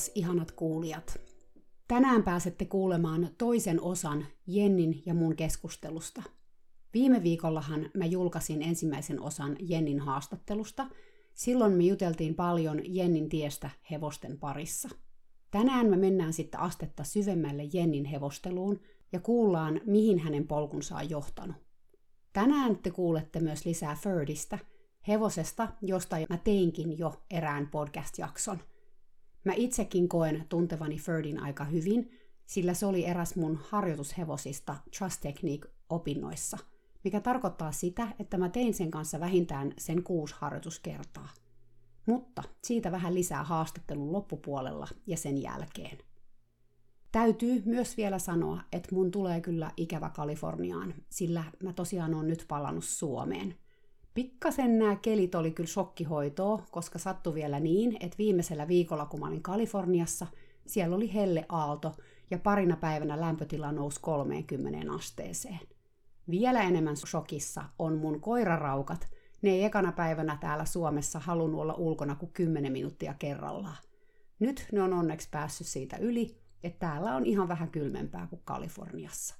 Taas, 0.00 0.10
ihanat 0.14 0.52
kuulijat. 0.52 1.20
Tänään 1.88 2.22
pääsette 2.22 2.64
kuulemaan 2.64 3.28
toisen 3.38 3.82
osan 3.82 4.26
Jennin 4.46 5.02
ja 5.06 5.14
mun 5.14 5.36
keskustelusta. 5.36 6.22
Viime 6.94 7.22
viikollahan 7.22 7.90
mä 7.94 8.04
julkaisin 8.04 8.62
ensimmäisen 8.62 9.20
osan 9.20 9.56
Jennin 9.60 10.00
haastattelusta. 10.00 10.86
Silloin 11.34 11.72
me 11.72 11.84
juteltiin 11.84 12.34
paljon 12.34 12.80
Jennin 12.84 13.28
tiestä 13.28 13.70
hevosten 13.90 14.38
parissa. 14.38 14.88
Tänään 15.50 15.86
me 15.86 15.96
mennään 15.96 16.32
sitten 16.32 16.60
astetta 16.60 17.04
syvemmälle 17.04 17.62
Jennin 17.72 18.04
hevosteluun 18.04 18.80
ja 19.12 19.20
kuullaan, 19.20 19.80
mihin 19.86 20.18
hänen 20.18 20.46
polkunsa 20.46 20.96
on 20.96 21.10
johtanut. 21.10 21.56
Tänään 22.32 22.76
te 22.76 22.90
kuulette 22.90 23.40
myös 23.40 23.66
lisää 23.66 23.94
Ferdistä, 23.94 24.58
hevosesta, 25.08 25.68
josta 25.82 26.16
mä 26.30 26.36
teinkin 26.36 26.98
jo 26.98 27.22
erään 27.30 27.68
podcast-jakson– 27.70 28.58
Mä 29.44 29.52
itsekin 29.56 30.08
koen 30.08 30.44
tuntevani 30.48 30.98
Ferdin 30.98 31.42
aika 31.42 31.64
hyvin, 31.64 32.10
sillä 32.46 32.74
se 32.74 32.86
oli 32.86 33.04
eräs 33.04 33.36
mun 33.36 33.56
harjoitushevosista 33.68 34.76
Trust 34.98 35.20
Technique-opinnoissa, 35.20 36.58
mikä 37.04 37.20
tarkoittaa 37.20 37.72
sitä, 37.72 38.08
että 38.18 38.38
mä 38.38 38.48
tein 38.48 38.74
sen 38.74 38.90
kanssa 38.90 39.20
vähintään 39.20 39.72
sen 39.78 40.02
kuusi 40.02 40.34
harjoituskertaa. 40.38 41.28
Mutta 42.06 42.42
siitä 42.64 42.92
vähän 42.92 43.14
lisää 43.14 43.44
haastattelun 43.44 44.12
loppupuolella 44.12 44.88
ja 45.06 45.16
sen 45.16 45.42
jälkeen. 45.42 45.98
Täytyy 47.12 47.62
myös 47.64 47.96
vielä 47.96 48.18
sanoa, 48.18 48.60
että 48.72 48.94
mun 48.94 49.10
tulee 49.10 49.40
kyllä 49.40 49.70
ikävä 49.76 50.10
Kaliforniaan, 50.10 50.94
sillä 51.10 51.44
mä 51.62 51.72
tosiaan 51.72 52.14
on 52.14 52.28
nyt 52.28 52.44
palannut 52.48 52.84
Suomeen– 52.84 53.54
Pikkasen 54.14 54.78
nämä 54.78 54.96
kelit 54.96 55.34
oli 55.34 55.50
kyllä 55.50 55.68
shokkihoitoa, 55.68 56.66
koska 56.70 56.98
sattui 56.98 57.34
vielä 57.34 57.60
niin, 57.60 57.96
että 58.00 58.18
viimeisellä 58.18 58.68
viikolla, 58.68 59.06
kun 59.06 59.20
mä 59.20 59.26
olin 59.26 59.42
Kaliforniassa, 59.42 60.26
siellä 60.66 60.96
oli 60.96 61.14
helle 61.14 61.46
aalto 61.48 61.96
ja 62.30 62.38
parina 62.38 62.76
päivänä 62.76 63.20
lämpötila 63.20 63.72
nousi 63.72 64.00
30 64.00 64.92
asteeseen. 64.92 65.60
Vielä 66.30 66.62
enemmän 66.62 66.96
shokissa 66.96 67.64
on 67.78 67.98
mun 67.98 68.20
koiraraukat. 68.20 69.08
Ne 69.42 69.50
ei 69.50 69.64
ekana 69.64 69.92
päivänä 69.92 70.38
täällä 70.40 70.64
Suomessa 70.64 71.18
halunnut 71.18 71.60
olla 71.60 71.74
ulkona 71.74 72.14
kuin 72.14 72.32
10 72.32 72.72
minuuttia 72.72 73.14
kerrallaan. 73.14 73.76
Nyt 74.38 74.66
ne 74.72 74.82
on 74.82 74.92
onneksi 74.92 75.28
päässyt 75.30 75.66
siitä 75.66 75.96
yli, 75.96 76.40
että 76.62 76.86
täällä 76.86 77.16
on 77.16 77.26
ihan 77.26 77.48
vähän 77.48 77.70
kylmempää 77.70 78.26
kuin 78.26 78.42
Kaliforniassa. 78.44 79.34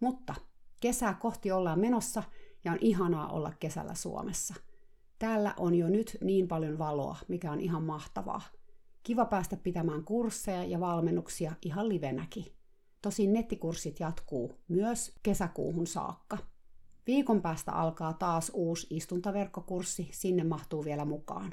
Mutta 0.00 0.34
kesää 0.80 1.14
kohti 1.14 1.52
ollaan 1.52 1.80
menossa– 1.80 2.22
ja 2.66 2.72
on 2.72 2.78
ihanaa 2.80 3.28
olla 3.28 3.52
kesällä 3.60 3.94
Suomessa. 3.94 4.54
Täällä 5.18 5.54
on 5.56 5.74
jo 5.74 5.88
nyt 5.88 6.18
niin 6.20 6.48
paljon 6.48 6.78
valoa, 6.78 7.16
mikä 7.28 7.52
on 7.52 7.60
ihan 7.60 7.82
mahtavaa. 7.82 8.40
Kiva 9.02 9.24
päästä 9.24 9.56
pitämään 9.56 10.04
kursseja 10.04 10.64
ja 10.64 10.80
valmennuksia 10.80 11.52
ihan 11.62 11.88
livenäkin. 11.88 12.44
Tosin 13.02 13.32
nettikurssit 13.32 14.00
jatkuu 14.00 14.52
myös 14.68 15.14
kesäkuuhun 15.22 15.86
saakka. 15.86 16.38
Viikon 17.06 17.42
päästä 17.42 17.72
alkaa 17.72 18.12
taas 18.12 18.50
uusi 18.54 18.86
istuntaverkkokurssi, 18.90 20.08
sinne 20.12 20.44
mahtuu 20.44 20.84
vielä 20.84 21.04
mukaan. 21.04 21.52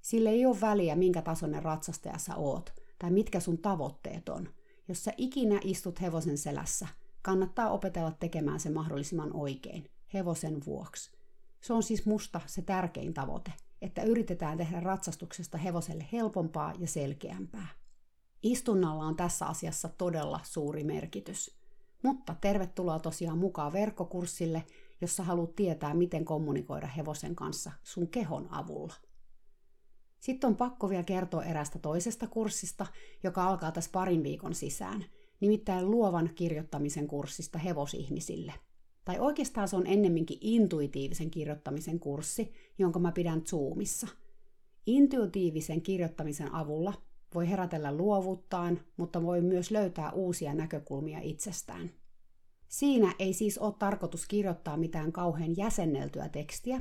Sille 0.00 0.30
ei 0.30 0.46
ole 0.46 0.60
väliä, 0.60 0.96
minkä 0.96 1.22
tasoinen 1.22 1.62
ratsastaja 1.62 2.18
sä 2.18 2.36
oot, 2.36 2.72
tai 2.98 3.10
mitkä 3.10 3.40
sun 3.40 3.58
tavoitteet 3.58 4.28
on. 4.28 4.48
Jos 4.88 5.04
sä 5.04 5.12
ikinä 5.16 5.60
istut 5.64 6.00
hevosen 6.00 6.38
selässä, 6.38 6.88
kannattaa 7.22 7.70
opetella 7.70 8.10
tekemään 8.10 8.60
se 8.60 8.70
mahdollisimman 8.70 9.36
oikein 9.36 9.91
hevosen 10.14 10.64
vuoksi. 10.66 11.12
Se 11.60 11.72
on 11.72 11.82
siis 11.82 12.06
musta 12.06 12.40
se 12.46 12.62
tärkein 12.62 13.14
tavoite, 13.14 13.52
että 13.82 14.02
yritetään 14.02 14.58
tehdä 14.58 14.80
ratsastuksesta 14.80 15.58
hevoselle 15.58 16.06
helpompaa 16.12 16.72
ja 16.78 16.86
selkeämpää. 16.86 17.68
Istunnalla 18.42 19.04
on 19.04 19.16
tässä 19.16 19.46
asiassa 19.46 19.88
todella 19.88 20.40
suuri 20.42 20.84
merkitys. 20.84 21.58
Mutta 22.02 22.34
tervetuloa 22.40 22.98
tosiaan 22.98 23.38
mukaan 23.38 23.72
verkkokurssille, 23.72 24.64
jossa 25.00 25.22
haluat 25.22 25.54
tietää, 25.56 25.94
miten 25.94 26.24
kommunikoida 26.24 26.86
hevosen 26.86 27.36
kanssa 27.36 27.72
sun 27.82 28.08
kehon 28.08 28.48
avulla. 28.50 28.94
Sitten 30.20 30.48
on 30.48 30.56
pakko 30.56 30.88
vielä 30.88 31.02
kertoa 31.02 31.44
erästä 31.44 31.78
toisesta 31.78 32.26
kurssista, 32.26 32.86
joka 33.22 33.44
alkaa 33.44 33.72
tässä 33.72 33.90
parin 33.92 34.22
viikon 34.22 34.54
sisään, 34.54 35.04
nimittäin 35.40 35.90
luovan 35.90 36.30
kirjoittamisen 36.34 37.06
kurssista 37.06 37.58
hevosihmisille– 37.58 38.54
tai 39.04 39.18
oikeastaan 39.18 39.68
se 39.68 39.76
on 39.76 39.86
ennemminkin 39.86 40.38
intuitiivisen 40.40 41.30
kirjoittamisen 41.30 42.00
kurssi, 42.00 42.52
jonka 42.78 42.98
mä 42.98 43.12
pidän 43.12 43.42
Zoomissa. 43.46 44.06
Intuitiivisen 44.86 45.82
kirjoittamisen 45.82 46.54
avulla 46.54 46.94
voi 47.34 47.48
herätellä 47.50 47.96
luovuuttaan, 47.96 48.80
mutta 48.96 49.22
voi 49.22 49.40
myös 49.40 49.70
löytää 49.70 50.12
uusia 50.12 50.54
näkökulmia 50.54 51.18
itsestään. 51.22 51.90
Siinä 52.68 53.14
ei 53.18 53.32
siis 53.32 53.58
ole 53.58 53.74
tarkoitus 53.78 54.26
kirjoittaa 54.26 54.76
mitään 54.76 55.12
kauhean 55.12 55.56
jäsenneltyä 55.56 56.28
tekstiä, 56.28 56.80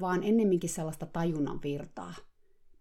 vaan 0.00 0.22
ennemminkin 0.22 0.70
sellaista 0.70 1.06
tajunnan 1.06 1.62
virtaa. 1.62 2.14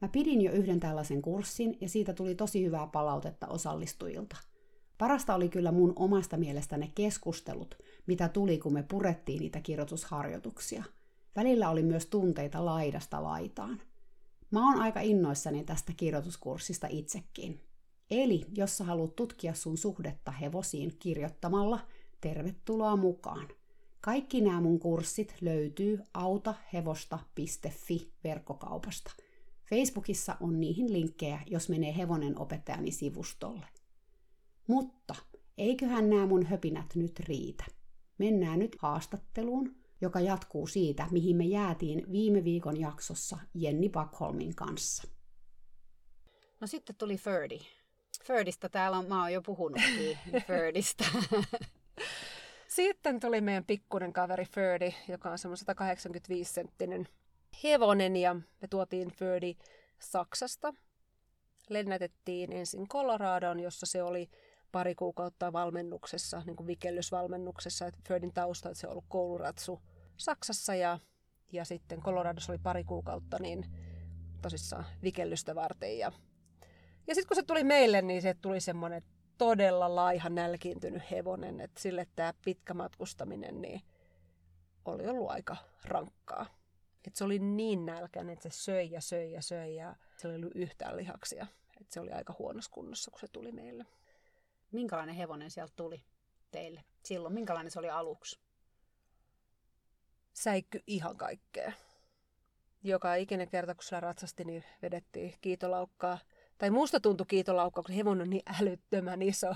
Mä 0.01 0.07
pidin 0.07 0.41
jo 0.41 0.51
yhden 0.51 0.79
tällaisen 0.79 1.21
kurssin 1.21 1.77
ja 1.81 1.89
siitä 1.89 2.13
tuli 2.13 2.35
tosi 2.35 2.65
hyvää 2.65 2.87
palautetta 2.87 3.47
osallistujilta– 3.47 4.37
Parasta 4.97 5.35
oli 5.35 5.49
kyllä 5.49 5.71
mun 5.71 5.93
omasta 5.95 6.37
mielestä 6.37 6.77
ne 6.77 6.91
keskustelut, 6.95 7.77
mitä 8.07 8.29
tuli, 8.29 8.57
kun 8.57 8.73
me 8.73 8.83
purettiin 8.83 9.39
niitä 9.39 9.61
kirjoitusharjoituksia. 9.61 10.83
Välillä 11.35 11.69
oli 11.69 11.83
myös 11.83 12.05
tunteita 12.05 12.65
laidasta 12.65 13.23
laitaan. 13.23 13.81
Mä 14.51 14.69
oon 14.69 14.81
aika 14.81 14.99
innoissani 14.99 15.63
tästä 15.63 15.93
kirjoituskurssista 15.97 16.87
itsekin. 16.89 17.61
Eli 18.11 18.45
jos 18.55 18.77
sä 18.77 18.83
haluat 18.83 19.15
tutkia 19.15 19.53
sun 19.53 19.77
suhdetta 19.77 20.31
hevosiin 20.31 20.95
kirjoittamalla, 20.99 21.79
tervetuloa 22.21 22.95
mukaan. 22.95 23.47
Kaikki 24.01 24.41
nämä 24.41 24.61
mun 24.61 24.79
kurssit 24.79 25.35
löytyy 25.41 25.99
autahevosta.fi 26.13 28.11
verkkokaupasta. 28.23 29.11
Facebookissa 29.69 30.37
on 30.39 30.59
niihin 30.59 30.93
linkkejä, 30.93 31.39
jos 31.45 31.69
menee 31.69 31.97
hevonen 31.97 32.39
opettajani 32.39 32.91
sivustolle. 32.91 33.65
Mutta 34.67 35.15
eiköhän 35.57 36.09
nämä 36.09 36.25
mun 36.25 36.45
höpinät 36.45 36.95
nyt 36.95 37.19
riitä. 37.19 37.65
Mennään 38.17 38.59
nyt 38.59 38.75
haastatteluun, 38.79 39.75
joka 40.01 40.19
jatkuu 40.19 40.67
siitä, 40.67 41.07
mihin 41.11 41.35
me 41.35 41.43
jäätiin 41.43 42.11
viime 42.11 42.43
viikon 42.43 42.79
jaksossa 42.79 43.37
Jenni 43.53 43.89
Backholmin 43.89 44.55
kanssa. 44.55 45.07
No 46.59 46.67
sitten 46.67 46.95
tuli 46.95 47.17
Ferdi. 47.17 47.59
Ferdistä 48.23 48.69
täällä 48.69 48.97
on, 48.97 49.05
mä 49.07 49.21
oon 49.21 49.33
jo 49.33 49.41
puhunutkin, 49.41 50.17
Ferdistä. 50.47 51.05
Sitten 52.67 53.19
tuli 53.19 53.41
meidän 53.41 53.65
pikkuinen 53.65 54.13
kaveri 54.13 54.45
Ferdi, 54.45 54.95
joka 55.07 55.31
on 55.31 55.37
semmoinen 55.37 55.57
185 55.57 56.53
senttinen 56.53 57.07
hevonen 57.63 58.15
ja 58.15 58.33
me 58.33 58.67
tuotiin 58.69 59.11
Ferdi 59.11 59.55
Saksasta. 59.99 60.73
Lennätettiin 61.69 62.51
ensin 62.51 62.87
Coloradoon, 62.87 63.59
jossa 63.59 63.85
se 63.85 64.03
oli 64.03 64.29
pari 64.75 64.95
kuukautta 64.95 65.53
valmennuksessa, 65.53 66.41
niin 66.45 66.55
kuin 66.55 66.67
vikellysvalmennuksessa, 66.67 67.87
että 67.87 67.99
Fördin 68.07 68.33
tausta, 68.33 68.69
että 68.69 68.79
se 68.81 68.87
on 68.87 68.91
ollut 68.91 69.05
kouluratsu 69.07 69.81
Saksassa 70.17 70.75
ja, 70.75 70.99
ja 71.51 71.65
sitten 71.65 72.01
Coloradossa 72.01 72.51
oli 72.51 72.59
pari 72.63 72.83
kuukautta 72.83 73.37
niin 73.39 73.65
tosissaan 74.41 74.85
vikellystä 75.03 75.55
varten. 75.55 75.97
Ja, 75.97 76.11
ja 77.07 77.15
sitten 77.15 77.27
kun 77.27 77.35
se 77.35 77.43
tuli 77.43 77.63
meille, 77.63 78.01
niin 78.01 78.21
se 78.21 78.33
tuli 78.33 78.59
semmoinen 78.61 79.03
todella 79.37 79.95
laiha 79.95 80.29
nälkiintynyt 80.29 81.11
hevonen, 81.11 81.61
että 81.61 81.81
sille 81.81 82.07
tämä 82.15 82.33
pitkä 82.45 82.73
matkustaminen 82.73 83.61
niin 83.61 83.81
oli 84.85 85.07
ollut 85.07 85.29
aika 85.29 85.57
rankkaa. 85.85 86.45
Et 87.07 87.15
se 87.15 87.23
oli 87.23 87.39
niin 87.39 87.85
nälkäinen, 87.85 88.33
että 88.33 88.49
se 88.49 88.63
söi 88.63 88.91
ja 88.91 89.01
söi 89.01 89.31
ja 89.31 89.41
söi 89.41 89.75
ja 89.75 89.95
se 90.17 90.27
oli 90.27 90.35
ollut 90.35 90.55
yhtään 90.55 90.97
lihaksia. 90.97 91.47
Et 91.81 91.91
se 91.91 91.99
oli 91.99 92.11
aika 92.11 92.35
huonossa 92.39 92.71
kunnossa, 92.71 93.11
kun 93.11 93.19
se 93.19 93.27
tuli 93.27 93.51
meille. 93.51 93.85
Minkälainen 94.75 95.15
hevonen 95.15 95.51
sieltä 95.51 95.73
tuli 95.75 96.03
teille 96.51 96.83
silloin? 97.03 97.33
Minkälainen 97.33 97.71
se 97.71 97.79
oli 97.79 97.89
aluksi? 97.89 98.39
Säikky 100.33 100.83
ihan 100.87 101.17
kaikkea. 101.17 101.71
Joka 102.83 103.15
ikinen 103.15 103.49
kerta, 103.49 103.75
kun 103.75 103.83
sillä 103.83 103.99
ratsasti, 103.99 104.43
niin 104.43 104.63
vedettiin 104.81 105.33
kiitolaukkaa 105.41 106.19
tai 106.57 106.69
musta 106.69 106.99
tuntui 106.99 107.25
kiitolaukka, 107.25 107.83
kun 107.83 107.95
hevonen 107.95 108.21
on 108.21 108.29
niin 108.29 108.43
älyttömän 108.61 109.21
iso. 109.21 109.55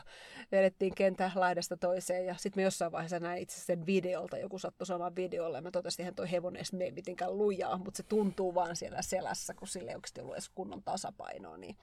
Vedettiin 0.51 0.95
kentän 0.95 1.31
laidasta 1.35 1.77
toiseen 1.77 2.25
ja 2.25 2.35
sitten 2.35 2.61
me 2.61 2.63
jossain 2.63 2.91
vaiheessa 2.91 3.19
näin 3.19 3.41
itse 3.41 3.59
sen 3.59 3.85
videolta, 3.85 4.37
joku 4.37 4.59
sattui 4.59 4.87
saamaan 4.87 5.15
videolle 5.15 5.57
ja 5.57 5.61
mä 5.61 5.71
totesin, 5.71 6.07
että 6.07 6.15
toi 6.15 6.31
hevonen 6.31 6.59
ei 6.59 6.77
mene 6.77 6.91
mitenkään 6.91 7.37
lujaa, 7.37 7.77
mutta 7.77 7.97
se 7.97 8.03
tuntuu 8.03 8.55
vaan 8.55 8.75
siellä 8.75 9.01
selässä, 9.01 9.53
kun 9.53 9.67
sille 9.67 9.91
ei 9.91 9.95
ollut 9.95 10.33
edes 10.33 10.49
kunnon 10.49 10.83
tasapainoa. 10.83 11.57
Niin 11.57 11.77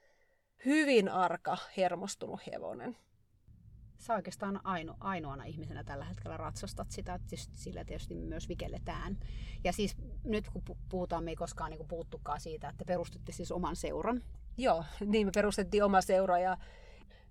hyvin 0.65 1.09
arka, 1.09 1.57
hermostunut 1.77 2.39
hevonen. 2.51 2.97
Sä 3.97 4.15
oikeastaan 4.15 4.59
aino, 4.63 4.95
ainoana 4.99 5.43
ihmisenä 5.43 5.83
tällä 5.83 6.05
hetkellä 6.05 6.37
ratsastat 6.37 6.91
sitä, 6.91 7.19
tietysti 7.27 7.57
sillä 7.57 7.85
tietysti 7.85 8.15
myös 8.15 8.49
vikelletään. 8.49 9.17
Ja 9.63 9.73
siis 9.73 9.97
nyt 10.23 10.49
kun 10.49 10.61
puhutaan, 10.89 11.23
me 11.23 11.31
ei 11.31 11.35
koskaan 11.35 11.71
niin 11.71 11.87
puuttukaan 11.87 12.39
siitä, 12.39 12.69
että 12.69 12.85
perustitte 12.85 13.31
siis 13.31 13.51
oman 13.51 13.75
seuran. 13.75 14.23
Joo, 14.57 14.83
niin 15.05 15.27
me 15.27 15.31
perustettiin 15.35 15.83
oma 15.83 16.01
seura 16.01 16.39
ja 16.39 16.57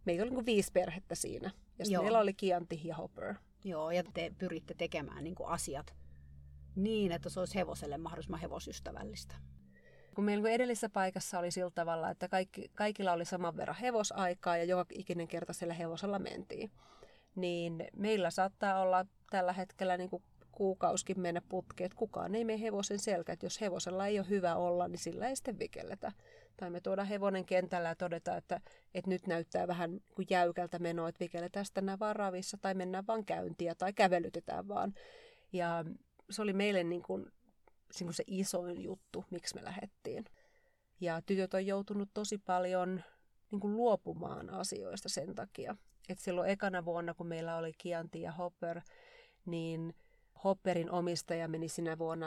meitä 0.04 0.22
oli 0.22 0.30
niin 0.30 0.46
viisi 0.46 0.72
perhettä 0.72 1.14
siinä. 1.14 1.50
Ja 1.78 1.84
sitten 1.84 2.02
meillä 2.02 2.18
oli 2.18 2.34
Kianti 2.34 2.80
ja 2.84 2.96
Hopper. 2.96 3.34
Joo, 3.64 3.90
ja 3.90 4.02
te 4.14 4.32
pyritte 4.38 4.74
tekemään 4.74 5.24
niin 5.24 5.36
asiat 5.46 5.94
niin, 6.76 7.12
että 7.12 7.28
se 7.28 7.40
olisi 7.40 7.54
hevoselle 7.54 7.98
mahdollisimman 7.98 8.40
hevosystävällistä 8.40 9.34
kun 10.16 10.24
meillä 10.24 10.50
edellisessä 10.50 10.88
paikassa 10.88 11.38
oli 11.38 11.50
sillä 11.50 11.70
tavalla, 11.70 12.10
että 12.10 12.28
kaikki, 12.28 12.70
kaikilla 12.74 13.12
oli 13.12 13.24
saman 13.24 13.56
verran 13.56 13.76
hevosaikaa 13.76 14.56
ja 14.56 14.64
joka 14.64 14.84
ikinen 14.94 15.28
kerta 15.28 15.52
sillä 15.52 15.74
hevosella 15.74 16.18
mentiin. 16.18 16.70
Niin 17.34 17.88
meillä 17.96 18.30
saattaa 18.30 18.80
olla 18.80 19.06
tällä 19.30 19.52
hetkellä 19.52 19.96
niin 19.96 20.10
kuin 20.10 20.22
kuukauskin 20.52 21.20
mennä 21.20 21.42
putkeen, 21.48 21.86
että 21.86 21.98
kukaan 21.98 22.34
ei 22.34 22.44
mene 22.44 22.60
hevosen 22.60 22.98
selkä. 22.98 23.32
Että 23.32 23.46
jos 23.46 23.60
hevosella 23.60 24.06
ei 24.06 24.18
ole 24.18 24.28
hyvä 24.28 24.54
olla, 24.54 24.88
niin 24.88 24.98
sillä 24.98 25.28
ei 25.28 25.36
sitten 25.36 25.58
vikelletä. 25.58 26.12
Tai 26.56 26.70
me 26.70 26.80
tuodaan 26.80 27.08
hevonen 27.08 27.44
kentällä 27.44 27.88
ja 27.88 27.96
todeta, 27.96 28.36
että, 28.36 28.60
että 28.94 29.10
nyt 29.10 29.26
näyttää 29.26 29.66
vähän 29.66 30.00
kuin 30.14 30.26
jäykältä 30.30 30.78
menoa, 30.78 31.08
että 31.08 31.20
vikelletään 31.20 31.66
tänään 31.74 31.98
vaan 31.98 32.16
ravissa 32.16 32.58
tai 32.60 32.74
mennään 32.74 33.06
vaan 33.06 33.24
käyntiä 33.24 33.74
tai 33.74 33.92
kävelytetään 33.92 34.68
vaan. 34.68 34.94
Ja 35.52 35.84
se 36.30 36.42
oli 36.42 36.52
meille 36.52 36.84
niin 36.84 37.02
kuin 37.02 37.32
niin 38.00 38.14
se 38.14 38.24
isoin 38.26 38.82
juttu, 38.82 39.24
miksi 39.30 39.54
me 39.54 39.64
lähdettiin. 39.64 40.24
Ja 41.00 41.22
tytöt 41.22 41.54
on 41.54 41.66
joutunut 41.66 42.08
tosi 42.14 42.38
paljon 42.38 43.02
niin 43.50 43.60
kuin 43.60 43.76
luopumaan 43.76 44.50
asioista 44.50 45.08
sen 45.08 45.34
takia. 45.34 45.76
että 46.08 46.24
silloin 46.24 46.50
ekana 46.50 46.84
vuonna, 46.84 47.14
kun 47.14 47.26
meillä 47.26 47.56
oli 47.56 47.72
Kianti 47.78 48.20
ja 48.20 48.32
Hopper, 48.32 48.80
niin 49.46 49.94
Hopperin 50.44 50.90
omistaja 50.90 51.48
meni 51.48 51.68
sinä 51.68 51.98
vuonna 51.98 52.26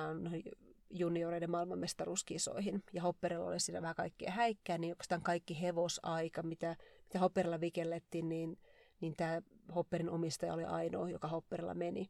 junioreiden 0.90 1.52
maailmanmestaruuskisoihin. 1.52 2.84
Ja 2.94 3.02
Hopperilla 3.02 3.46
oli 3.46 3.60
siinä 3.60 3.82
vähän 3.82 3.96
kaikkea 3.96 4.32
häikkää, 4.32 4.78
niin 4.78 4.92
oikeastaan 4.92 5.22
kaikki 5.22 5.62
hevosaika, 5.62 6.44
mitä, 6.44 6.76
mitä 7.04 7.20
Hopperilla 7.20 7.60
vikellettiin, 7.60 8.30
niin, 8.30 8.58
niin 9.02 9.16
tämä 9.16 9.42
Hopperin 9.76 10.10
omistaja 10.10 10.54
oli 10.54 10.64
ainoa, 10.64 11.10
joka 11.10 11.28
Hopperilla 11.28 11.74
meni 11.74 12.10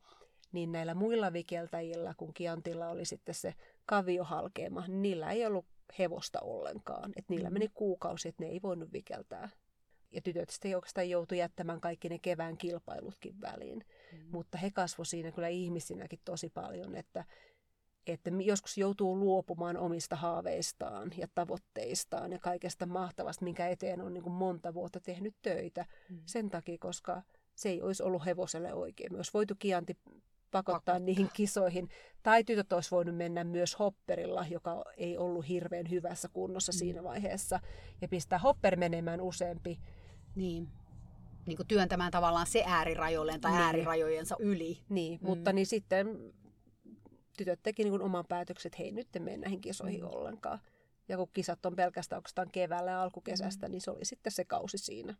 niin 0.51 0.71
näillä 0.71 0.93
muilla 0.93 1.33
vikeltäjillä, 1.33 2.13
kun 2.17 2.33
Kiantilla 2.33 2.89
oli 2.89 3.05
sitten 3.05 3.35
se 3.35 3.53
kaviohalkeama, 3.85 4.87
niin 4.87 5.01
niillä 5.01 5.31
ei 5.31 5.45
ollut 5.45 5.65
hevosta 5.99 6.39
ollenkaan. 6.39 7.13
Et 7.15 7.29
niillä 7.29 7.49
mm. 7.49 7.53
meni 7.53 7.67
kuukausi, 7.73 8.27
että 8.27 8.43
ne 8.43 8.49
ei 8.49 8.59
voinut 8.63 8.93
vikeltää. 8.93 9.49
Ja 10.11 10.21
tytöt 10.21 10.49
sitten 10.49 10.75
oikeastaan 10.75 11.09
joutui 11.09 11.37
jättämään 11.37 11.81
kaikki 11.81 12.09
ne 12.09 12.19
kevään 12.19 12.57
kilpailutkin 12.57 13.41
väliin. 13.41 13.85
Mm. 14.11 14.19
Mutta 14.31 14.57
he 14.57 14.71
kasvoi 14.71 15.05
siinä 15.05 15.31
kyllä 15.31 15.47
ihmisinäkin 15.47 16.19
tosi 16.25 16.49
paljon, 16.49 16.95
että, 16.95 17.25
että 18.07 18.31
joskus 18.45 18.77
joutuu 18.77 19.19
luopumaan 19.19 19.77
omista 19.77 20.15
haaveistaan 20.15 21.11
ja 21.17 21.27
tavoitteistaan 21.35 22.31
ja 22.31 22.39
kaikesta 22.39 22.85
mahtavasta, 22.85 23.45
minkä 23.45 23.67
eteen 23.67 24.01
on 24.01 24.13
niin 24.13 24.23
kuin 24.23 24.33
monta 24.33 24.73
vuotta 24.73 24.99
tehnyt 24.99 25.35
töitä. 25.41 25.85
Mm. 26.09 26.21
Sen 26.25 26.49
takia, 26.49 26.77
koska 26.79 27.21
se 27.55 27.69
ei 27.69 27.81
olisi 27.81 28.03
ollut 28.03 28.25
hevoselle 28.25 28.73
oikein. 28.73 29.13
Myös 29.13 29.33
voitu 29.33 29.53
kianti 29.59 29.97
pakottaa 30.51 30.99
niihin 30.99 31.29
kisoihin. 31.33 31.89
Tai 32.23 32.43
tytöt 32.43 32.73
olisi 32.73 32.91
voinut 32.91 33.17
mennä 33.17 33.43
myös 33.43 33.79
hopperilla, 33.79 34.45
joka 34.49 34.83
ei 34.97 35.17
ollut 35.17 35.47
hirveän 35.49 35.89
hyvässä 35.89 36.29
kunnossa 36.33 36.71
mm. 36.71 36.77
siinä 36.77 37.03
vaiheessa. 37.03 37.59
Ja 38.01 38.07
pistää 38.07 38.39
hopper 38.39 38.75
menemään 38.75 39.21
useampi. 39.21 39.79
Niin. 40.35 40.67
Niin 41.45 41.57
kuin 41.57 41.67
työntämään 41.67 42.11
tavallaan 42.11 42.47
se 42.47 42.63
äärirajoilleen 42.67 43.41
tai 43.41 43.51
niin. 43.51 43.61
äärirajojensa 43.61 44.35
yli. 44.39 44.79
Niin, 44.89 45.19
mm. 45.21 45.27
mutta 45.27 45.53
niin 45.53 45.67
sitten 45.67 46.33
tytöt 47.37 47.59
teki 47.63 47.83
niin 47.83 48.01
oman 48.01 48.25
päätöksen, 48.29 48.69
että 48.69 48.83
hei 48.83 48.91
nyt 48.91 49.07
mene 49.19 49.37
näihin 49.37 49.61
kisoihin 49.61 50.01
mm. 50.01 50.07
ollenkaan. 50.07 50.59
Ja 51.07 51.17
kun 51.17 51.29
kisat 51.33 51.65
on 51.65 51.75
pelkästään 51.75 52.17
oikeastaan 52.17 52.51
keväällä 52.51 52.91
ja 52.91 53.01
alkukesästä, 53.01 53.67
mm. 53.67 53.71
niin 53.71 53.81
se 53.81 53.91
oli 53.91 54.05
sitten 54.05 54.31
se 54.31 54.45
kausi 54.45 54.77
siinä. 54.77 55.15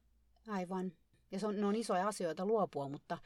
Aivan. 0.47 0.91
Ja 1.31 1.39
se 1.39 1.47
on, 1.47 1.59
ne 1.61 1.65
on 1.65 1.75
isoja 1.75 2.07
asioita 2.07 2.45
luopua, 2.45 2.89
mutta 2.89 3.17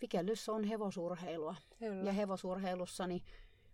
vikellys 0.00 0.48
on 0.48 0.64
hevosurheilua. 0.64 1.54
Kyllä. 1.78 2.04
Ja 2.04 2.12
hevosurheilussa 2.12 3.06
niin 3.06 3.22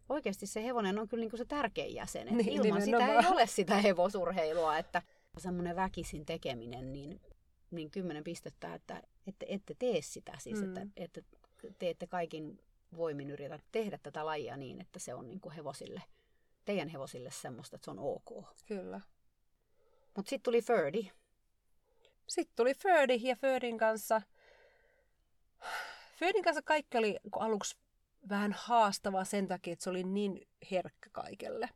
oikeasti 0.09 0.47
se 0.47 0.65
hevonen 0.65 0.99
on 0.99 1.09
kyllä 1.09 1.21
niin 1.21 1.31
kuin 1.31 1.39
se 1.39 1.45
tärkein 1.45 1.95
jäsen. 1.95 2.27
Niin, 2.27 2.67
ilman 2.67 2.83
sitä 2.83 3.07
ei 3.07 3.27
ole 3.29 3.47
sitä 3.47 3.77
hevosurheilua, 3.77 4.79
että 4.79 5.03
semmoinen 5.39 5.77
väkisin 5.77 6.27
tekeminen, 6.27 6.93
niin, 6.93 7.21
niin 7.71 7.91
kymmenen 7.91 8.25
pistettä, 8.25 8.75
että 8.75 9.03
ette, 9.27 9.47
ette 9.49 9.75
tee 9.79 10.03
sitä. 10.03 10.33
Siis, 10.39 10.61
mm. 10.61 10.77
että, 10.77 10.87
että 10.97 11.23
teette 11.79 12.07
kaikin 12.07 12.61
voimin 12.97 13.31
yritä 13.31 13.59
tehdä 13.73 13.99
tätä 14.03 14.27
lajia 14.27 14.57
niin, 14.57 14.81
että 14.81 14.99
se 14.99 15.15
on 15.15 15.29
niin 15.29 15.41
kuin 15.41 15.55
hevosille, 15.55 16.03
teidän 16.65 16.89
hevosille 16.89 17.31
semmoista, 17.31 17.77
että 17.77 17.85
se 17.85 17.91
on 17.91 17.99
ok. 17.99 18.45
Kyllä. 18.67 19.01
Mutta 20.17 20.31
sitten 20.31 20.43
tuli 20.45 20.63
Ferdi. 20.63 21.11
Sitten 22.27 22.57
tuli 22.57 22.75
Ferdi 22.75 23.21
ja 23.23 23.37
Ferdin 23.37 23.79
kanssa 23.79 24.23
Födin 26.23 26.43
kanssa 26.43 26.63
kaikki 26.63 26.99
oli 26.99 27.19
aluksi 27.33 27.77
vähän 28.29 28.55
haastavaa 28.57 29.25
sen 29.25 29.49
takia, 29.49 29.73
että 29.73 29.83
se 29.83 29.91
oli 29.91 30.05
niin 30.05 30.49
herkkä 30.71 31.11
kaikelle. 31.13 31.69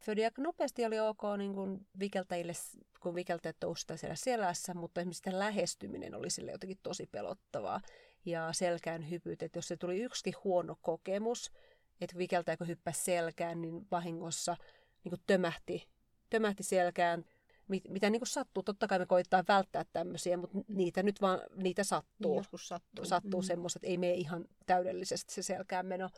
Födi 0.00 0.24
aika 0.24 0.42
nopeasti 0.42 0.84
oli 0.84 1.00
ok 1.00 1.22
niin 1.38 1.54
kuin 1.54 1.86
vikeltäjille, 1.98 2.52
kun 3.00 3.14
vikeltäjät 3.14 3.56
tousivat 3.60 4.00
siellä 4.00 4.16
selässä, 4.16 4.74
mutta 4.74 5.00
esimerkiksi 5.00 5.18
sitä 5.18 5.38
lähestyminen 5.38 6.14
oli 6.14 6.30
sille 6.30 6.52
jotenkin 6.52 6.78
tosi 6.82 7.06
pelottavaa. 7.06 7.80
Ja 8.24 8.52
selkään 8.52 9.10
hypyt, 9.10 9.42
että 9.42 9.58
jos 9.58 9.68
se 9.68 9.76
tuli 9.76 10.02
yksi 10.02 10.32
huono 10.44 10.76
kokemus, 10.82 11.52
että 12.00 12.18
vikeltäjä 12.18 12.56
kun 12.56 12.68
hyppäsi 12.68 13.04
selkään, 13.04 13.62
niin 13.62 13.86
vahingossa 13.90 14.56
niin 15.04 15.10
kuin 15.10 15.22
tömähti, 15.26 15.88
tömähti 16.30 16.62
selkään 16.62 17.24
mit, 17.68 17.88
mitä 17.88 18.10
niin 18.10 18.20
kuin 18.20 18.28
sattuu. 18.28 18.62
Totta 18.62 18.88
kai 18.88 18.98
me 18.98 19.06
koittaa 19.06 19.44
välttää 19.48 19.84
tämmöisiä, 19.92 20.36
mutta 20.36 20.58
niitä 20.68 21.02
nyt 21.02 21.20
vaan, 21.20 21.40
niitä 21.56 21.84
sattuu. 21.84 22.30
Niin 22.30 22.36
joskus 22.36 22.68
sattuu. 22.68 23.04
Sattuu 23.04 23.40
mm. 23.40 23.46
semmoiset, 23.46 23.76
että 23.76 23.86
ei 23.86 23.98
mene 23.98 24.14
ihan 24.14 24.44
täydellisesti 24.66 25.34
se 25.34 25.42
selkään 25.42 25.86
meno. 25.86 26.08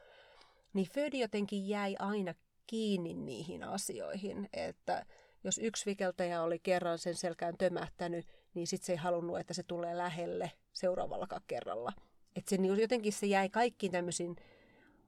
Niin 0.73 0.89
Födi 0.95 1.21
jotenkin 1.21 1.69
jäi 1.69 1.97
aina 1.99 2.35
kiinni 2.67 3.15
niihin 3.15 3.63
asioihin, 3.63 4.49
että 4.53 5.07
jos 5.45 5.59
yksi 5.59 5.87
vikeltäjä 5.87 6.43
oli 6.43 6.59
kerran 6.59 6.99
sen 6.99 7.15
selkään 7.15 7.55
tömähtänyt, 7.59 8.27
niin 8.55 8.67
sitten 8.67 8.87
se 8.87 8.93
ei 8.93 8.97
halunnut, 8.97 9.39
että 9.39 9.55
se 9.55 9.63
tulee 9.63 9.97
lähelle 9.97 10.53
seuraavallakaan 10.73 11.43
kerralla. 11.47 11.93
Että 12.37 12.51
se 12.51 12.57
niin 12.57 12.81
jotenkin 12.81 13.13
se 13.13 13.27
jäi 13.27 13.49
kaikkiin 13.49 13.93
tämmöisiin 13.93 14.37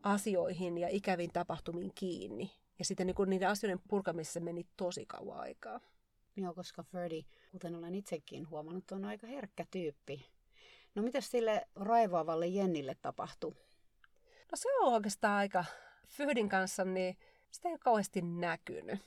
asioihin 0.02 0.78
ja 0.78 0.88
ikäviin 0.88 1.32
tapahtumiin 1.32 1.92
kiinni. 1.94 2.50
Ja 2.78 2.85
sitten 2.85 3.06
niin 3.06 3.16
niiden 3.26 3.49
asioiden 3.49 3.80
purkamisessa 3.88 4.40
meni 4.40 4.66
tosi 4.76 5.06
kauan 5.06 5.40
aikaa. 5.40 5.80
Joo, 6.37 6.54
koska 6.54 6.82
Ferdi, 6.82 7.25
kuten 7.52 7.75
olen 7.75 7.94
itsekin 7.94 8.50
huomannut, 8.50 8.92
on 8.92 9.04
aika 9.04 9.26
herkkä 9.26 9.64
tyyppi. 9.70 10.26
No 10.94 11.02
mitä 11.02 11.20
sille 11.20 11.68
raivaavalle 11.75 12.46
Jennille 12.46 12.96
tapahtui? 13.02 13.52
No 14.52 14.56
se 14.56 14.68
on 14.80 14.92
oikeastaan 14.92 15.38
aika 15.38 15.64
Ferdin 16.08 16.49
kanssa, 16.49 16.84
niin 16.84 17.16
sitä 17.50 17.68
ei 17.68 17.72
ole 17.72 17.78
kauheasti 17.78 18.22
näkynyt. 18.22 18.99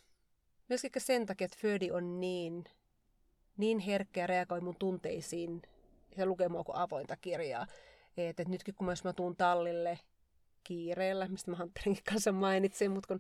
Myöskin 0.70 0.92
sen 0.98 1.26
takia, 1.26 1.46
että 1.46 1.58
Ferdi 1.62 1.92
on 1.92 2.20
niin, 2.20 2.64
niin 3.58 3.80
herkkä 3.80 4.22
ja 4.22 4.28
reagoi 4.28 4.62
mun 4.62 4.76
tunteisiin 4.80 5.62
ja 6.18 6.26
lukee 6.26 6.50
mua 6.50 6.64
kuin 6.64 6.76
avointa 6.76 7.18
kirjaa. 7.18 7.68
Että, 8.18 8.42
että 8.42 8.52
nytkin 8.52 8.76
kun 8.76 8.88
mä 9.04 9.14
tuun 9.14 9.36
tallille 9.36 10.00
kiireellä, 10.64 11.28
mistä 11.28 11.52
mä 11.52 11.58
Hunterinkin 11.58 12.04
kanssa 12.04 12.32
mainitsin, 12.32 12.92
mutta 12.92 13.08
kun 13.08 13.20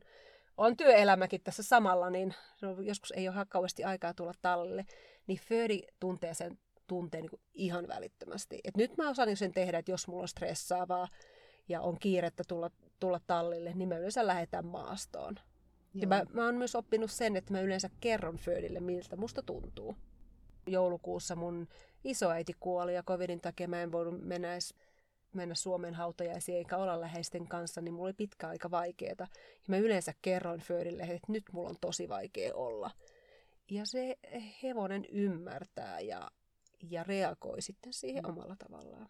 on 0.58 0.78
työelämäkin 0.78 1.42
tässä 1.44 1.64
samalla, 1.64 2.10
niin 2.10 2.34
joskus 2.82 3.12
ei 3.12 3.30
ole 3.30 3.46
kauheasti 3.50 3.84
aikaa 3.84 4.14
tulla 4.14 4.34
tallille, 4.42 4.86
niin 5.28 5.40
Födi 5.40 5.82
tuntee 6.00 6.34
sen 6.34 6.58
tunteen 6.88 7.24
niin 7.24 7.42
ihan 7.54 7.88
välittömästi. 7.88 8.60
Et 8.64 8.78
nyt 8.78 8.98
mä 8.98 9.10
osaan 9.10 9.38
sen 9.38 9.54
tehdä, 9.54 9.78
että 9.78 9.92
jos 9.92 10.08
mulla 10.08 10.22
on 10.22 10.28
stressaavaa 10.28 11.08
ja 11.70 11.82
on 11.82 12.00
kiirettä 12.00 12.44
tulla, 12.48 12.72
tulla 13.00 13.20
tallille, 13.28 13.72
niin 13.74 13.90
mä 13.90 13.98
yleensä 13.98 14.28
lähetän 14.28 14.66
maastoon. 14.66 15.36
Joo. 15.36 16.02
Ja 16.02 16.08
mä, 16.08 16.24
mä 16.34 16.46
oon 16.46 16.56
myös 16.56 16.76
oppinut 16.76 17.12
sen, 17.12 17.36
että 17.36 17.54
mä 17.54 17.62
yleensä 17.62 17.90
kerron 18.00 18.38
Födille, 18.38 18.80
miltä 18.80 19.16
musta 19.16 19.42
tuntuu. 19.42 19.96
Joulukuussa 20.68 21.36
mun 21.36 21.68
isoäiti 22.04 22.54
kuoli 22.60 22.96
ja 22.96 23.04
covidin 23.04 23.42
takia 23.42 23.68
mä 23.68 23.82
en 23.82 23.92
voinut 23.92 24.22
mennä 24.22 24.54
edes 24.54 24.74
mennä 25.36 25.56
Suomen 25.56 25.94
hautajaisiin 25.94 26.58
eikä 26.58 26.78
olla 26.78 27.02
läheisten 27.02 27.48
kanssa, 27.48 27.82
niin 27.82 27.94
mulla 27.94 28.08
oli 28.08 28.14
pitkä 28.14 28.48
aika 28.48 28.72
vaikeeta. 28.72 29.28
Ja 29.34 29.66
mä 29.68 29.78
yleensä 29.78 30.14
kerroin 30.22 30.60
Föörille, 30.60 31.04
että 31.04 31.32
nyt 31.32 31.44
mulla 31.52 31.70
on 31.70 31.78
tosi 31.82 32.10
vaikea 32.10 32.56
olla. 32.56 32.92
ja 33.72 33.86
se 33.86 34.18
hevonen 34.64 35.06
ymmärtää 35.06 36.00
ja, 36.00 36.32
ja 36.90 37.04
reagoi 37.04 37.62
sitten 37.62 37.94
siihen 37.94 38.24
mm. 38.24 38.30
omalla 38.30 38.56
tavallaan. 38.60 39.10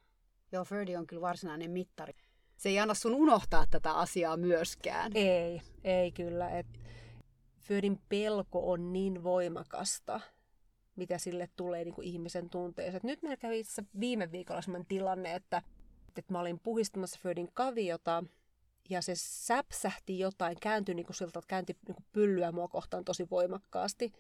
Joo, 0.52 0.66
Ferdi 0.66 0.96
on 0.96 1.08
kyllä 1.08 1.22
varsinainen 1.22 1.72
mittari. 1.72 2.14
Se 2.58 2.70
ei 2.70 2.80
anna 2.80 2.94
sun 2.94 3.16
unohtaa 3.16 3.66
tätä 3.70 3.92
asiaa 3.92 4.38
myöskään. 4.38 5.12
Ei, 5.16 5.62
ei 5.84 6.12
kyllä. 6.12 6.50
Et 6.50 6.68
Fördin 7.60 8.02
pelko 8.10 8.72
on 8.72 8.94
niin 8.94 9.24
voimakasta, 9.24 10.20
mitä 10.96 11.18
sille 11.18 11.50
tulee 11.56 11.84
niin 11.84 11.94
kuin 11.94 12.08
ihmisen 12.08 12.50
tunteeseen. 12.50 13.02
nyt 13.04 13.22
meillä 13.22 13.38
kävi 13.38 13.60
itse 13.60 13.84
viime 14.00 14.32
viikolla 14.32 14.62
sellainen 14.62 14.88
tilanne, 14.88 15.36
että, 15.36 15.62
että 16.20 16.34
mä 16.34 16.40
olin 16.40 16.60
puhistamassa 16.60 17.20
Fördin 17.24 17.50
kaviota 17.54 18.24
ja 18.90 19.02
se 19.02 19.14
säpsähti 19.16 20.20
jotain, 20.20 20.58
kääntyi 20.62 20.96
niin 20.96 21.06
kuin 21.06 21.16
siltä, 21.16 21.40
että 21.40 21.48
käänti 21.48 21.78
niin 21.88 21.96
kuin 21.96 22.06
pyllyä 22.12 22.52
mua 22.52 22.68
kohtaan 22.68 23.06
tosi 23.06 23.28
voimakkaasti. 23.32 24.14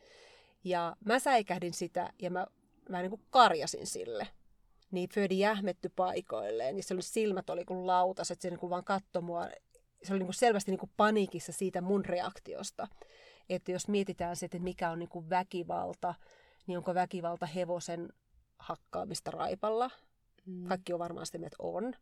Ja 0.64 0.96
mä 1.06 1.20
säikähdin 1.20 1.74
sitä 1.74 2.14
ja 2.22 2.30
mä, 2.30 2.48
mä 2.90 3.02
niin 3.02 3.10
kuin 3.10 3.22
karjasin 3.30 3.88
sille. 3.88 4.28
Niin 4.92 5.10
Födi 5.10 5.40
jähmetty 5.40 5.90
paikoilleen 5.96 6.78
ja 6.78 6.84
se 6.84 6.94
oli, 6.94 7.02
silmät 7.02 7.50
oli 7.50 7.66
kuin 7.66 7.88
lautas, 7.88 8.32
että 8.32 8.42
se 8.42 8.50
niin 8.50 8.60
kuin 8.60 8.70
vaan 8.70 8.84
katsoi 8.84 9.22
mua. 9.22 9.48
Se 10.04 10.14
oli 10.14 10.20
niin 10.20 10.28
kuin 10.28 10.36
selvästi 10.36 10.72
niin 10.72 10.80
kuin 10.80 10.92
paniikissa 10.98 11.52
siitä 11.52 11.82
mun 11.82 12.06
reaktiosta. 12.06 12.88
Että 13.50 13.72
jos 13.72 13.88
mietitään 13.88 14.36
se, 14.36 14.46
että 14.46 14.60
mikä 14.60 14.90
on 14.90 15.00
niin 15.00 15.10
kuin 15.10 15.30
väkivalta, 15.30 16.14
niin 16.68 16.78
onko 16.78 16.94
väkivalta 16.94 17.46
hevosen 17.46 18.10
hakkaamista 18.60 19.32
raipalla? 19.32 19.92
Mm. 20.46 20.68
Kaikki 20.68 20.94
on 20.94 21.00
varmaan 21.00 21.26
sitä, 21.26 21.38
että 21.38 21.56
on 21.60 21.94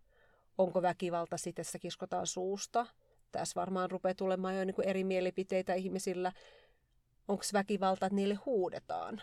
onko 0.58 0.82
väkivalta 0.82 1.38
sitten, 1.38 1.66
että 1.66 1.80
kiskotaan 1.80 2.28
suusta. 2.28 2.86
Tässä 3.32 3.60
varmaan 3.60 3.92
rupeaa 3.92 4.14
tulemaan 4.14 4.58
jo 4.58 4.66
niin 4.66 4.76
kuin 4.76 4.88
eri 4.88 5.04
mielipiteitä 5.04 5.74
ihmisillä. 5.74 6.32
Onko 7.28 7.44
väkivalta, 7.54 8.06
että 8.06 8.16
niille 8.16 8.36
huudetaan? 8.36 9.22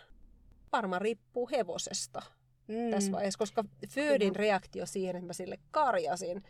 Varmaan 0.72 1.02
riippuu 1.02 1.48
hevosesta 1.52 2.22
mm. 2.68 2.90
tässä 2.90 3.12
vaiheessa, 3.12 3.38
koska 3.38 3.64
Födin 3.88 4.36
reaktio 4.36 4.86
siihen, 4.86 5.16
että 5.16 5.26
mä 5.26 5.32
sille 5.32 5.58
karjasin, 5.70 6.42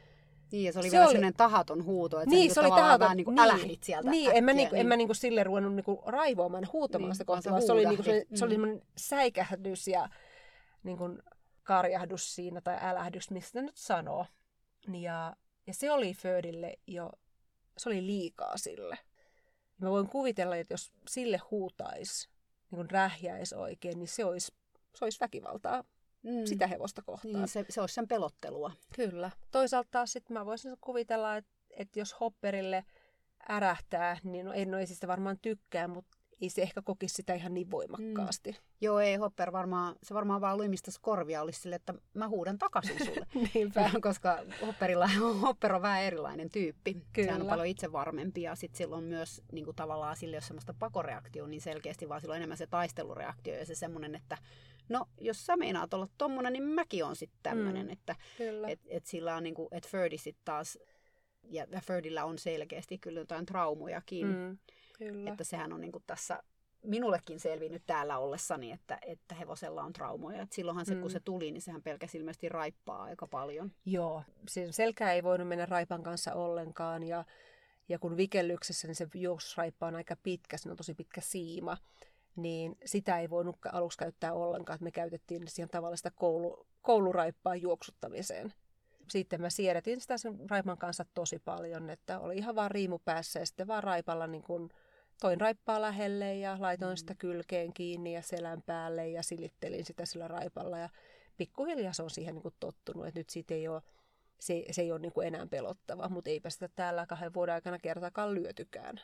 niin, 0.53 0.65
ja 0.65 0.73
se 0.73 0.79
oli 0.79 0.89
se 0.89 0.93
vielä 0.93 1.05
oli... 1.05 1.13
sellainen 1.13 1.37
tahaton 1.37 1.85
huuto, 1.85 2.21
että 2.21 2.35
niin, 2.35 2.55
se 2.55 2.61
oli 2.61 2.69
tahaton, 2.69 3.01
vähän 3.01 3.17
niin 3.17 3.25
kuin 3.25 3.35
niin, 3.35 3.45
älähdit 3.45 3.83
sieltä 3.83 4.11
Niin, 4.11 4.31
en 4.35 4.45
mä, 4.45 4.53
niinku, 4.53 4.77
en 4.77 4.87
mä 4.87 4.97
niinku 4.97 5.15
sille 5.15 5.45
ruvennut 5.45 5.75
niinku 5.75 6.03
raivoamaan, 6.07 6.69
huutamaan 6.73 7.09
niin, 7.09 7.15
sitä 7.15 7.25
kohtaa, 7.25 7.51
vaan 7.51 7.63
se, 7.63 7.73
oli, 7.73 7.85
niinku 7.85 8.03
se, 8.03 8.27
mm. 8.31 8.37
se 8.37 8.45
oli 8.45 8.55
semmoinen 8.55 8.83
säikähdys 8.97 9.89
ja 9.89 10.09
niinku 10.83 11.05
karjahdus 11.69 12.35
siinä, 12.35 12.61
tai 12.61 12.79
älähdys, 12.81 13.31
mistä 13.31 13.63
nyt 13.63 13.77
sanoo. 13.77 14.27
Ja, 14.93 15.37
ja 15.67 15.75
se 15.75 15.91
oli 15.91 16.15
Födille 16.15 16.79
jo, 16.87 17.13
se 17.79 17.89
oli 17.89 18.07
liikaa 18.07 18.57
sille. 18.57 18.99
Mä 19.79 19.91
voin 19.91 20.09
kuvitella, 20.09 20.57
että 20.57 20.75
jos 20.75 20.93
sille 21.09 21.41
huutaisi, 21.51 22.29
niin 22.71 22.77
kun 22.77 22.91
rähjäisi 22.91 23.55
oikein, 23.55 23.99
niin 23.99 24.09
se 24.09 24.25
olisi, 24.25 24.53
se 24.95 25.05
olisi 25.05 25.21
väkivaltaa 25.21 25.85
mm. 26.23 26.45
sitä 26.45 26.67
hevosta 26.67 27.03
kohtaan. 27.03 27.35
Niin, 27.35 27.49
se, 27.49 27.65
se 27.69 27.81
olisi 27.81 27.95
sen 27.95 28.09
pelottelua. 28.09 28.73
Kyllä. 28.95 29.31
Toisaalta 29.51 29.89
taas 29.91 30.13
sitten 30.13 30.35
mä 30.35 30.47
voisin 30.47 30.77
kuvitella, 30.81 31.37
että, 31.37 31.53
että 31.71 31.99
jos 31.99 32.21
Hopperille 32.21 32.85
ärähtää, 33.49 34.19
niin 34.25 34.47
no, 34.47 34.53
en, 34.53 34.71
no 34.71 34.79
ei 34.79 34.87
sitä 34.87 35.09
varmaan 35.09 35.39
tykkää, 35.43 35.89
mutta 35.89 36.18
ei 36.41 36.51
se 36.51 36.63
ehkä 36.63 36.83
kokisi 36.83 37.15
sitä 37.15 37.35
ihan 37.35 37.55
niin 37.55 37.71
voimakkaasti. 37.71 38.51
Mm. 38.51 38.57
Joo, 38.81 39.01
ei 39.01 39.17
Hopper 39.17 39.53
varmaan, 39.53 39.97
se 40.03 40.15
varmaan 40.15 40.41
vaan 40.41 40.59
luimista 40.59 40.91
korvia 41.01 41.43
olisi 41.43 41.61
sille, 41.61 41.77
että 41.77 41.95
mä 42.15 42.29
huudan 42.29 42.59
takaisin 42.59 43.05
sulle. 43.05 43.27
Niinpä. 43.55 43.91
Koska 44.01 44.39
Hopperilla, 44.67 45.09
Hopper 45.41 45.75
on 45.75 45.83
vähän 45.83 46.03
erilainen 46.03 46.51
tyyppi. 46.51 46.95
Kyllä. 47.13 47.27
Sehän 47.27 47.43
on 47.43 47.49
paljon 47.49 47.67
itsevarmempi 47.67 48.43
ja 48.43 48.55
sitten 48.55 48.79
silloin 48.79 49.05
myös 49.05 49.43
niin 49.53 49.65
kuin 49.65 49.77
tavallaan 49.77 50.17
sille, 50.17 50.37
jos 50.37 50.47
semmoista 50.47 50.75
pakoreaktio, 50.79 51.47
niin 51.47 51.61
selkeästi 51.61 52.09
vaan 52.09 52.21
silloin 52.21 52.37
enemmän 52.37 52.59
se 52.59 52.67
taistelureaktio 52.67 53.55
ja 53.55 53.67
se 53.67 53.75
semmoinen, 53.75 54.15
että 54.15 54.39
no 54.89 55.07
jos 55.21 55.47
sä 55.47 55.57
meinaat 55.57 55.95
olla 55.95 56.09
tommonen, 56.19 56.53
niin 56.53 56.63
mäkin 56.63 57.05
on 57.05 57.17
sitten 57.17 57.41
tämmöinen. 57.43 57.87
Mm. 57.87 57.93
Että 57.93 58.17
et, 58.69 58.81
et 58.87 59.07
sillä 59.07 59.37
on 59.37 59.43
niin 59.43 59.55
kuin, 59.55 59.69
että 59.71 59.89
Ferdi 59.89 60.19
sitten 60.19 60.45
taas, 60.45 60.79
ja 61.43 61.67
Ferdillä 61.87 62.25
on 62.25 62.39
selkeästi 62.39 62.99
kyllä 62.99 63.21
jotain 63.21 63.47
traumojakin. 63.47 64.27
Mm 64.27 64.59
Kyllä. 64.99 65.31
Että 65.31 65.45
sehän 65.45 65.73
on 65.73 65.81
niin 65.81 65.93
kuin 65.93 66.05
tässä 66.07 66.43
minullekin 66.83 67.41
selvinnyt 67.41 67.83
täällä 67.87 68.19
ollessani, 68.19 68.73
että, 68.73 68.99
että 69.07 69.35
hevosella 69.35 69.83
on 69.83 69.93
traumoja. 69.93 70.43
Et 70.43 70.53
silloinhan 70.53 70.87
se, 70.87 70.95
mm. 70.95 71.01
kun 71.01 71.11
se 71.11 71.21
tuli, 71.21 71.51
niin 71.51 71.63
sehän 71.63 71.83
pelkäsi 71.83 72.19
ilmeisesti 72.19 72.49
raippaa 72.49 73.03
aika 73.03 73.27
paljon. 73.27 73.73
Joo, 73.87 74.23
sen 74.49 74.73
selkä 74.73 75.13
ei 75.13 75.23
voinut 75.23 75.49
mennä 75.49 75.67
raipan 75.67 76.03
kanssa 76.03 76.35
ollenkaan 76.35 77.03
ja, 77.03 77.25
ja 77.89 77.99
kun 77.99 78.17
vikellyksessä, 78.17 78.89
niin 78.89 78.95
se 78.95 79.09
juoksusraippa 79.15 79.87
on 79.87 79.95
aika 79.95 80.17
pitkä, 80.23 80.57
se 80.57 80.71
on 80.71 80.77
tosi 80.77 80.95
pitkä 80.95 81.21
siima, 81.21 81.77
niin 82.37 82.77
sitä 82.85 83.19
ei 83.19 83.31
voinut 83.31 83.57
aluksi 83.73 83.99
käyttää 83.99 84.33
ollenkaan, 84.33 84.75
että 84.75 84.85
me 84.85 84.91
käytettiin 84.91 85.49
siihen 85.49 85.69
tavallista 85.69 86.11
koulu, 86.11 86.67
kouluraippaa 86.83 87.57
juoksuttamiseen. 87.57 88.53
Sitten 89.11 89.41
mä 89.41 89.51
siedätin 89.51 90.01
sitä 90.01 90.19
sen 90.19 90.51
raipan 90.51 90.79
kanssa 90.79 91.05
tosi 91.15 91.39
paljon, 91.39 91.91
että 91.91 92.21
oli 92.21 92.37
ihan 92.37 92.55
vaan 92.55 92.71
riimu 92.71 92.99
päässä 92.99 93.41
ja 93.41 93.47
sitten 93.47 93.67
vaan 93.67 93.85
raipalla 93.85 94.27
niin 94.27 94.43
kuin 94.43 94.71
toin 95.21 95.41
raippaa 95.41 95.81
lähelle 95.81 96.35
ja 96.35 96.57
laitoin 96.61 96.93
mm. 96.93 96.97
sitä 96.97 97.15
kylkeen 97.15 97.73
kiinni 97.73 98.15
ja 98.15 98.23
selän 98.23 98.63
päälle 98.63 99.09
ja 99.09 99.23
silittelin 99.23 99.85
sitä 99.85 100.07
sillä 100.07 100.29
raipalla. 100.29 100.79
Ja 100.79 100.89
pikkuhiljaa 101.37 101.93
se 101.93 102.03
on 102.03 102.11
siihen 102.11 102.35
niin 102.35 102.43
kuin 102.43 102.55
tottunut, 102.61 103.07
että 103.07 103.21
nyt 103.21 103.31
siitä 103.31 103.55
ei 103.55 103.69
ole, 103.69 103.83
se, 104.41 104.65
se 104.71 104.83
ei 104.83 104.93
ole 104.93 105.01
niin 105.01 105.13
kuin 105.13 105.27
enää 105.27 105.47
pelottava, 105.47 106.09
mutta 106.09 106.31
eipä 106.31 106.51
sitä 106.51 106.69
täällä 106.69 107.07
kahden 107.07 107.35
vuoden 107.35 107.55
aikana 107.55 107.79
kertakaan 107.79 108.35
lyötykään. 108.35 109.01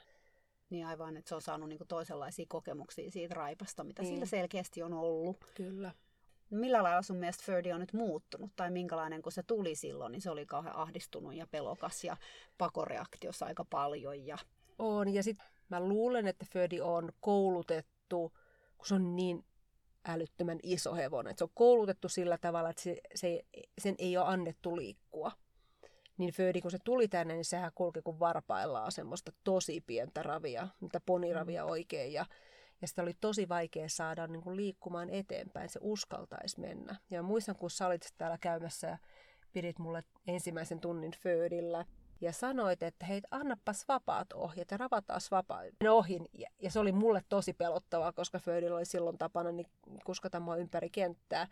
Niin 0.70 0.86
aivan, 0.86 1.16
että 1.16 1.28
se 1.28 1.34
on 1.34 1.42
saanut 1.42 1.68
niin 1.68 1.78
kuin 1.78 1.88
toisenlaisia 1.88 2.46
kokemuksia 2.48 3.10
siitä 3.10 3.34
raipasta, 3.34 3.84
mitä 3.84 4.02
niin. 4.02 4.14
sillä 4.14 4.26
selkeästi 4.26 4.82
on 4.82 4.92
ollut. 4.92 5.44
Kyllä. 5.54 5.92
Millä 6.50 6.82
lailla 6.82 7.02
sun 7.02 7.16
mielestä 7.16 7.44
Ferdi 7.46 7.72
on 7.72 7.80
nyt 7.80 7.92
muuttunut? 7.92 8.50
Tai 8.56 8.70
minkälainen, 8.70 9.22
kun 9.22 9.32
se 9.32 9.42
tuli 9.42 9.74
silloin, 9.74 10.12
niin 10.12 10.22
se 10.22 10.30
oli 10.30 10.46
kauhean 10.46 10.76
ahdistunut 10.76 11.34
ja 11.34 11.46
pelokas 11.46 12.04
ja 12.04 12.16
pakoreaktiossa 12.58 13.46
aika 13.46 13.64
paljon. 13.64 14.26
Ja... 14.26 14.38
On, 14.78 15.14
ja 15.14 15.22
sitten 15.22 15.46
Mä 15.68 15.80
luulen, 15.80 16.26
että 16.26 16.46
Födi 16.52 16.80
on 16.80 17.12
koulutettu, 17.20 18.32
kun 18.78 18.86
se 18.86 18.94
on 18.94 19.16
niin 19.16 19.44
älyttömän 20.08 20.58
iso 20.62 20.94
hevonen. 20.94 21.30
Että 21.30 21.38
se 21.38 21.44
on 21.44 21.50
koulutettu 21.54 22.08
sillä 22.08 22.38
tavalla, 22.38 22.70
että 22.70 22.82
se, 22.82 23.00
se, 23.14 23.42
sen 23.78 23.94
ei 23.98 24.16
ole 24.16 24.26
annettu 24.26 24.76
liikkua. 24.76 25.32
Niin 26.18 26.32
Födi, 26.32 26.60
kun 26.60 26.70
se 26.70 26.78
tuli 26.84 27.08
tänne, 27.08 27.34
niin 27.34 27.44
sehän 27.44 27.72
kulki 27.74 28.02
kuin 28.02 28.18
varpaillaan 28.18 28.92
semmoista 28.92 29.32
tosi 29.44 29.80
pientä 29.80 30.22
ravia, 30.22 30.68
mitä 30.80 31.00
poniravia 31.06 31.64
mm. 31.64 31.70
oikein. 31.70 32.12
Ja, 32.12 32.26
ja 32.82 32.88
sitä 32.88 33.02
oli 33.02 33.14
tosi 33.20 33.48
vaikea 33.48 33.88
saada 33.88 34.26
niin 34.26 34.42
kuin 34.42 34.56
liikkumaan 34.56 35.10
eteenpäin, 35.10 35.68
se 35.68 35.80
uskaltaisi 35.82 36.60
mennä. 36.60 36.96
Ja 37.10 37.22
muistan, 37.22 37.56
kun 37.56 37.70
sä 37.70 37.86
olit 37.86 38.14
täällä 38.18 38.38
käymässä 38.38 38.86
ja 38.86 38.98
pidit 39.52 39.78
mulle 39.78 40.04
ensimmäisen 40.26 40.80
tunnin 40.80 41.12
Födillä, 41.22 41.84
ja 42.24 42.32
sanoit, 42.32 42.82
että 42.82 43.06
hei, 43.06 43.22
annapas 43.30 43.88
vapaat 43.88 44.32
ohjat 44.32 44.70
ja 44.70 44.76
ravataas 44.76 45.30
vapaat 45.30 45.74
ohin. 45.88 46.28
Ja, 46.32 46.50
ja 46.58 46.70
se 46.70 46.78
oli 46.78 46.92
mulle 46.92 47.22
tosi 47.28 47.52
pelottavaa, 47.52 48.12
koska 48.12 48.38
Födillä 48.38 48.76
oli 48.76 48.84
silloin 48.84 49.18
tapana 49.18 49.52
niin 49.52 49.66
kuskata 50.04 50.40
mua 50.40 50.56
ympäri 50.56 50.90
kenttää. 50.90 51.46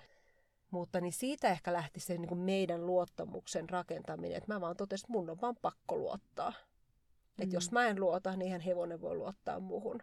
Mutta 0.71 1.01
niin 1.01 1.13
siitä 1.13 1.49
ehkä 1.49 1.73
lähti 1.73 2.01
se 2.01 2.19
niin 2.19 2.29
kuin 2.29 2.41
meidän 2.41 2.87
luottamuksen 2.87 3.71
rakentaminen, 3.71 4.37
että 4.37 4.55
mä 4.55 4.61
vaan 4.61 4.77
totesin, 4.77 5.05
että 5.05 5.13
mun 5.13 5.31
on 5.31 5.41
vaan 5.41 5.57
pakko 5.63 5.97
luottaa. 5.97 6.51
Mm. 6.51 7.43
Että 7.43 7.57
jos 7.57 7.73
mä 7.73 7.87
en 7.87 8.01
luota, 8.01 8.37
niin 8.37 8.49
ihan 8.49 8.61
hevonen 8.61 9.01
voi 9.01 9.17
luottaa 9.17 9.61
muuhun. 9.61 10.03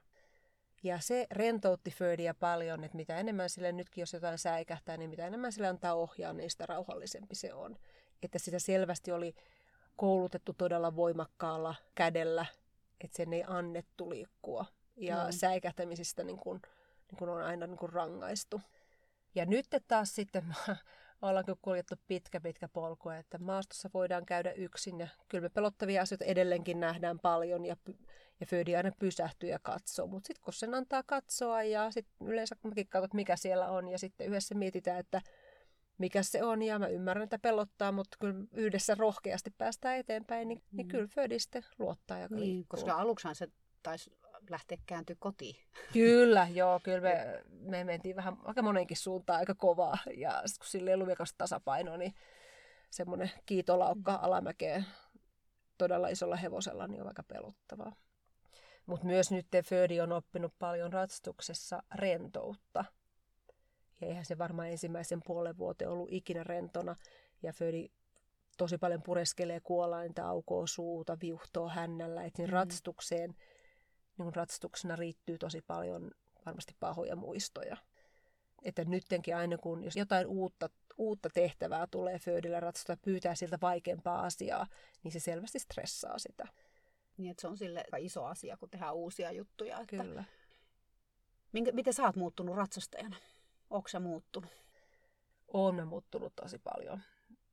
Ja 0.83 0.99
se 0.99 1.27
rentoutti 1.31 1.91
Ferdia 1.91 2.33
paljon, 2.33 2.83
että 2.83 2.97
mitä 2.97 3.17
enemmän 3.17 3.49
sille 3.49 3.71
nytkin, 3.71 4.01
jos 4.01 4.13
jotain 4.13 4.37
säikähtää, 4.37 4.97
niin 4.97 5.09
mitä 5.09 5.27
enemmän 5.27 5.51
sille 5.51 5.67
antaa 5.67 5.93
ohjaa, 5.93 6.33
niin 6.33 6.49
sitä 6.51 6.65
rauhallisempi 6.65 7.35
se 7.35 7.53
on. 7.53 7.77
Että 8.23 8.39
sitä 8.39 8.59
selvästi 8.59 9.11
oli 9.11 9.35
koulutettu 9.99 10.53
todella 10.53 10.95
voimakkaalla 10.95 11.75
kädellä, 11.95 12.45
että 13.01 13.17
sen 13.17 13.33
ei 13.33 13.43
annettu 13.47 14.09
liikkua. 14.09 14.65
Ja 14.95 15.25
mm. 15.25 15.31
säikähtämisistä 15.31 16.23
niin 16.23 16.37
kun, 16.37 16.59
niin 17.11 17.17
kun 17.17 17.29
on 17.29 17.41
aina 17.41 17.67
niin 17.67 17.77
kun 17.77 17.89
rangaistu. 17.89 18.61
Ja 19.35 19.45
nyt 19.45 19.65
taas 19.87 20.15
sitten 20.15 20.55
ollaan 21.21 21.45
kyllä 21.45 21.59
kuljettu 21.61 21.95
pitkä 22.07 22.41
pitkä 22.41 22.67
polku, 22.67 23.09
että 23.09 23.37
maastossa 23.37 23.89
voidaan 23.93 24.25
käydä 24.25 24.51
yksin 24.51 24.99
ja 24.99 25.07
kyllä 25.27 25.41
me 25.41 25.49
pelottavia 25.49 26.01
asioita 26.01 26.25
edelleenkin 26.25 26.79
nähdään 26.79 27.19
paljon 27.19 27.65
ja, 27.65 27.75
ja 28.39 28.45
Födi 28.45 28.75
aina 28.75 28.91
pysähtyy 28.99 29.49
ja 29.49 29.59
katsoo. 29.59 30.07
Mutta 30.07 30.27
sitten 30.27 30.43
kun 30.43 30.53
sen 30.53 30.75
antaa 30.75 31.03
katsoa 31.03 31.63
ja 31.63 31.91
sitten 31.91 32.27
yleensä 32.27 32.55
mäkin 32.63 32.87
katson, 32.87 33.09
mikä 33.13 33.35
siellä 33.35 33.69
on 33.69 33.87
ja 33.87 33.99
sitten 33.99 34.27
yhdessä 34.27 34.55
mietitään, 34.55 34.99
että 34.99 35.21
mikä 35.99 36.23
se 36.23 36.43
on, 36.43 36.61
ja 36.61 36.79
mä 36.79 36.87
ymmärrän, 36.87 37.23
että 37.23 37.39
pelottaa, 37.39 37.91
mutta 37.91 38.17
kyllä 38.19 38.45
yhdessä 38.53 38.95
rohkeasti 38.95 39.53
päästään 39.57 39.97
eteenpäin, 39.97 40.47
niin, 40.47 40.57
niin 40.57 40.67
mm. 40.71 40.77
niin 40.77 40.87
kyllä 40.87 41.07
Födi 41.07 41.39
sitten 41.39 41.65
luottaa 41.79 42.19
ja 42.19 42.27
niin, 42.27 42.39
liikkuu. 42.39 42.77
Koska 42.77 42.93
aluksihan 42.93 43.35
se 43.35 43.47
taisi 43.83 44.11
lähteä 44.49 44.77
kääntyä 44.85 45.15
kotiin. 45.19 45.55
Kyllä, 45.93 46.47
joo, 46.53 46.79
kyllä 46.83 47.01
me, 47.01 47.43
me 47.49 47.83
mentiin 47.83 48.15
vähän 48.15 48.37
aika 48.43 48.61
monenkin 48.61 48.97
suuntaan 48.97 49.39
aika 49.39 49.55
kovaa, 49.55 49.97
ja 50.17 50.31
sitten 50.31 50.59
kun 50.59 50.69
sille 50.69 50.89
ei 50.89 50.93
ollut 50.93 51.09
tasapaino, 51.37 51.97
niin 51.97 52.13
semmoinen 52.89 53.31
kiitolaukka 53.45 54.11
mm. 54.11 54.23
alamäkeen 54.23 54.85
todella 55.77 56.07
isolla 56.07 56.35
hevosella 56.35 56.87
niin 56.87 57.01
on 57.01 57.07
aika 57.07 57.23
pelottavaa. 57.23 57.95
Mutta 58.85 59.05
myös 59.05 59.31
nyt 59.31 59.47
Födi 59.65 60.01
on 60.01 60.11
oppinut 60.11 60.53
paljon 60.59 60.93
ratsastuksessa 60.93 61.83
rentoutta. 61.95 62.85
Ja 64.01 64.07
eihän 64.07 64.25
se 64.25 64.37
varmaan 64.37 64.69
ensimmäisen 64.69 65.19
puolen 65.25 65.57
vuoteen 65.57 65.91
ollut 65.91 66.11
ikinä 66.11 66.43
rentona. 66.43 66.95
Ja 67.43 67.53
Födi 67.53 67.89
tosi 68.57 68.77
paljon 68.77 69.03
pureskelee 69.03 69.59
kuolainta, 69.59 70.27
aukoo 70.29 70.67
suuta, 70.67 71.17
viuhtoo 71.21 71.69
hännällä. 71.69 72.23
Että 72.23 72.41
niin 72.41 72.49
mm. 72.49 72.53
ratsastukseen, 72.53 73.35
niin 74.17 74.35
ratsastuksena 74.35 74.95
riittyy 74.95 75.37
tosi 75.37 75.61
paljon 75.61 76.11
varmasti 76.45 76.75
pahoja 76.79 77.15
muistoja. 77.15 77.77
Että 78.63 78.85
nyttenkin 78.85 79.35
aina 79.35 79.57
kun 79.57 79.83
jos 79.83 79.95
jotain 79.95 80.27
uutta, 80.27 80.69
uutta 80.97 81.29
tehtävää 81.33 81.87
tulee 81.91 82.19
Födillä 82.19 82.59
ratsastusta 82.59 83.01
pyytää 83.05 83.35
siltä 83.35 83.57
vaikeampaa 83.61 84.25
asiaa, 84.25 84.67
niin 85.03 85.11
se 85.11 85.19
selvästi 85.19 85.59
stressaa 85.59 86.19
sitä. 86.19 86.47
Niin, 87.17 87.31
että 87.31 87.41
se 87.41 87.47
on 87.47 87.57
sille 87.57 87.83
iso 87.97 88.25
asia, 88.25 88.57
kun 88.57 88.69
tehdään 88.69 88.95
uusia 88.95 89.31
juttuja. 89.31 89.79
Että 89.79 89.97
Kyllä. 89.97 90.23
Minkä, 91.51 91.71
miten 91.71 91.93
sä 91.93 92.03
oot 92.03 92.15
muuttunut 92.15 92.55
ratsastajana? 92.55 93.15
Onko 93.69 93.89
muuttunut? 93.99 94.49
Mä 95.75 95.85
muuttunut 95.85 96.33
tosi 96.35 96.59
paljon. 96.59 97.01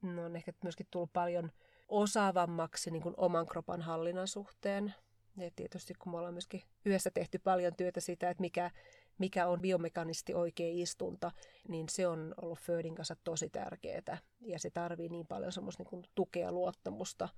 No 0.02 0.24
on 0.24 0.36
ehkä 0.36 0.52
myöskin 0.62 0.86
tullut 0.90 1.12
paljon 1.12 1.52
osaavammaksi 1.88 2.90
niin 2.90 3.02
kuin 3.02 3.14
oman 3.16 3.46
kropan 3.46 3.82
hallinnan 3.82 4.28
suhteen. 4.28 4.94
Ja 5.36 5.50
tietysti 5.56 5.94
kun 5.94 6.12
me 6.12 6.18
ollaan 6.18 6.34
myöskin 6.34 6.62
yhdessä 6.84 7.10
tehty 7.10 7.38
paljon 7.38 7.76
työtä 7.76 8.00
sitä, 8.00 8.30
että 8.30 8.40
mikä, 8.40 8.70
mikä 9.18 9.46
on 9.46 9.60
biomekanisti 9.60 10.34
oikea 10.34 10.72
istunta, 10.72 11.30
niin 11.68 11.88
se 11.88 12.08
on 12.08 12.34
ollut 12.42 12.58
Födin 12.58 12.94
kanssa 12.94 13.16
tosi 13.24 13.50
tärkeää. 13.50 14.18
Ja 14.40 14.58
se 14.58 14.70
tarvii 14.70 15.08
niin 15.08 15.26
paljon 15.26 15.52
semmoista 15.52 15.84
niin 15.92 16.04
tukea 16.14 16.52
luottamusta 16.52 17.28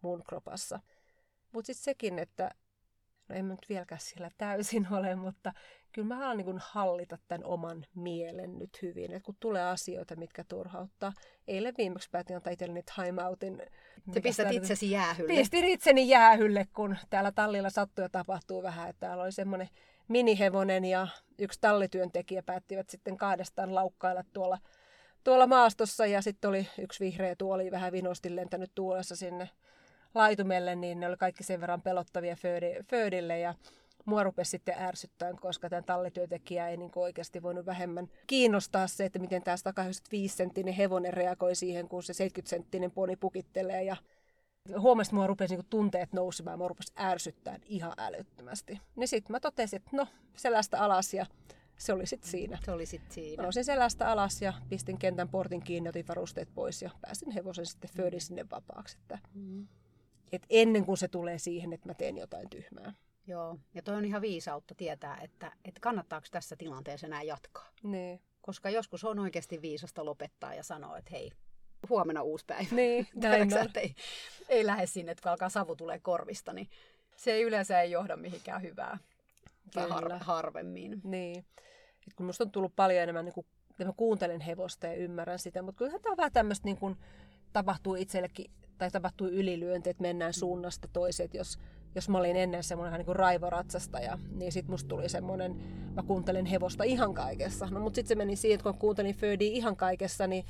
mun 0.00 0.22
kropassa. 0.28 0.80
Mutta 1.52 1.66
sitten 1.66 1.84
sekin, 1.84 2.18
että 2.18 2.50
no 3.28 3.34
en 3.34 3.44
mä 3.44 3.52
nyt 3.52 3.68
vieläkään 3.68 4.00
siellä 4.00 4.30
täysin 4.38 4.86
ole, 4.98 5.16
mutta 5.16 5.52
kyllä 5.92 6.08
mä 6.08 6.16
haluan 6.16 6.36
niin 6.36 6.58
hallita 6.58 7.18
tämän 7.28 7.44
oman 7.44 7.86
mielen 7.94 8.58
nyt 8.58 8.78
hyvin. 8.82 9.12
Et 9.12 9.22
kun 9.22 9.36
tulee 9.40 9.64
asioita, 9.64 10.16
mitkä 10.16 10.44
turhauttaa. 10.44 11.12
Eilen 11.48 11.74
viimeksi 11.78 12.08
päätin 12.10 12.36
antaa 12.36 12.52
itselleni 12.52 12.82
timeoutin. 12.96 13.62
Se 14.12 14.20
pistät 14.20 14.52
itsesi 14.52 14.90
jäähylle. 14.90 15.34
Pistin 15.34 15.64
itseni 15.64 16.08
jäähylle, 16.08 16.66
kun 16.74 16.96
täällä 17.10 17.32
tallilla 17.32 17.70
sattuu 17.70 18.02
ja 18.02 18.08
tapahtuu 18.08 18.62
vähän. 18.62 18.90
Että 18.90 19.06
täällä 19.06 19.22
oli 19.22 19.32
semmoinen 19.32 19.68
minihevonen 20.08 20.84
ja 20.84 21.08
yksi 21.38 21.58
tallityöntekijä 21.60 22.42
päättivät 22.42 22.90
sitten 22.90 23.16
kahdestaan 23.16 23.74
laukkailla 23.74 24.24
tuolla, 24.32 24.58
tuolla 25.24 25.46
maastossa. 25.46 26.06
Ja 26.06 26.22
sitten 26.22 26.48
oli 26.50 26.68
yksi 26.78 27.04
vihreä 27.04 27.36
tuoli 27.36 27.70
vähän 27.70 27.92
vinosti 27.92 28.36
lentänyt 28.36 28.70
tuolessa 28.74 29.16
sinne 29.16 29.48
laitumelle, 30.18 30.76
niin 30.76 31.00
ne 31.00 31.06
oli 31.06 31.16
kaikki 31.16 31.42
sen 31.42 31.60
verran 31.60 31.82
pelottavia 31.82 32.36
Föödille 32.90 33.38
ja 33.38 33.54
mua 34.04 34.22
rupesi 34.22 34.50
sitten 34.50 34.78
ärsyttämään, 34.78 35.36
koska 35.36 35.68
tämän 35.68 35.84
tallityöntekijä 35.84 36.68
ei 36.68 36.76
niin 36.76 36.90
oikeasti 36.96 37.42
voinut 37.42 37.66
vähemmän 37.66 38.08
kiinnostaa 38.26 38.86
se, 38.86 39.04
että 39.04 39.18
miten 39.18 39.42
tämä 39.42 39.56
185 39.56 40.36
senttinen 40.36 40.74
hevonen 40.74 41.12
reagoi 41.12 41.54
siihen, 41.54 41.88
kun 41.88 42.02
se 42.02 42.12
70 42.12 42.50
senttinen 42.50 42.90
poni 42.90 43.16
pukittelee 43.16 43.84
ja 43.84 43.96
huomasin, 44.78 45.10
että 45.10 45.16
mua 45.16 45.26
rupesi 45.26 45.56
niin 45.56 45.66
tunteet 45.70 46.12
nousemaan, 46.12 46.58
mua 46.58 46.68
rupesi 46.68 46.92
ärsyttämään 46.98 47.60
ihan 47.66 47.92
älyttömästi. 47.98 48.80
Niin 48.96 49.08
sitten 49.08 49.34
mä 49.34 49.40
totesin, 49.40 49.76
että 49.76 49.96
no, 49.96 50.06
selästä 50.36 50.80
alas 50.80 51.14
ja 51.14 51.26
se 51.78 51.92
oli 51.92 52.06
sitten 52.06 52.30
siinä. 52.30 52.58
Se 52.64 52.72
oli 52.72 52.86
sitten 52.86 53.12
siinä. 53.12 53.36
Mä 53.36 53.42
nousin 53.42 53.64
selästä 53.64 54.10
alas 54.10 54.42
ja 54.42 54.52
pistin 54.68 54.98
kentän 54.98 55.28
portin 55.28 55.62
kiinni, 55.62 55.88
otin 55.88 56.08
varusteet 56.08 56.48
pois 56.54 56.82
ja 56.82 56.90
pääsin 57.00 57.30
hevosen 57.30 57.66
sitten 57.66 57.90
föödin 57.96 58.20
sinne 58.20 58.46
vapaaksi. 58.50 58.98
Että... 59.02 59.18
Mm 59.34 59.68
et 60.32 60.46
ennen 60.50 60.84
kuin 60.84 60.96
se 60.96 61.08
tulee 61.08 61.38
siihen, 61.38 61.72
että 61.72 61.88
mä 61.88 61.94
teen 61.94 62.18
jotain 62.18 62.50
tyhmää. 62.50 62.92
Joo, 63.26 63.58
ja 63.74 63.82
toi 63.82 63.94
on 63.94 64.04
ihan 64.04 64.22
viisautta 64.22 64.74
tietää, 64.74 65.18
että, 65.22 65.52
että 65.64 65.80
kannattaako 65.80 66.26
tässä 66.30 66.56
tilanteessa 66.56 67.06
enää 67.06 67.22
jatkaa. 67.22 67.68
Niin. 67.82 68.20
Koska 68.40 68.70
joskus 68.70 69.04
on 69.04 69.18
oikeasti 69.18 69.62
viisasta 69.62 70.04
lopettaa 70.04 70.54
ja 70.54 70.62
sanoa, 70.62 70.98
että 70.98 71.10
hei, 71.10 71.30
huomenna 71.88 72.22
uusi 72.22 72.44
päivä. 72.46 72.68
Niin, 72.70 73.06
Tiedätkö, 73.20 73.60
että 73.60 73.80
ei, 73.80 73.94
ei 74.48 74.66
lähde 74.66 74.86
sinne, 74.86 75.12
että 75.12 75.22
kun 75.22 75.30
alkaa 75.30 75.48
savu 75.48 75.76
tulee 75.76 75.98
korvista, 75.98 76.52
niin 76.52 76.68
se 77.16 77.32
ei 77.32 77.42
yleensä 77.42 77.80
ei 77.80 77.90
johda 77.90 78.16
mihinkään 78.16 78.62
hyvää. 78.62 78.98
Tai 79.74 79.88
har, 79.88 80.18
harvemmin. 80.20 81.00
Niin. 81.04 81.38
Et 82.06 82.14
kun 82.16 82.26
musta 82.26 82.44
on 82.44 82.50
tullut 82.50 82.76
paljon 82.76 83.02
enemmän, 83.02 83.24
niin 83.24 83.34
kun, 83.34 83.44
mä 83.84 83.92
kuuntelen 83.96 84.40
hevosta 84.40 84.86
ja 84.86 84.94
ymmärrän 84.94 85.38
sitä, 85.38 85.62
mutta 85.62 85.78
kyllähän 85.78 86.02
tämä 86.02 86.12
on 86.12 86.16
vähän 86.16 86.32
tämmöistä, 86.32 86.64
niin 86.64 86.76
kun 86.76 86.96
tapahtuu 87.52 87.94
itsellekin 87.94 88.50
tai 88.78 88.90
tapahtui 88.90 89.30
ylilyönti, 89.30 89.90
että 89.90 90.02
mennään 90.02 90.32
suunnasta 90.32 90.88
toiseen. 90.92 91.30
Jos, 91.32 91.58
jos 91.94 92.08
mä 92.08 92.18
olin 92.18 92.36
ennen 92.36 92.64
semmoinen 92.64 93.00
niin 93.00 93.16
raivoratsastaja, 93.16 94.18
niin 94.34 94.52
sitten 94.52 94.70
musta 94.70 94.88
tuli 94.88 95.08
semmoinen, 95.08 95.56
mä 95.94 96.02
kuuntelen 96.02 96.46
hevosta 96.46 96.84
ihan 96.84 97.14
kaikessa. 97.14 97.66
No 97.70 97.80
mutta 97.80 97.94
sitten 97.94 98.08
se 98.08 98.14
meni 98.14 98.36
siihen, 98.36 98.54
että 98.54 98.70
kun 98.70 98.78
kuuntelin 98.78 99.14
Födiä 99.14 99.50
ihan 99.52 99.76
kaikessa, 99.76 100.26
niin 100.26 100.44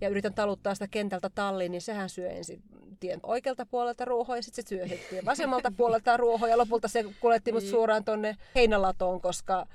ja 0.00 0.08
yritän 0.08 0.34
taluttaa 0.34 0.74
sitä 0.74 0.88
kentältä 0.88 1.30
talliin, 1.34 1.72
niin 1.72 1.82
sehän 1.82 2.08
syö 2.08 2.30
ensin 2.30 2.62
tien 3.00 3.20
oikealta 3.22 3.66
puolelta 3.66 4.04
ruohoa 4.04 4.36
ja 4.36 4.42
sitten 4.42 4.64
se 4.64 4.68
syö 4.68 5.24
vasemmalta 5.24 5.72
puolelta 5.76 6.16
ruohoa 6.16 6.48
ja 6.48 6.58
lopulta 6.58 6.88
se 6.88 7.04
kuljetti 7.20 7.52
mut 7.52 7.62
niin. 7.62 7.70
suoraan 7.70 8.04
tonne 8.04 8.36
heinälatoon, 8.54 9.20
koska 9.20 9.66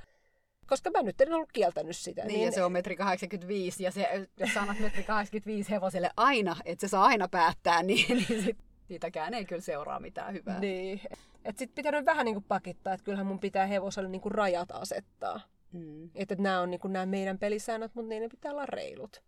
koska 0.71 0.91
mä 0.91 1.01
nyt 1.01 1.21
en 1.21 1.33
ollut 1.33 1.51
kieltänyt 1.51 1.97
sitä. 1.97 2.21
Niin, 2.21 2.33
niin 2.33 2.45
ja 2.45 2.51
se 2.51 2.63
on 2.63 2.71
metri 2.71 2.95
85 2.95 3.83
ja 3.83 3.91
se, 3.91 4.27
jos 4.39 4.53
sanot 4.53 4.79
metri 4.79 5.03
85 5.03 5.71
hevoselle 5.71 6.09
aina, 6.17 6.55
että 6.65 6.87
se 6.87 6.89
saa 6.89 7.05
aina 7.05 7.27
päättää, 7.27 7.83
niin, 7.89 8.17
niin 8.27 8.43
sit, 8.43 8.57
siitäkään 8.87 9.33
ei 9.33 9.45
kyllä 9.45 9.61
seuraa 9.61 9.99
mitään 9.99 10.33
hyvää. 10.33 10.59
Niin. 10.59 11.01
Että 11.45 11.59
sit 11.59 11.75
pitänyt 11.75 12.05
vähän 12.05 12.25
niinku 12.25 12.43
pakittaa, 12.47 12.93
että 12.93 13.03
kyllähän 13.03 13.27
mun 13.27 13.39
pitää 13.39 13.65
hevoselle 13.65 14.09
niinku 14.09 14.29
rajat 14.29 14.71
asettaa. 14.71 15.39
Mm. 15.71 16.09
Että 16.15 16.35
nämä 16.39 16.61
on 16.61 16.71
niinku 16.71 16.87
nämä 16.87 17.05
meidän 17.05 17.39
pelisäännöt, 17.39 17.95
mutta 17.95 18.09
niiden 18.09 18.29
pitää 18.29 18.51
olla 18.51 18.65
reilut. 18.65 19.23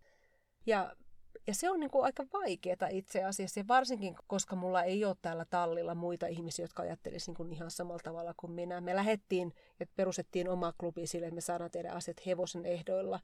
Ja 0.66 0.92
ja 1.46 1.54
se 1.54 1.70
on 1.70 1.80
niin 1.80 1.90
kuin 1.90 2.04
aika 2.04 2.24
vaikeaa 2.32 2.88
itse 2.90 3.24
asiassa, 3.24 3.60
ja 3.60 3.64
varsinkin 3.68 4.16
koska 4.26 4.56
mulla 4.56 4.82
ei 4.82 5.04
ole 5.04 5.16
täällä 5.22 5.44
tallilla 5.44 5.94
muita 5.94 6.26
ihmisiä, 6.26 6.64
jotka 6.64 6.82
ajattelisivat 6.82 7.26
niin 7.28 7.36
kuin 7.36 7.52
ihan 7.52 7.70
samalla 7.70 8.00
tavalla 8.02 8.34
kuin 8.36 8.52
minä. 8.52 8.80
Me 8.80 8.94
lähdettiin 8.94 9.52
ja 9.80 9.86
perustettiin 9.96 10.48
oma 10.48 10.72
klubi 10.78 11.06
sille, 11.06 11.26
että 11.26 11.34
me 11.34 11.40
saadaan 11.40 11.70
tehdä 11.70 11.92
asiat 11.92 12.26
hevosen 12.26 12.66
ehdoilla. 12.66 13.20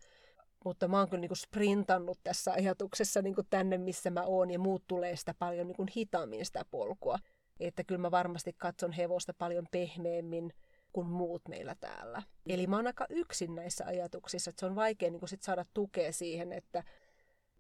Mutta 0.65 0.89
mä 0.89 0.99
oon 0.99 1.09
kyllä 1.09 1.21
niin 1.21 1.29
kuin 1.29 1.37
sprintannut 1.37 2.19
tässä 2.25 2.53
ajatuksessa 2.53 3.23
niin 3.23 3.35
kuin 3.35 3.47
tänne, 3.51 3.79
missä 3.79 4.11
mä 4.11 4.23
oon, 4.23 4.51
ja 4.51 4.59
muut 4.59 4.83
tulee 4.87 5.17
sitä 5.17 5.35
paljon 5.39 5.67
niin 5.67 5.77
kuin 5.77 5.89
hitaammin 5.97 6.47
sitä 6.47 6.65
polkua. 6.71 7.19
Että 7.61 7.85
kyllä 7.85 8.01
mä 8.01 8.11
varmasti 8.11 8.53
katson 8.53 8.93
hevosta 8.93 9.35
paljon 9.35 9.67
pehmeämmin 9.71 10.53
kuin 10.93 11.07
muut 11.07 11.43
meillä 11.49 11.77
täällä. 11.81 12.23
Eli 12.47 12.67
mä 12.67 12.77
oon 12.77 12.87
aika 12.87 13.07
yksin 13.11 13.55
näissä 13.55 13.85
ajatuksissa, 13.87 14.51
että 14.51 14.61
se 14.61 14.67
on 14.67 14.75
vaikea 14.75 15.11
niin 15.11 15.21
kuin 15.21 15.29
sit 15.29 15.43
saada 15.43 15.65
tukea 15.75 16.13
siihen, 16.13 16.53
että 16.53 16.85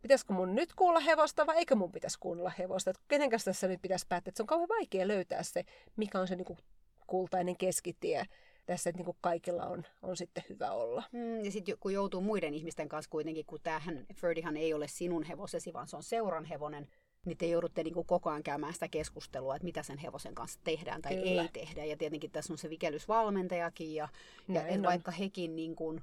pitäisikö 0.03 0.33
mun 0.33 0.55
nyt 0.55 0.75
kuulla 0.75 1.01
hevosta 1.01 1.47
vai 1.47 1.57
eikö 1.57 1.75
mun 1.75 1.93
pitäisi 1.93 2.19
kuunnella 2.21 2.53
hevosta. 2.59 2.91
Että 2.91 3.03
kenen 3.09 3.31
kanssa 3.31 3.51
tässä 3.51 3.69
nyt 3.69 3.83
pitäisi 3.83 4.07
päättää. 4.09 4.31
Että 4.31 4.37
se 4.37 4.43
on 4.43 4.47
kauhean 4.47 4.69
vaikea 4.69 5.09
löytää 5.09 5.43
se, 5.43 5.65
mikä 5.97 6.21
on 6.21 6.29
se 6.29 6.37
niin 6.37 6.45
kuin 6.45 6.59
kultainen 7.07 7.57
keskitie 7.57 8.25
tässä, 8.67 8.91
että 8.91 9.03
niin 9.03 9.17
kaikilla 9.21 9.67
on, 9.67 9.85
on 10.03 10.17
sitten 10.17 10.45
hyvä 10.49 10.71
olla. 10.71 11.03
Mm, 11.13 11.45
ja 11.45 11.51
sitten 11.51 11.79
kun 11.81 11.93
joutuu 11.93 12.21
muiden 12.21 12.55
ihmisten 12.55 12.89
kanssa 12.89 13.11
kuitenkin, 13.11 13.47
kun 13.47 13.61
tämähän 13.63 14.07
Ferdihan 14.15 14.57
ei 14.57 14.75
ole 14.75 14.89
sinun 14.89 15.23
hevosesi, 15.23 15.73
vaan 15.73 15.89
se 15.89 15.97
on 15.97 16.03
seuran 16.03 16.45
hevonen, 16.45 16.89
niin 17.27 17.39
te 17.39 17.47
joudutte 17.47 17.83
niin 17.83 18.07
koko 18.07 18.31
ajan 18.31 18.43
käymään 18.43 18.75
sitä 18.75 18.89
keskustelua, 18.89 19.57
että 19.57 19.65
mitä 19.65 19.83
sen 19.83 19.99
hevosen 19.99 20.35
kanssa 20.35 20.61
tehdään 20.65 21.03
tai 21.03 21.17
Kyllä. 21.17 21.43
ei 21.43 21.49
tehdä. 21.53 21.85
Ja 21.85 21.97
tietenkin 21.97 22.31
tässä 22.31 22.53
on 22.53 22.59
se 22.59 22.71
vikelysvalmentajakin, 22.71 23.95
ja, 23.95 24.09
ja 24.49 24.63
vaikka 24.83 25.11
hekin 25.11 25.57
niin 25.57 25.77
kuin, 25.77 26.03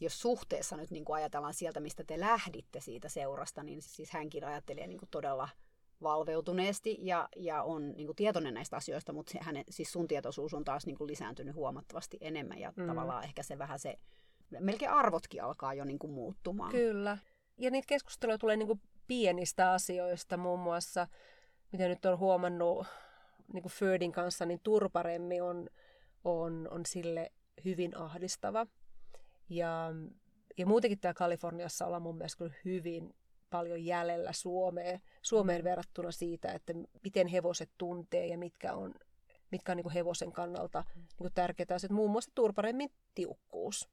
jos 0.00 0.20
suhteessa 0.20 0.76
nyt 0.76 0.90
niin 0.90 1.04
kuin 1.04 1.16
ajatellaan 1.16 1.54
sieltä, 1.54 1.80
mistä 1.80 2.04
te 2.04 2.20
lähditte 2.20 2.80
siitä 2.80 3.08
seurasta, 3.08 3.62
niin 3.62 3.82
siis 3.82 4.10
hänkin 4.10 4.44
ajattelee 4.44 4.86
niin 4.86 4.98
kuin 4.98 5.08
todella 5.10 5.48
valveutuneesti 6.02 6.96
ja, 7.00 7.28
ja 7.36 7.62
on 7.62 7.92
niin 7.96 8.06
kuin 8.06 8.16
tietoinen 8.16 8.54
näistä 8.54 8.76
asioista, 8.76 9.12
mutta 9.12 9.32
se, 9.32 9.38
hänen, 9.42 9.64
siis 9.70 9.92
sun 9.92 10.08
tietoisuus 10.08 10.54
on 10.54 10.64
taas 10.64 10.86
niin 10.86 10.98
kuin 10.98 11.08
lisääntynyt 11.08 11.54
huomattavasti 11.54 12.18
enemmän 12.20 12.58
ja 12.58 12.72
mm. 12.76 12.86
tavallaan 12.86 13.24
ehkä 13.24 13.42
se 13.42 13.58
vähän 13.58 13.78
se, 13.78 13.98
melkein 14.60 14.92
arvotkin 14.92 15.42
alkaa 15.42 15.74
jo 15.74 15.84
niin 15.84 15.98
kuin 15.98 16.12
muuttumaan. 16.12 16.70
Kyllä. 16.70 17.18
Ja 17.58 17.70
niitä 17.70 17.86
keskusteluja 17.86 18.38
tulee 18.38 18.56
niin 18.56 18.66
kuin 18.66 18.80
pienistä 19.06 19.72
asioista, 19.72 20.36
muun 20.36 20.60
muassa, 20.60 21.06
mitä 21.72 21.88
nyt 21.88 22.06
on 22.06 22.18
huomannut 22.18 22.86
niin 23.52 23.62
kuin 23.62 23.72
Fördin 23.72 24.12
kanssa, 24.12 24.46
niin 24.46 24.60
turparemmi 24.62 25.40
on, 25.40 25.68
on, 26.24 26.68
on 26.70 26.86
sille 26.86 27.32
hyvin 27.64 27.96
ahdistava. 27.96 28.66
Ja, 29.48 29.90
ja 30.58 30.66
muutenkin 30.66 30.98
täällä 30.98 31.14
Kaliforniassa 31.18 31.86
ollaan 31.86 32.02
mun 32.02 32.16
mielestä 32.16 32.38
kyllä 32.38 32.54
hyvin 32.64 33.14
paljon 33.50 33.84
jäljellä 33.84 34.32
Suomeen, 34.32 35.00
Suomeen 35.22 35.60
mm. 35.60 35.64
verrattuna 35.64 36.10
siitä, 36.10 36.52
että 36.52 36.72
miten 37.04 37.26
hevoset 37.26 37.70
tuntee 37.78 38.26
ja 38.26 38.38
mitkä 38.38 38.74
on, 38.74 38.94
mitkä 39.50 39.72
on 39.72 39.76
niin 39.76 39.82
kuin 39.82 39.94
hevosen 39.94 40.32
kannalta 40.32 40.84
mm. 40.94 41.00
niin 41.00 41.16
kuin 41.16 41.32
tärkeitä 41.34 41.74
asiat. 41.74 41.92
Muun 41.92 42.10
muassa 42.10 42.30
turparemmin 42.34 42.90
tiukkuus. 43.14 43.88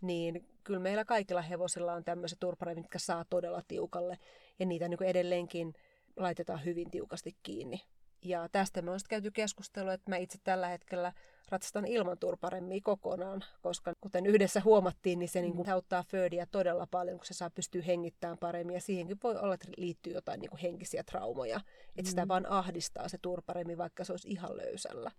Niin 0.00 0.48
kyllä 0.64 0.80
meillä 0.80 1.04
kaikilla 1.04 1.42
hevosilla 1.42 1.92
on 1.92 2.04
tämmöiset 2.04 2.40
turparemmin, 2.40 2.84
mitkä 2.84 2.98
saa 2.98 3.24
todella 3.30 3.62
tiukalle. 3.68 4.18
Ja 4.58 4.66
niitä 4.66 4.88
niin 4.88 4.98
kuin 4.98 5.08
edelleenkin 5.08 5.72
laitetaan 6.16 6.64
hyvin 6.64 6.90
tiukasti 6.90 7.36
kiinni. 7.42 7.82
Ja 8.24 8.48
tästä 8.48 8.82
me 8.82 8.90
on 8.90 9.00
käyty 9.08 9.30
keskustelua, 9.30 9.92
että 9.92 10.10
mä 10.10 10.16
itse 10.16 10.38
tällä 10.44 10.68
hetkellä 10.68 11.12
ratsastan 11.48 11.86
ilman 11.86 12.18
turparemmia 12.18 12.80
kokonaan, 12.82 13.44
koska 13.62 13.92
kuten 14.00 14.26
yhdessä 14.26 14.62
huomattiin, 14.64 15.18
niin 15.18 15.28
se 15.28 15.42
niin 15.42 15.54
kuin 15.54 15.70
auttaa 15.70 16.02
Födiä 16.02 16.46
todella 16.46 16.86
paljon, 16.90 17.18
kun 17.18 17.26
se 17.26 17.34
saa 17.34 17.50
pystyä 17.50 17.82
hengittämään 17.82 18.38
paremmin. 18.38 18.74
Ja 18.74 18.80
siihenkin 18.80 19.18
voi 19.22 19.36
olla, 19.36 19.54
että 19.54 19.68
liittyy 19.76 20.12
jotain 20.12 20.40
niin 20.40 20.50
kuin 20.50 20.60
henkisiä 20.60 21.04
traumoja. 21.04 21.60
Että 21.88 22.02
mm. 22.02 22.06
sitä 22.06 22.28
vaan 22.28 22.46
ahdistaa 22.46 23.08
se 23.08 23.18
turparemmi, 23.22 23.78
vaikka 23.78 24.04
se 24.04 24.12
olisi 24.12 24.28
ihan 24.28 24.56
löysällä. 24.56 25.10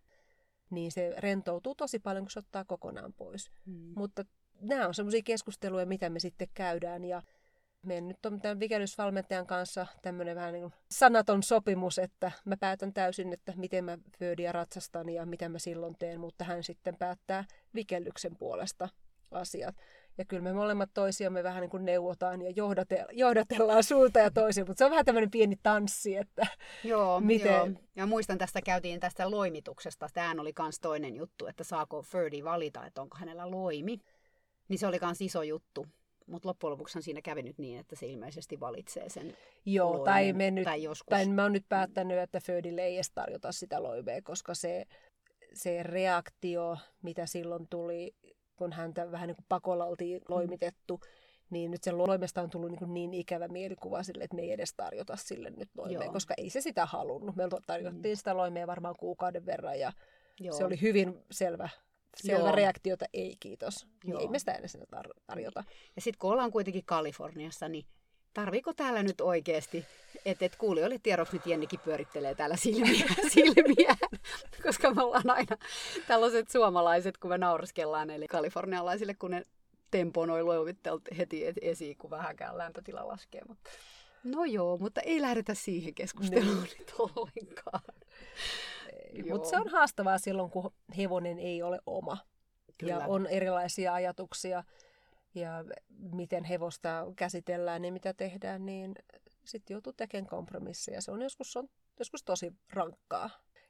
Niin 0.69 0.91
se 0.91 1.13
rentoutuu 1.17 1.75
tosi 1.75 1.99
paljon, 1.99 2.23
kun 2.23 2.31
se 2.31 2.39
ottaa 2.39 2.65
kokonaan 2.65 3.13
pois. 3.13 3.51
Mm. 3.65 3.93
Mutta 3.95 4.25
nämä 4.61 4.87
on 4.87 4.93
semmoisia 4.93 5.21
keskusteluja, 5.23 5.85
mitä 5.85 6.09
me 6.09 6.19
sitten 6.19 6.47
käydään. 6.53 7.05
Ja 7.05 7.23
meidän 7.85 8.07
nyt 8.07 8.25
on 8.25 8.41
tämän 8.41 8.59
vikellysvalmentajan 8.59 9.47
kanssa 9.47 9.87
tämmöinen 10.01 10.35
vähän 10.35 10.53
niin 10.53 10.61
kuin 10.61 10.73
sanaton 10.91 11.43
sopimus, 11.43 11.99
että 11.99 12.31
mä 12.45 12.57
päätän 12.57 12.93
täysin, 12.93 13.33
että 13.33 13.53
miten 13.55 13.85
mä 13.85 13.97
Föödiä 14.19 14.51
ratsastan 14.51 15.09
ja 15.09 15.25
mitä 15.25 15.49
mä 15.49 15.59
silloin 15.59 15.95
teen, 15.99 16.19
mutta 16.19 16.43
hän 16.43 16.63
sitten 16.63 16.95
päättää 16.95 17.45
vikellyksen 17.75 18.35
puolesta 18.37 18.89
asiat. 19.31 19.75
Ja 20.17 20.25
kyllä 20.25 20.43
me 20.43 20.53
molemmat 20.53 20.89
toisiamme 20.93 21.43
vähän 21.43 21.61
niin 21.61 21.69
kuin 21.69 21.85
neuvotaan 21.85 22.41
ja 22.41 22.49
johdate- 22.49 23.07
johdatellaan 23.11 23.83
suulta 23.83 24.19
ja 24.19 24.31
toisia, 24.31 24.65
mutta 24.65 24.77
se 24.77 24.85
on 24.85 24.91
vähän 24.91 25.05
tämmöinen 25.05 25.31
pieni 25.31 25.55
tanssi, 25.63 26.15
että 26.15 26.47
joo, 26.83 27.19
miten... 27.31 27.51
Joo. 27.51 27.69
Ja 27.95 28.05
muistan 28.05 28.37
tästä 28.37 28.61
käytiin 28.61 28.99
tästä 28.99 29.31
loimituksesta. 29.31 30.07
Tämähän 30.13 30.39
oli 30.39 30.53
myös 30.59 30.79
toinen 30.79 31.15
juttu, 31.15 31.47
että 31.47 31.63
saako 31.63 32.01
Ferdi 32.01 32.43
valita, 32.43 32.85
että 32.85 33.01
onko 33.01 33.17
hänellä 33.17 33.51
loimi. 33.51 33.97
Niin 34.67 34.79
se 34.79 34.87
oli 34.87 34.99
myös 35.01 35.21
iso 35.21 35.43
juttu. 35.43 35.85
Mutta 36.25 36.49
loppujen 36.49 36.71
lopuksi 36.71 37.01
siinä 37.01 37.21
kävi 37.21 37.43
nyt 37.43 37.57
niin, 37.57 37.79
että 37.79 37.95
se 37.95 38.05
ilmeisesti 38.05 38.59
valitsee 38.59 39.09
sen 39.09 39.37
Joo, 39.65 39.89
loimen, 39.89 40.05
tai, 40.05 40.33
me 40.33 40.51
nyt, 40.51 40.63
tai, 40.63 40.83
joskus... 40.83 41.09
tai 41.09 41.25
mä 41.25 41.43
oon 41.43 41.53
nyt 41.53 41.65
päättänyt, 41.69 42.17
että 42.17 42.39
Födille 42.39 42.81
ei 42.81 42.95
edes 42.95 43.11
tarjota 43.11 43.51
sitä 43.51 43.83
loimea, 43.83 44.21
koska 44.23 44.53
se, 44.53 44.85
se 45.53 45.83
reaktio, 45.83 46.77
mitä 47.01 47.25
silloin 47.25 47.67
tuli, 47.69 48.15
kun 48.55 48.73
häntä 48.73 49.11
vähän 49.11 49.27
niin 49.27 49.35
kuin 49.35 49.45
pakolla 49.49 49.85
oltiin 49.85 50.21
mm. 50.21 50.25
loimitettu, 50.29 50.97
mm. 50.97 51.09
niin 51.49 51.71
nyt 51.71 51.83
sen 51.83 51.97
loimesta 51.97 52.41
on 52.41 52.49
tullut 52.49 52.71
niin, 52.71 52.93
niin 52.93 53.13
ikävä 53.13 53.47
mielikuva 53.47 54.03
sille, 54.03 54.23
että 54.23 54.35
me 54.35 54.41
ei 54.41 54.51
edes 54.51 54.73
tarjota 54.73 55.15
sille 55.15 55.49
nyt 55.49 55.69
loimea, 55.77 56.03
Joo. 56.03 56.13
koska 56.13 56.33
ei 56.37 56.49
se 56.49 56.61
sitä 56.61 56.85
halunnut. 56.85 57.35
Me 57.35 57.43
tarjottiin 57.67 58.13
mm. 58.13 58.17
sitä 58.17 58.37
loimea 58.37 58.67
varmaan 58.67 58.95
kuukauden 58.99 59.45
verran 59.45 59.79
ja 59.79 59.93
Joo. 60.39 60.57
se 60.57 60.65
oli 60.65 60.81
hyvin 60.81 61.23
selvä 61.31 61.69
selvä 62.23 62.39
Joo. 62.39 62.55
reaktio, 62.55 62.93
että 62.93 63.05
ei 63.13 63.37
kiitos. 63.39 63.87
Niin 64.03 64.19
ei 64.19 64.27
me 64.27 64.39
sitä 64.39 64.53
edes 64.53 64.77
tar- 64.95 65.21
tarjota. 65.27 65.63
Ja 65.95 66.01
sitten 66.01 66.19
kun 66.19 66.31
ollaan 66.31 66.51
kuitenkin 66.51 66.85
Kaliforniassa, 66.85 67.69
niin 67.69 67.85
tarviiko 68.33 68.73
täällä 68.73 69.03
nyt 69.03 69.21
oikeasti, 69.21 69.85
että 70.25 70.45
et 70.45 70.55
kuulijoille 70.55 70.99
tiedoksi 71.03 71.33
nyt 71.33 71.45
Jennikin 71.45 71.79
pyörittelee 71.79 72.35
täällä 72.35 72.55
silmiä, 72.55 73.05
silmiä, 73.33 73.95
koska 74.63 74.93
me 74.93 75.03
ollaan 75.03 75.29
aina 75.29 75.57
tällaiset 76.07 76.49
suomalaiset, 76.49 77.17
kun 77.17 77.29
me 77.29 77.37
nauraskellaan, 77.37 78.09
eli 78.09 78.27
kalifornialaisille, 78.27 79.13
kun 79.13 79.31
ne 79.31 79.45
temponoi 79.91 80.43
luovittelut 80.43 81.01
heti 81.17 81.43
esiin, 81.61 81.97
kun 81.97 82.09
vähänkään 82.09 82.57
lämpötila 82.57 83.07
laskee. 83.07 83.41
Mutta... 83.47 83.69
No 84.23 84.45
joo, 84.45 84.77
mutta 84.77 85.01
ei 85.01 85.21
lähdetä 85.21 85.53
siihen 85.53 85.93
keskusteluun 85.93 86.63
niin. 86.63 86.75
nyt 86.79 86.93
ollenkaan. 86.99 87.81
Mutta 89.29 89.49
se 89.49 89.57
on 89.57 89.67
haastavaa 89.67 90.17
silloin, 90.17 90.51
kun 90.51 90.73
hevonen 90.97 91.39
ei 91.39 91.63
ole 91.63 91.79
oma. 91.85 92.17
Kyllä. 92.77 92.93
Ja 92.93 92.99
on 93.07 93.27
erilaisia 93.27 93.93
ajatuksia 93.93 94.63
ja 95.35 95.65
miten 96.11 96.43
hevosta 96.43 97.05
käsitellään 97.15 97.85
ja 97.85 97.91
mitä 97.91 98.13
tehdään, 98.13 98.65
niin 98.65 98.95
sitten 99.45 99.73
joutuu 99.75 99.93
tekemään 99.93 100.29
kompromisseja. 100.29 101.01
Se 101.01 101.11
on 101.11 101.21
joskus, 101.21 101.57
on 101.57 101.69
joskus 101.99 102.23
tosi 102.23 102.53
rankkaa. 102.73 103.29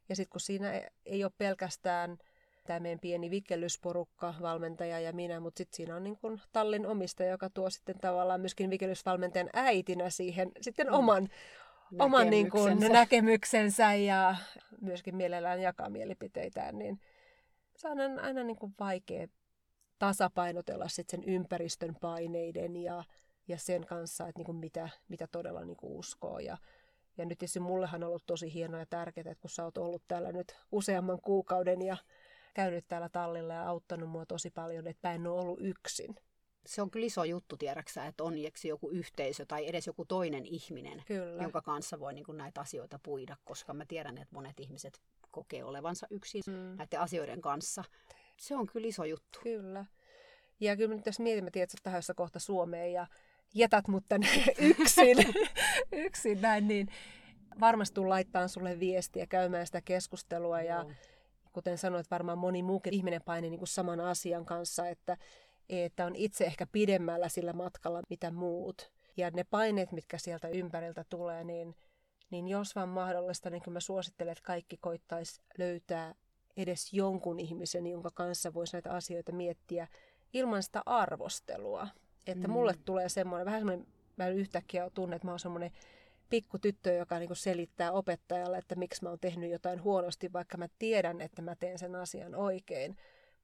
Ja 0.10 0.16
sitten 0.16 0.32
kun 0.32 0.42
siinä 0.42 0.82
ei 1.06 1.24
ole 1.24 1.32
pelkästään 1.38 2.18
tämä 2.66 2.80
meidän 2.80 3.00
pieni 3.00 3.30
vikellysporukka, 3.30 4.34
valmentaja 4.42 5.00
ja 5.00 5.14
minä, 5.14 5.40
mutta 5.40 5.58
sitten 5.58 5.76
siinä 5.76 5.96
on 5.96 6.04
niin 6.04 6.18
kun 6.18 6.42
tallin 6.52 6.86
omistaja, 6.86 7.30
joka 7.30 7.50
tuo 7.50 7.70
sitten 7.70 8.00
tavallaan 8.00 8.42
myöskin 8.42 8.70
vikellysvalmentajan 8.70 9.50
äitinä 9.54 10.10
siihen 10.10 10.52
sitten 10.62 10.88
mm. 10.88 10.94
Oman, 12.00 12.30
niin 12.30 12.50
kuin, 12.50 12.80
näkemyksensä 12.80 13.94
ja 13.94 14.36
myöskin 14.82 15.16
mielellään 15.16 15.62
jakaa 15.62 15.90
mielipiteitään, 15.90 16.78
niin 16.78 17.00
se 17.78 17.88
on 17.88 18.00
aina, 18.00 18.22
aina 18.22 18.44
niin 18.44 18.58
kuin 18.58 18.74
vaikea 18.80 19.28
tasapainotella 20.00 20.88
sit 20.88 21.10
sen 21.10 21.24
ympäristön 21.24 21.96
paineiden 22.02 22.76
ja, 22.76 23.04
ja 23.48 23.58
sen 23.58 23.86
kanssa, 23.86 24.28
että 24.28 24.40
niin 24.40 24.46
kuin 24.46 24.58
mitä, 24.58 24.90
mitä 25.08 25.28
todella 25.28 25.66
niin 25.66 25.78
kuin 25.78 25.94
uskoo. 25.94 26.40
Ja, 26.40 26.58
ja 27.18 27.26
nyt 27.26 27.38
tietysti 27.38 27.60
mullehan 27.60 28.04
on 28.04 28.10
ollut 28.10 28.26
tosi 28.26 28.54
hienoa 28.54 28.80
ja 28.80 28.86
tärkeää, 28.86 29.32
että 29.32 29.42
kun 29.42 29.50
sä 29.50 29.64
oot 29.64 29.78
ollut 29.78 30.04
täällä 30.08 30.32
nyt 30.32 30.58
useamman 30.72 31.22
kuukauden 31.22 31.82
ja 31.82 31.98
käynyt 32.54 32.86
täällä 32.88 33.10
tallilla 33.10 33.54
ja 33.54 33.70
auttanut 33.70 34.10
mua 34.10 34.26
tosi 34.26 34.52
paljon, 34.52 34.88
että 34.88 35.08
mä 35.08 35.16
en 35.16 35.28
ole 35.28 35.42
ollut 35.42 35.60
yksin 35.62 36.16
se 36.68 36.82
on 36.82 36.92
kyllä 36.92 37.06
iso 37.06 37.24
juttu, 37.24 37.58
tiedäksä, 37.58 38.06
että 38.06 38.24
on 38.24 38.34
joku 38.64 38.90
yhteisö 38.90 39.46
tai 39.46 39.68
edes 39.68 39.88
joku 39.88 40.06
toinen 40.06 40.46
ihminen, 40.46 41.04
kyllä. 41.06 41.44
jonka 41.44 41.62
kanssa 41.62 42.00
voi 42.00 42.14
niin 42.14 42.26
kuin 42.26 42.38
näitä 42.38 42.62
asioita 42.62 43.00
puida, 43.04 43.38
koska 43.44 43.74
mä 43.74 43.86
tiedän, 43.86 44.18
että 44.18 44.36
monet 44.36 44.60
ihmiset 44.60 45.02
kokee 45.32 45.64
olevansa 45.64 46.08
yksin 46.10 46.44
mm. 46.48 46.54
näiden 46.54 47.00
asioiden 47.00 47.42
kanssa. 47.42 47.84
Se 48.38 48.56
on 48.56 48.68
kyllä 48.68 48.88
iso 48.88 49.04
juttu. 49.06 49.40
Kyllä. 49.44 49.86
Ja 50.60 50.76
kyllä 50.76 50.96
nyt 50.96 51.06
jos 51.06 51.20
mietimme, 51.20 51.52
että 51.56 51.78
tähän 51.84 52.02
kohta 52.16 52.40
Suomeen 52.40 52.94
ja 52.94 53.08
jätät 53.54 53.88
mut 53.88 54.04
tänne 54.10 54.28
yksin, 54.80 55.18
yksin 56.06 56.42
näin, 56.42 56.68
niin 56.68 56.88
varmasti 57.60 58.00
laittaa 58.00 58.48
sulle 58.48 58.80
viestiä, 58.80 59.26
käymään 59.26 59.66
sitä 59.66 59.82
keskustelua 59.82 60.62
ja 60.62 60.84
no. 60.84 60.92
kuten 61.52 61.78
sanoit, 61.78 62.12
varmaan 62.12 62.38
moni 62.38 62.64
muukin 62.64 62.94
ihminen 62.94 63.22
paini 63.22 63.50
niin 63.50 63.60
kuin 63.60 63.68
saman 63.68 64.00
asian 64.00 64.46
kanssa, 64.46 64.88
että 64.88 65.18
että 65.70 66.06
on 66.06 66.16
itse 66.16 66.46
ehkä 66.46 66.68
pidemmällä 66.72 67.30
sillä 67.30 67.54
matkalla 67.54 68.02
mitä 68.10 68.32
muut. 68.32 68.92
Ja 69.18 69.32
ne 69.32 69.44
paineet, 69.44 69.92
mitkä 69.92 70.18
sieltä 70.18 70.48
ympäriltä 70.48 71.06
tulee, 71.10 71.44
niin, 71.44 71.76
niin 72.30 72.48
jos 72.48 72.76
vaan 72.76 72.90
mahdollista, 72.90 73.50
niin 73.50 73.62
mä 73.70 73.80
suosittelen, 73.80 74.32
että 74.32 74.44
kaikki 74.44 74.78
koittaisi 74.78 75.42
löytää 75.58 76.16
edes 76.58 76.94
jonkun 76.94 77.40
ihmisen, 77.40 77.88
jonka 77.88 78.12
kanssa 78.14 78.54
voisi 78.54 78.74
näitä 78.76 78.92
asioita 78.92 79.32
miettiä 79.32 79.88
ilman 80.34 80.64
sitä 80.64 80.82
arvostelua. 80.86 81.88
Että 82.28 82.48
mm. 82.48 82.54
mulle 82.54 82.74
tulee 82.86 83.10
semmoinen, 83.10 83.46
vähän 83.46 83.60
semmoinen, 83.60 83.88
mä 84.18 84.28
yhtäkkiä 84.28 84.90
tunne, 84.90 85.16
että 85.16 85.28
mä 85.28 85.32
oon 85.32 85.40
semmoinen 85.40 85.72
pikku 86.30 86.60
tyttö, 86.60 86.94
joka 86.94 87.20
niin 87.20 87.36
selittää 87.36 87.92
opettajalle, 87.92 88.58
että 88.58 88.76
miksi 88.76 89.04
mä 89.04 89.10
oon 89.10 89.20
tehnyt 89.20 89.52
jotain 89.52 89.84
huonosti, 89.84 90.34
vaikka 90.34 90.58
mä 90.58 90.68
tiedän, 90.80 91.22
että 91.22 91.42
mä 91.42 91.56
teen 91.56 91.80
sen 91.80 91.96
asian 91.96 92.36
oikein 92.36 92.98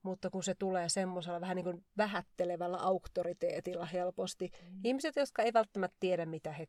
mutta 0.04 0.30
kun 0.30 0.44
se 0.44 0.56
tulee 0.56 0.90
semmoisella 0.90 1.42
vähän 1.42 1.56
niin 1.56 1.64
kuin 1.64 1.86
vähättelevällä 1.98 2.78
auktoriteetilla 2.78 3.86
helposti. 3.86 4.52
Mm. 4.62 4.80
Ihmiset, 4.84 5.16
jotka 5.16 5.44
ei 5.44 5.54
välttämättä 5.54 5.98
tiedä, 6.00 6.26
mitä 6.26 6.52
he 6.52 6.68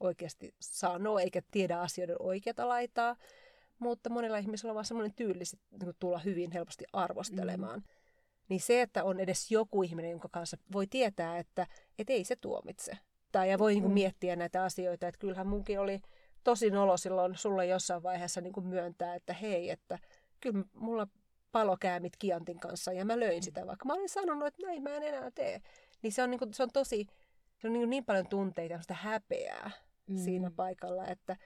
oikeasti 0.00 0.54
sanoo, 0.60 1.18
eikä 1.18 1.42
tiedä 1.50 1.80
asioiden 1.80 2.16
oikeata 2.18 2.68
laitaa, 2.68 3.16
mutta 3.78 4.10
monilla 4.10 4.38
ihmisillä 4.38 4.70
on 4.70 4.74
vaan 4.74 4.84
semmoinen 4.84 5.14
tyyli 5.16 5.44
niin 5.82 5.94
tulla 5.98 6.18
hyvin 6.18 6.52
helposti 6.52 6.84
arvostelemaan. 6.92 7.80
Mm. 7.80 7.84
Niin 8.48 8.60
se, 8.60 8.82
että 8.82 9.04
on 9.04 9.20
edes 9.20 9.50
joku 9.50 9.82
ihminen, 9.82 10.10
jonka 10.10 10.28
kanssa 10.32 10.56
voi 10.72 10.86
tietää, 10.86 11.38
että 11.38 11.66
et 11.98 12.10
ei 12.10 12.24
se 12.24 12.36
tuomitse. 12.36 12.98
Tai 13.32 13.50
ja 13.50 13.58
voi 13.58 13.72
niin 13.72 13.82
kuin, 13.82 13.92
mm. 13.92 13.94
miettiä 13.94 14.36
näitä 14.36 14.64
asioita, 14.64 15.08
että 15.08 15.18
kyllähän 15.18 15.46
munkin 15.46 15.80
oli 15.80 16.00
tosi 16.44 16.70
nolo 16.70 16.96
silloin 16.96 17.36
sulle 17.36 17.66
jossain 17.66 18.02
vaiheessa 18.02 18.40
niin 18.40 18.52
kuin 18.52 18.66
myöntää, 18.66 19.14
että 19.14 19.32
hei, 19.32 19.70
että 19.70 19.98
kyllä 20.40 20.64
mulla 20.72 21.06
palokäämit 21.54 22.16
Kiantin 22.18 22.60
kanssa 22.60 22.92
ja 22.92 23.04
mä 23.04 23.20
löin 23.20 23.42
sitä, 23.42 23.66
vaikka 23.66 23.84
mä 23.84 23.92
olin 23.94 24.08
sanonut, 24.08 24.46
että 24.46 24.66
näin 24.66 24.82
mä 24.82 24.90
en 24.90 25.02
enää 25.02 25.30
tee. 25.30 25.62
Niin 26.02 26.12
se 26.12 26.22
on, 26.22 26.30
niin 26.30 26.38
kuin, 26.38 26.54
se 26.54 26.62
on 26.62 26.70
tosi, 26.72 27.06
se 27.58 27.66
on 27.66 27.72
niin, 27.72 27.90
niin 27.90 28.04
paljon 28.04 28.28
tunteita 28.28 28.74
ja 28.74 28.80
sitä 28.80 28.94
häpeää 28.94 29.70
mm. 30.06 30.16
siinä 30.16 30.50
paikalla, 30.50 31.06
että 31.06 31.36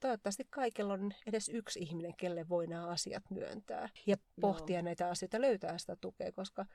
toivottavasti 0.00 0.46
kaikilla 0.50 0.92
on 0.92 1.12
edes 1.26 1.48
yksi 1.48 1.80
ihminen, 1.80 2.16
kelle 2.16 2.48
voi 2.48 2.66
nämä 2.66 2.86
asiat 2.86 3.22
myöntää 3.30 3.88
ja 4.06 4.16
pohtia 4.40 4.76
Joo. 4.76 4.84
näitä 4.84 5.08
asioita, 5.08 5.40
löytää 5.40 5.78
sitä 5.78 5.96
tukea, 6.00 6.32
koska 6.32 6.66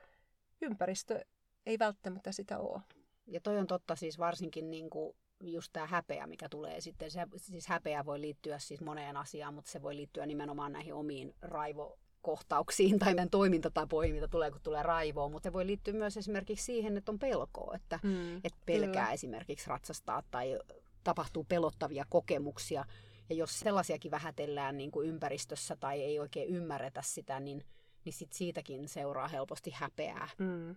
ympäristö 0.62 1.24
ei 1.66 1.78
välttämättä 1.78 2.32
sitä 2.32 2.58
ole. 2.58 2.82
Ja 3.26 3.40
toi 3.40 3.58
on 3.58 3.66
totta 3.66 3.96
siis 3.96 4.18
varsinkin 4.18 4.70
niin 4.70 4.90
kuin 4.90 5.16
just 5.40 5.72
tämä 5.72 5.86
häpeä, 5.86 6.26
mikä 6.26 6.48
tulee 6.48 6.80
sitten. 6.80 7.10
Se, 7.10 7.26
siis 7.36 7.66
häpeä 7.66 8.04
voi 8.04 8.20
liittyä 8.20 8.58
siis 8.58 8.80
moneen 8.80 9.16
asiaan, 9.16 9.54
mutta 9.54 9.70
se 9.70 9.82
voi 9.82 9.96
liittyä 9.96 10.26
nimenomaan 10.26 10.72
näihin 10.72 10.94
omiin 10.94 11.34
raivo 11.42 11.98
kohtauksiin 12.26 12.98
tai 12.98 13.14
meidän 13.14 13.30
toimintatapoihin, 13.30 14.14
mitä 14.14 14.28
tulee, 14.28 14.50
kun 14.50 14.60
tulee 14.62 14.82
raivoa, 14.82 15.28
mutta 15.28 15.46
se 15.46 15.52
voi 15.52 15.66
liittyä 15.66 15.94
myös 15.94 16.16
esimerkiksi 16.16 16.64
siihen, 16.64 16.96
että 16.96 17.12
on 17.12 17.18
pelkoa, 17.18 17.74
että, 17.74 18.00
mm, 18.02 18.36
että 18.36 18.58
pelkää 18.66 19.04
kyllä. 19.04 19.12
esimerkiksi 19.12 19.68
ratsastaa 19.70 20.22
tai 20.30 20.58
tapahtuu 21.04 21.44
pelottavia 21.44 22.04
kokemuksia. 22.08 22.84
Ja 23.28 23.36
jos 23.36 23.60
sellaisiakin 23.60 24.10
vähätellään 24.10 24.76
niin 24.76 24.90
kuin 24.90 25.08
ympäristössä 25.08 25.76
tai 25.76 26.02
ei 26.02 26.18
oikein 26.20 26.48
ymmärretä 26.48 27.02
sitä, 27.04 27.40
niin, 27.40 27.64
niin 28.04 28.12
sit 28.12 28.32
siitäkin 28.32 28.88
seuraa 28.88 29.28
helposti 29.28 29.70
häpeää. 29.74 30.28
Mm. 30.38 30.76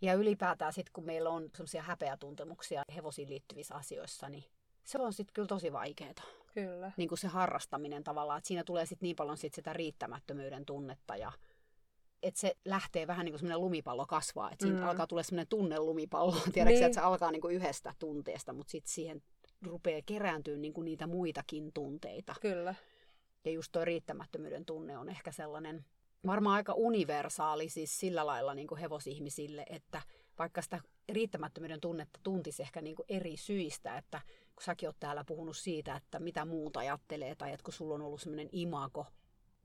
Ja 0.00 0.14
ylipäätään 0.14 0.72
sitten, 0.72 0.92
kun 0.92 1.04
meillä 1.04 1.30
on 1.30 1.50
sellaisia 1.54 1.82
häpeätuntemuksia 1.82 2.82
hevosiin 2.96 3.28
liittyvissä 3.28 3.74
asioissa, 3.74 4.28
niin 4.28 4.44
se 4.84 4.98
on 4.98 5.12
sitten 5.12 5.34
kyllä 5.34 5.48
tosi 5.48 5.72
vaikeaa. 5.72 6.14
Kyllä. 6.56 6.92
Niin 6.96 7.08
kuin 7.08 7.18
se 7.18 7.28
harrastaminen 7.28 8.04
tavallaan, 8.04 8.38
että 8.38 8.48
siinä 8.48 8.64
tulee 8.64 8.86
sitten 8.86 9.06
niin 9.06 9.16
paljon 9.16 9.36
sit 9.36 9.54
sitä 9.54 9.72
riittämättömyyden 9.72 10.66
tunnetta 10.66 11.16
ja 11.16 11.32
että 12.22 12.40
se 12.40 12.56
lähtee 12.64 13.06
vähän 13.06 13.24
niin 13.24 13.32
kuin 13.32 13.38
semmoinen 13.38 13.60
lumipallo 13.60 14.06
kasvaa, 14.06 14.50
että 14.52 14.66
siinä 14.66 14.80
mm. 14.80 14.86
alkaa 14.86 15.06
tulla 15.06 15.22
semmoinen 15.22 15.48
tunne 15.48 15.78
lumipallo, 15.78 16.32
tiedätkö 16.52 16.74
niin. 16.74 16.84
että 16.84 16.94
se 16.94 17.00
alkaa 17.00 17.32
niin 17.32 17.40
kuin 17.40 17.56
yhdestä 17.56 17.92
tunteesta, 17.98 18.52
mutta 18.52 18.70
sitten 18.70 18.92
siihen 18.92 19.22
rupeaa 19.62 20.00
kerääntyä 20.06 20.56
niin 20.56 20.72
kuin 20.72 20.84
niitä 20.84 21.06
muitakin 21.06 21.72
tunteita. 21.74 22.34
Kyllä. 22.40 22.74
Ja 23.44 23.50
just 23.50 23.72
tuo 23.72 23.84
riittämättömyyden 23.84 24.64
tunne 24.64 24.98
on 24.98 25.08
ehkä 25.08 25.32
sellainen, 25.32 25.84
varmaan 26.26 26.56
aika 26.56 26.72
universaali 26.72 27.68
siis 27.68 27.98
sillä 27.98 28.26
lailla 28.26 28.54
niin 28.54 28.68
kuin 28.68 28.80
hevosihmisille, 28.80 29.66
että 29.70 30.02
vaikka 30.38 30.62
sitä 30.62 30.80
riittämättömyyden 31.08 31.80
tunnetta 31.80 32.20
tuntisi 32.22 32.62
ehkä 32.62 32.80
niin 32.82 32.96
kuin 32.96 33.06
eri 33.08 33.36
syistä, 33.36 33.98
että 33.98 34.20
kun 34.56 34.64
säkin 34.64 34.88
oot 34.88 34.96
täällä 35.00 35.24
puhunut 35.24 35.56
siitä, 35.56 35.96
että 35.96 36.18
mitä 36.18 36.44
muuta 36.44 36.80
ajattelee, 36.80 37.34
tai 37.34 37.52
että 37.52 37.64
kun 37.64 37.72
sulla 37.72 37.94
on 37.94 38.02
ollut 38.02 38.20
semmoinen 38.20 38.48
imago 38.52 39.06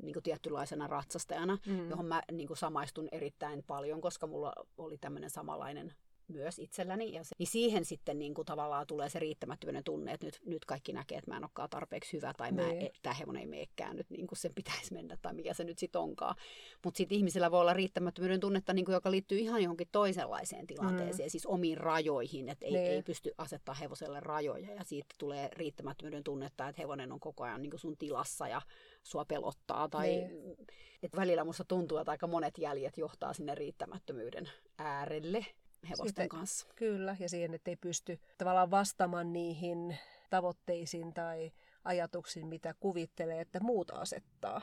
niin 0.01 0.13
kuin 0.13 0.23
tietynlaisena 0.23 0.87
ratsastajana, 0.87 1.57
mm. 1.65 1.89
johon 1.89 2.05
mä 2.05 2.21
niin 2.31 2.47
kuin 2.47 2.57
samaistun 2.57 3.07
erittäin 3.11 3.63
paljon, 3.67 4.01
koska 4.01 4.27
mulla 4.27 4.53
oli 4.77 4.97
tämmöinen 4.97 5.29
samanlainen 5.29 5.93
myös 6.31 6.59
itselläni. 6.59 7.13
Ja 7.13 7.23
se, 7.23 7.35
niin 7.39 7.47
siihen 7.47 7.85
sitten 7.85 8.19
niin 8.19 8.33
kuin 8.33 8.45
tavallaan 8.45 8.87
tulee 8.87 9.09
se 9.09 9.19
riittämättömyyden 9.19 9.83
tunne, 9.83 10.13
että 10.13 10.25
nyt, 10.25 10.39
nyt 10.45 10.65
kaikki 10.65 10.93
näkee, 10.93 11.17
että 11.17 11.31
mä 11.31 11.37
en 11.37 11.43
olekaan 11.43 11.69
tarpeeksi 11.69 12.13
hyvä 12.13 12.33
tai 12.37 12.51
mä, 12.51 12.67
niin. 12.67 12.91
tämä 13.01 13.13
hevonen 13.13 13.39
ei 13.39 13.47
meekään 13.47 13.95
nyt 13.95 14.09
niin 14.09 14.27
kuin 14.27 14.37
sen 14.37 14.53
pitäisi 14.55 14.93
mennä 14.93 15.17
tai 15.21 15.33
mikä 15.33 15.53
se 15.53 15.63
nyt 15.63 15.79
sitten 15.79 16.01
onkaan. 16.01 16.35
Mutta 16.83 16.97
sitten 16.97 17.17
ihmisillä 17.17 17.51
voi 17.51 17.61
olla 17.61 17.73
riittämättömyyden 17.73 18.39
tunnetta, 18.39 18.73
niin 18.73 18.85
kuin, 18.85 18.93
joka 18.93 19.11
liittyy 19.11 19.39
ihan 19.39 19.63
johonkin 19.63 19.87
toisenlaiseen 19.91 20.67
tilanteeseen, 20.67 21.27
mm. 21.27 21.31
siis 21.31 21.45
omiin 21.45 21.77
rajoihin, 21.77 22.49
että 22.49 22.65
ei, 22.65 22.71
niin. 22.71 22.85
ei 22.85 23.03
pysty 23.03 23.31
asettaa 23.37 23.75
hevoselle 23.75 24.19
rajoja 24.19 24.73
ja 24.73 24.83
siitä 24.83 25.15
tulee 25.17 25.49
riittämättömyyden 25.53 26.23
tunnetta, 26.23 26.67
että 26.67 26.81
hevonen 26.81 27.11
on 27.11 27.19
koko 27.19 27.43
ajan 27.43 27.61
niin 27.61 27.71
kuin 27.71 27.79
sun 27.79 27.97
tilassa 27.97 28.47
ja 28.47 28.61
sua 29.03 29.25
pelottaa. 29.25 29.89
Tai, 29.89 30.07
niin. 30.07 30.55
että 31.03 31.17
välillä 31.17 31.43
musta 31.43 31.63
tuntuu, 31.63 31.97
että 31.97 32.11
aika 32.11 32.27
monet 32.27 32.57
jäljet 32.57 32.97
johtaa 32.97 33.33
sinne 33.33 33.55
riittämättömyyden 33.55 34.49
äärelle 34.77 35.45
hevosten 35.83 36.07
Sitten, 36.07 36.29
kanssa. 36.29 36.67
Kyllä, 36.75 37.15
ja 37.19 37.29
siihen, 37.29 37.53
että 37.53 37.71
ei 37.71 37.75
pysty 37.75 38.19
tavallaan 38.37 38.71
vastaamaan 38.71 39.33
niihin 39.33 39.97
tavoitteisiin 40.29 41.13
tai 41.13 41.51
ajatuksiin, 41.83 42.47
mitä 42.47 42.75
kuvittelee, 42.79 43.41
että 43.41 43.59
muut 43.59 43.91
asettaa. 43.91 44.61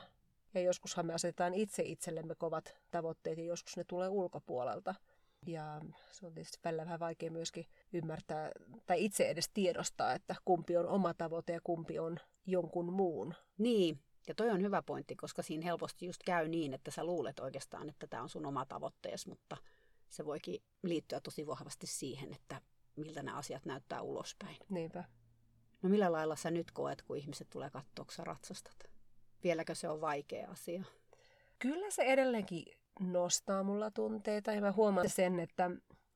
Ja 0.55 0.61
joskushan 0.61 1.07
me 1.07 1.15
asetetaan 1.15 1.55
itse 1.55 1.83
itsellemme 1.83 2.35
kovat 2.35 2.77
tavoitteet 2.91 3.39
ja 3.39 3.45
joskus 3.45 3.77
ne 3.77 3.85
tulee 3.85 4.09
ulkopuolelta. 4.09 4.95
Ja 5.47 5.81
se 6.11 6.27
on 6.27 6.35
tietysti 6.35 6.59
välillä 6.65 6.85
vähän 6.85 7.01
vaikea 7.01 7.31
myöskin 7.31 7.67
ymmärtää 7.93 8.51
tai 8.87 9.05
itse 9.05 9.29
edes 9.29 9.51
tiedostaa, 9.55 10.13
että 10.13 10.35
kumpi 10.45 10.77
on 10.77 10.87
oma 10.87 11.15
tavoite 11.15 11.53
ja 11.53 11.61
kumpi 11.65 11.99
on 11.99 12.19
jonkun 12.47 12.93
muun. 12.93 13.35
Niin, 13.59 14.01
ja 14.29 14.35
toi 14.35 14.51
on 14.51 14.63
hyvä 14.63 14.83
pointti, 14.83 15.17
koska 15.17 15.43
siinä 15.43 15.65
helposti 15.65 16.07
just 16.07 16.23
käy 16.25 16.49
niin, 16.49 16.75
että 16.75 16.91
sä 16.91 17.05
luulet 17.05 17.41
oikeastaan, 17.41 17.89
että 17.89 18.07
tämä 18.07 18.23
on 18.23 18.29
sun 18.29 18.47
oma 18.47 18.67
tavoitteesi, 18.67 19.29
mutta 19.29 19.57
se 20.11 20.25
voikin 20.25 20.63
liittyä 20.83 21.21
tosi 21.21 21.47
vahvasti 21.47 21.87
siihen, 21.87 22.33
että 22.33 22.61
miltä 22.97 23.23
nämä 23.23 23.39
asiat 23.39 23.65
näyttää 23.65 24.03
ulospäin. 24.03 24.57
Niinpä. 24.69 25.05
No 25.83 25.89
millä 25.89 26.13
lailla 26.13 26.37
sä 26.37 26.51
nyt 26.51 26.71
koet, 26.71 27.03
kun 27.03 27.17
ihmiset 27.17 27.51
tulee 27.51 27.71
katsoa, 27.71 28.07
sä 28.11 28.25
ratsastat? 28.25 28.77
Vieläkö 29.45 29.75
se 29.75 29.89
on 29.89 30.01
vaikea 30.01 30.51
asia? 30.51 30.85
Kyllä 31.59 31.91
se 31.91 32.03
edelleenkin 32.03 32.65
nostaa 33.01 33.63
mulla 33.63 33.91
tunteita 33.91 34.53
ja 34.53 34.61
mä 34.61 34.73
huomaan 34.73 35.09
sen, 35.09 35.41
että 35.41 35.71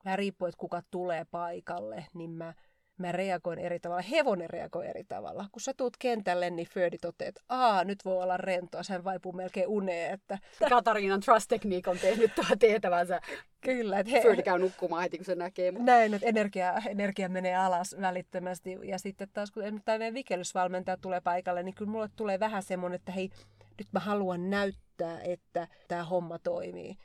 vähän 0.04 0.18
riippuu, 0.18 0.48
että 0.48 0.58
kuka 0.58 0.82
tulee 0.90 1.24
paikalle, 1.24 2.06
niin 2.14 2.30
mä 2.30 2.54
mä 2.98 3.12
reagoin 3.12 3.58
eri 3.58 3.80
tavalla. 3.80 4.02
Hevonen 4.02 4.50
reagoi 4.50 4.86
eri 4.86 5.04
tavalla. 5.04 5.46
Kun 5.52 5.60
sä 5.60 5.74
tuut 5.76 5.96
kentälle, 5.98 6.50
niin 6.50 6.68
Ferdi 6.68 6.98
toteaa, 6.98 7.28
että 7.28 7.40
aa, 7.48 7.84
nyt 7.84 8.04
voi 8.04 8.22
olla 8.22 8.36
rentoa, 8.36 8.82
sen 8.82 9.04
vaipuu 9.04 9.32
melkein 9.32 9.68
uneen. 9.68 10.14
Että... 10.14 10.38
Katarinan 10.68 11.20
Trust 11.20 11.48
Technique 11.48 11.90
on 11.90 11.98
tehnyt 11.98 12.34
tuo 12.34 12.44
tehtävänsä. 12.58 13.20
Kyllä. 13.60 13.98
Että 13.98 14.12
he... 14.12 14.20
Ferdi 14.22 14.42
käy 14.42 14.58
nukkumaan 14.58 15.02
heti, 15.02 15.18
kun 15.18 15.24
se 15.24 15.34
näkee. 15.34 15.70
Mutta... 15.70 15.84
Näin, 15.84 16.14
että 16.14 16.28
energia, 16.28 16.74
energia 16.88 17.28
menee 17.28 17.56
alas 17.56 17.96
välittömästi. 18.00 18.78
Ja 18.82 18.98
sitten 18.98 19.28
taas, 19.32 19.50
kun 19.50 19.82
tämä 19.84 19.98
meidän 19.98 20.14
vikellysvalmentaja 20.14 20.96
tulee 20.96 21.20
paikalle, 21.20 21.62
niin 21.62 21.74
kyllä 21.74 21.90
mulle 21.90 22.08
tulee 22.16 22.40
vähän 22.40 22.62
semmoinen, 22.62 22.96
että 22.96 23.12
hei, 23.12 23.30
nyt 23.78 23.88
mä 23.92 24.00
haluan 24.00 24.50
näyttää, 24.50 25.20
että 25.20 25.68
tämä 25.88 26.04
homma 26.04 26.38
toimii. 26.38 26.96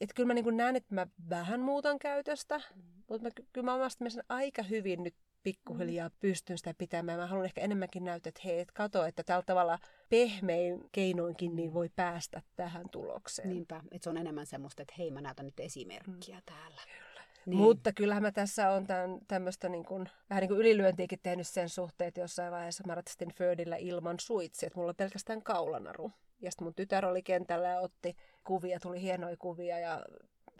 Että 0.00 0.14
kyllä 0.14 0.26
mä 0.26 0.34
niin 0.34 0.56
näen, 0.56 0.76
että 0.76 0.94
mä 0.94 1.06
vähän 1.30 1.60
muutan 1.60 1.98
käytöstä, 1.98 2.58
mm. 2.58 2.82
mutta 3.08 3.22
mä, 3.22 3.30
kyllä 3.52 3.64
mä 3.64 3.74
omasta 3.74 4.04
aika 4.28 4.62
hyvin 4.62 5.02
nyt 5.02 5.14
pikkuhiljaa 5.48 6.10
pystyn 6.20 6.58
sitä 6.58 6.74
pitämään. 6.78 7.18
Mä 7.18 7.26
haluan 7.26 7.44
ehkä 7.44 7.60
enemmänkin 7.60 8.04
näyttää, 8.04 8.28
että 8.28 8.40
hei, 8.44 8.60
et 8.60 8.72
kato, 8.72 9.04
että 9.04 9.22
tällä 9.22 9.42
tavalla 9.42 9.78
pehmein 10.08 10.88
keinoinkin 10.92 11.56
niin 11.56 11.74
voi 11.74 11.88
päästä 11.96 12.42
tähän 12.56 12.88
tulokseen. 12.90 13.48
Niinpä, 13.48 13.76
että 13.90 14.04
se 14.04 14.10
on 14.10 14.16
enemmän 14.16 14.46
semmoista, 14.46 14.82
että 14.82 14.94
hei, 14.98 15.10
mä 15.10 15.20
näytän 15.20 15.44
nyt 15.44 15.60
esimerkkiä 15.60 16.36
mm. 16.36 16.42
täällä. 16.46 16.80
Kyllä. 16.84 17.22
Niin. 17.46 17.58
Mutta 17.58 17.92
kyllähän 17.92 18.22
mä 18.22 18.32
tässä 18.32 18.70
on 18.70 18.86
tämmöistä 19.28 19.68
niin 19.68 19.84
kuin, 19.84 20.08
vähän 20.30 20.40
niin 20.40 20.48
kuin 20.48 20.60
ylilyöntiäkin 20.60 21.18
tehnyt 21.22 21.46
sen 21.46 21.68
suhteen, 21.68 22.08
että 22.08 22.20
jossain 22.20 22.52
vaiheessa 22.52 22.84
mä 22.86 22.94
ratsastin 22.94 23.34
Fördillä 23.34 23.76
ilman 23.76 24.16
suitsi, 24.20 24.66
että 24.66 24.78
mulla 24.78 24.90
on 24.90 24.96
pelkästään 24.96 25.42
kaulanaru. 25.42 26.12
Ja 26.40 26.50
sitten 26.50 26.66
mun 26.66 26.74
tytär 26.74 27.06
oli 27.06 27.22
kentällä 27.22 27.68
ja 27.68 27.80
otti 27.80 28.16
kuvia, 28.44 28.80
tuli 28.80 29.02
hienoja 29.02 29.36
kuvia 29.36 29.78
ja 29.78 30.04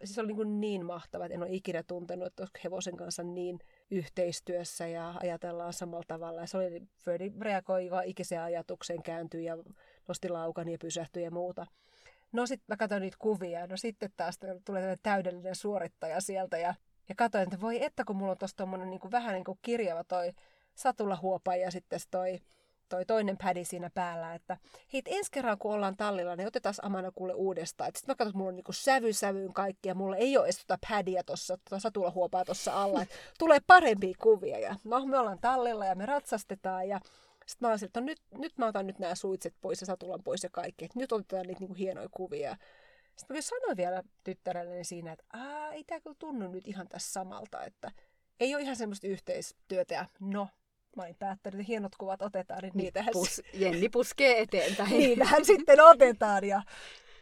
siis 0.05 0.19
oli 0.19 0.27
niin, 0.27 0.37
kuin 0.37 0.61
niin 0.61 0.87
mahtava, 0.87 1.25
että 1.25 1.35
en 1.35 1.43
ole 1.43 1.53
ikinä 1.53 1.83
tuntenut, 1.83 2.27
että 2.27 2.47
hevosen 2.65 2.97
kanssa 2.97 3.23
niin 3.23 3.59
yhteistyössä 3.91 4.87
ja 4.87 5.15
ajatellaan 5.23 5.73
samalla 5.73 6.05
tavalla. 6.09 6.41
Ja 6.41 6.47
se 6.47 6.57
oli, 6.57 6.83
Ferdi 7.01 7.33
reagoi 7.41 7.91
vaan 7.91 8.05
ikiseen 8.05 8.43
ajatukseen, 8.43 9.03
kääntyi 9.03 9.45
ja 9.45 9.57
nosti 10.09 10.29
laukan 10.29 10.69
ja 10.69 10.79
pysähtyi 10.81 11.23
ja 11.23 11.31
muuta. 11.31 11.67
No 12.33 12.47
sitten 12.47 12.65
mä 12.69 12.77
katsoin 12.77 13.03
niitä 13.03 13.17
kuvia, 13.21 13.67
no 13.67 13.77
sitten 13.77 14.11
taas 14.17 14.39
tulee 14.65 14.97
täydellinen 15.03 15.55
suorittaja 15.55 16.21
sieltä 16.21 16.59
ja, 16.59 16.75
ja 17.09 17.15
katsoin, 17.15 17.45
että 17.45 17.61
voi 17.61 17.85
että 17.85 18.05
kun 18.05 18.17
mulla 18.17 18.33
on 18.33 18.39
tuossa 18.39 18.67
niin 18.67 19.11
vähän 19.11 19.35
niin 19.35 19.45
kuin 19.45 19.59
kirjava 19.63 20.05
toi 20.05 20.33
satulahuopa 20.75 21.57
ja 21.57 21.71
sitten 21.71 22.01
toi 22.11 22.41
toi 22.89 23.05
toinen 23.05 23.37
pädi 23.37 23.65
siinä 23.65 23.91
päällä, 23.95 24.35
että 24.35 24.57
hei, 24.93 25.03
ensi 25.07 25.31
kerran 25.31 25.59
kun 25.59 25.75
ollaan 25.75 25.97
tallilla, 25.97 26.37
niin 26.37 26.47
otetaan 26.47 26.75
Amana 26.83 27.11
kuule 27.11 27.35
uudestaan. 27.35 27.91
Sitten 27.95 28.13
mä 28.13 28.15
katson, 28.15 28.29
että 28.29 28.39
mulla 28.39 28.49
on 28.49 28.57
niinku 28.57 28.73
sävy 28.73 29.13
sävyyn 29.13 29.53
kaikki 29.53 29.89
ja 29.89 29.95
mulla 29.95 30.17
ei 30.17 30.37
ole 30.37 30.47
edes 30.47 30.67
tuota 30.67 30.87
pädiä 30.89 31.23
tuossa, 31.23 31.57
tuota 31.57 31.81
satulahuopaa 31.81 32.45
tuossa 32.45 32.83
alla. 32.83 33.03
Että 33.03 33.15
tulee 33.39 33.59
parempia 33.67 34.15
kuvia 34.23 34.59
ja 34.59 34.77
no 34.85 35.07
me 35.07 35.19
ollaan 35.19 35.39
tallilla 35.41 35.87
ja 35.87 35.95
me 35.95 36.07
ratsastetaan 36.07 36.89
ja 36.89 37.01
sitten 37.47 37.67
mä 37.67 37.71
olisin, 37.71 37.87
että 37.87 38.01
no 38.01 38.07
nyt, 38.07 38.21
nyt 38.39 38.59
mä 38.59 38.67
otan 38.67 38.87
nyt 38.87 38.99
nämä 38.99 39.15
suitset 39.15 39.55
pois 39.61 39.81
ja 39.81 39.87
satulan 39.87 40.23
pois 40.23 40.43
ja 40.43 40.51
kaikki, 40.53 40.85
että 40.85 40.99
nyt 40.99 41.13
otetaan 41.13 41.47
niitä 41.47 41.61
niinku 41.61 41.75
hienoja 41.75 42.09
kuvia. 42.11 42.57
Sitten 43.17 43.37
mä 43.37 43.41
sanoin 43.41 43.77
vielä 43.77 44.03
tyttärelleni 44.25 44.85
siinä, 44.85 45.13
että 45.13 45.25
Aa, 45.33 45.73
ei 45.73 45.85
tämä 45.85 46.01
kyllä 46.01 46.17
tunnu 46.19 46.49
nyt 46.49 46.69
ihan 46.69 46.89
tässä 46.89 47.13
samalta, 47.13 47.65
että 47.65 47.91
ei 48.41 48.55
ole 48.55 48.63
ihan 48.63 48.77
semmoista 48.77 49.07
yhteistyötä 49.07 50.07
no, 50.21 50.49
mä 50.99 51.05
olin 51.05 51.17
päättänyt, 51.19 51.61
että 51.61 51.69
hienot 51.69 51.97
kuvat 51.97 52.23
otetaan, 52.23 52.63
niin 52.63 52.73
niitähän... 52.75 53.13
Pus, 53.13 53.43
Jenni 53.55 53.89
puskee 53.89 54.41
eteenpäin. 54.41 54.91
niitähän 54.91 55.45
sitten 55.45 55.81
otetaan 55.81 56.45
ja 56.45 56.63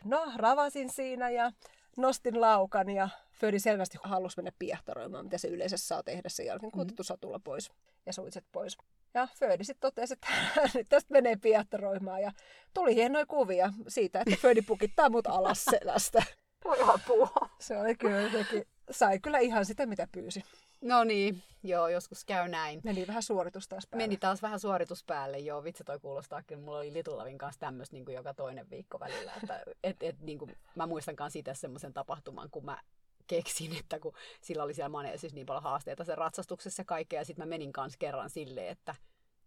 no, 0.05 0.33
ravasin 0.37 0.91
siinä 0.91 1.31
ja 1.31 1.53
nostin 1.97 2.41
laukan 2.41 2.91
ja 2.91 3.09
Födi 3.33 3.59
selvästi 3.59 3.99
halusi 4.03 4.37
mennä 4.37 4.53
piehtaroimaan, 4.59 5.25
mitä 5.25 5.39
se 5.39 5.49
yleensä 5.49 5.77
saa 5.77 6.03
tehdä 6.03 6.29
sen 6.29 6.47
jälkeen, 6.47 6.73
kun 6.73 6.87
mm. 6.87 6.95
satulla 7.01 7.41
pois 7.45 7.71
ja 8.07 8.13
suitset 8.13 8.45
pois. 8.53 8.79
Ja 9.15 9.29
Födi 9.39 9.65
sitten 9.65 9.91
totesi, 9.91 10.15
että 10.15 10.29
nyt 10.75 10.89
tästä 10.89 11.13
menee 11.13 11.37
piehtaroimaan 11.37 12.23
ja 12.23 12.33
tuli 12.75 12.95
hienoja 12.95 13.27
kuvia 13.27 13.73
siitä, 13.89 14.21
että 14.21 14.41
Födi 14.43 14.63
pukittaa 14.63 15.11
mut 15.11 15.27
alas 15.27 15.65
selästä. 15.71 16.23
Voi 16.65 16.79
apua. 16.95 17.29
Se 17.61 17.79
oli 17.79 17.95
kyllä, 17.95 18.45
sai 18.91 19.19
kyllä 19.19 19.39
ihan 19.39 19.65
sitä, 19.65 19.87
mitä 19.87 20.09
pyysi. 20.13 20.43
No 20.81 21.05
niin, 21.05 21.43
joo, 21.63 21.89
joskus 21.89 22.25
käy 22.25 22.49
näin. 22.49 22.81
Meni 22.85 23.07
vähän 23.07 23.23
suoritus 23.23 23.69
taas 23.69 23.87
päälle. 23.87 24.05
Meni 24.05 24.17
taas 24.17 24.43
vähän 24.43 24.61
suoritus 24.61 25.05
päälle, 25.05 25.39
joo. 25.39 25.65
Vitsi 25.65 25.85
toi 25.85 25.99
kuulostaa, 26.01 26.43
kyllä 26.43 26.63
mulla 26.63 26.79
oli 26.79 26.93
Litulavin 26.93 27.39
kanssa 27.39 27.61
tämmöistä 27.61 27.97
niin 27.97 28.13
joka 28.13 28.35
toinen 28.35 28.71
viikko 28.71 29.01
välillä. 29.01 29.33
Että, 29.43 29.61
et, 29.85 29.97
et, 30.01 30.21
niin 30.21 30.39
kuin, 30.39 30.57
mä 30.75 30.87
muistan 30.87 31.17
kanssa 31.17 31.33
siitä 31.33 31.55
semmoisen 31.55 31.93
tapahtuman, 31.93 32.51
kun 32.51 32.65
mä 32.65 32.79
keksin, 33.27 33.77
että 33.77 33.99
kun 33.99 34.13
sillä 34.41 34.63
oli 34.63 34.75
siellä 34.75 34.89
maneesissa 34.89 35.35
niin 35.35 35.47
paljon 35.47 35.63
haasteita 35.63 36.05
sen 36.05 36.19
ratsastuksessa 36.19 36.81
ja 36.81 36.85
kaikkea, 36.85 37.21
ja 37.21 37.25
sitten 37.25 37.47
mä 37.47 37.51
menin 37.51 37.73
kanssa 37.73 37.99
kerran 37.99 38.31
silleen, 38.31 38.69
että 38.69 38.95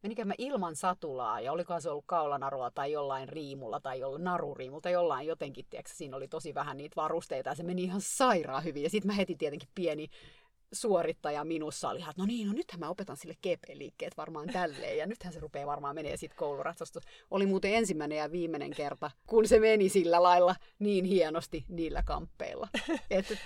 menikö 0.03 0.25
mä 0.25 0.33
ilman 0.37 0.75
satulaa, 0.75 1.41
ja 1.41 1.51
olikohan 1.51 1.81
se 1.81 1.89
ollut 1.89 2.05
kaulanarua 2.07 2.71
tai 2.71 2.91
jollain 2.91 3.29
riimulla 3.29 3.79
tai 3.79 3.99
jollain 3.99 4.23
naruriimulla 4.23 4.81
tai 4.81 4.91
jollain 4.91 5.27
jotenkin, 5.27 5.65
tiedätkö, 5.69 5.91
siinä 5.95 6.17
oli 6.17 6.27
tosi 6.27 6.53
vähän 6.53 6.77
niitä 6.77 6.95
varusteita, 6.95 7.49
ja 7.49 7.55
se 7.55 7.63
meni 7.63 7.83
ihan 7.83 8.01
sairaan 8.01 8.63
hyvin, 8.63 8.83
ja 8.83 8.89
sitten 8.89 9.07
mä 9.07 9.15
heti 9.15 9.35
tietenkin 9.35 9.69
pieni 9.75 10.07
suorittaja 10.73 11.43
minussa 11.43 11.89
oli, 11.89 11.99
että 11.99 12.13
no 12.17 12.25
niin, 12.25 12.47
no 12.47 12.53
nythän 12.53 12.79
mä 12.79 12.89
opetan 12.89 13.17
sille 13.17 13.35
GP-liikkeet 13.35 14.17
varmaan 14.17 14.47
tälleen 14.47 14.97
ja 14.97 15.07
nythän 15.07 15.33
se 15.33 15.39
rupeaa 15.39 15.67
varmaan 15.67 15.95
menee 15.95 16.17
sitten 16.17 16.37
kouluratsastus. 16.37 17.03
Oli 17.31 17.45
muuten 17.45 17.73
ensimmäinen 17.73 18.17
ja 18.17 18.31
viimeinen 18.31 18.71
kerta, 18.71 19.11
kun 19.27 19.47
se 19.47 19.59
meni 19.59 19.89
sillä 19.89 20.23
lailla 20.23 20.55
niin 20.79 21.05
hienosti 21.05 21.65
niillä 21.67 22.03
kamppeilla. 22.03 22.67
Että 23.09 23.33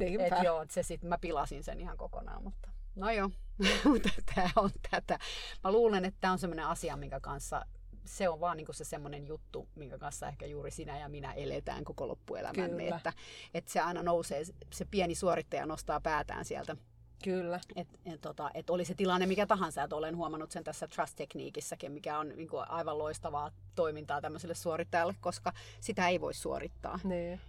et, 0.00 0.44
joo, 0.44 0.64
se 0.70 0.82
sitten 0.82 1.08
mä 1.08 1.18
pilasin 1.18 1.64
sen 1.64 1.80
ihan 1.80 1.96
kokonaan, 1.96 2.42
mutta 2.42 2.72
No 2.94 3.10
joo, 3.10 3.30
mutta 3.92 4.08
tämä 4.34 4.50
on 4.56 4.70
tätä. 4.90 5.18
Mä 5.64 5.72
luulen, 5.72 6.04
että 6.04 6.18
tämä 6.20 6.32
on 6.32 6.38
semmoinen 6.38 6.66
asia, 6.66 6.96
minkä 6.96 7.20
kanssa 7.20 7.66
se 8.04 8.28
on 8.28 8.40
vaan 8.40 8.56
niinku 8.56 8.72
se 8.72 8.84
semmoinen 8.84 9.26
juttu, 9.26 9.68
minkä 9.74 9.98
kanssa 9.98 10.28
ehkä 10.28 10.46
juuri 10.46 10.70
sinä 10.70 10.98
ja 10.98 11.08
minä 11.08 11.32
eletään 11.32 11.84
koko 11.84 12.08
loppuelämämme. 12.08 12.88
Että, 12.88 13.12
että 13.54 13.72
se 13.72 13.80
aina 13.80 14.02
nousee, 14.02 14.42
se 14.70 14.84
pieni 14.84 15.14
suorittaja 15.14 15.66
nostaa 15.66 16.00
päätään 16.00 16.44
sieltä 16.44 16.76
Kyllä. 17.24 17.60
Et, 17.76 17.88
et, 18.06 18.20
tota, 18.20 18.50
et 18.54 18.70
oli 18.70 18.84
se 18.84 18.94
tilanne 18.94 19.26
mikä 19.26 19.46
tahansa, 19.46 19.82
että 19.82 19.96
olen 19.96 20.16
huomannut 20.16 20.50
sen 20.50 20.64
tässä 20.64 20.86
Trust-tekniikissäkin, 20.86 21.92
mikä 21.92 22.18
on 22.18 22.28
niin 22.28 22.48
kuin, 22.48 22.70
aivan 22.70 22.98
loistavaa 22.98 23.50
toimintaa 23.74 24.20
tämmöiselle 24.20 24.54
suorittajalle, 24.54 25.14
koska 25.20 25.52
sitä 25.80 26.08
ei 26.08 26.20
voi 26.20 26.34
suorittaa. 26.34 26.98
Niin. 27.04 27.40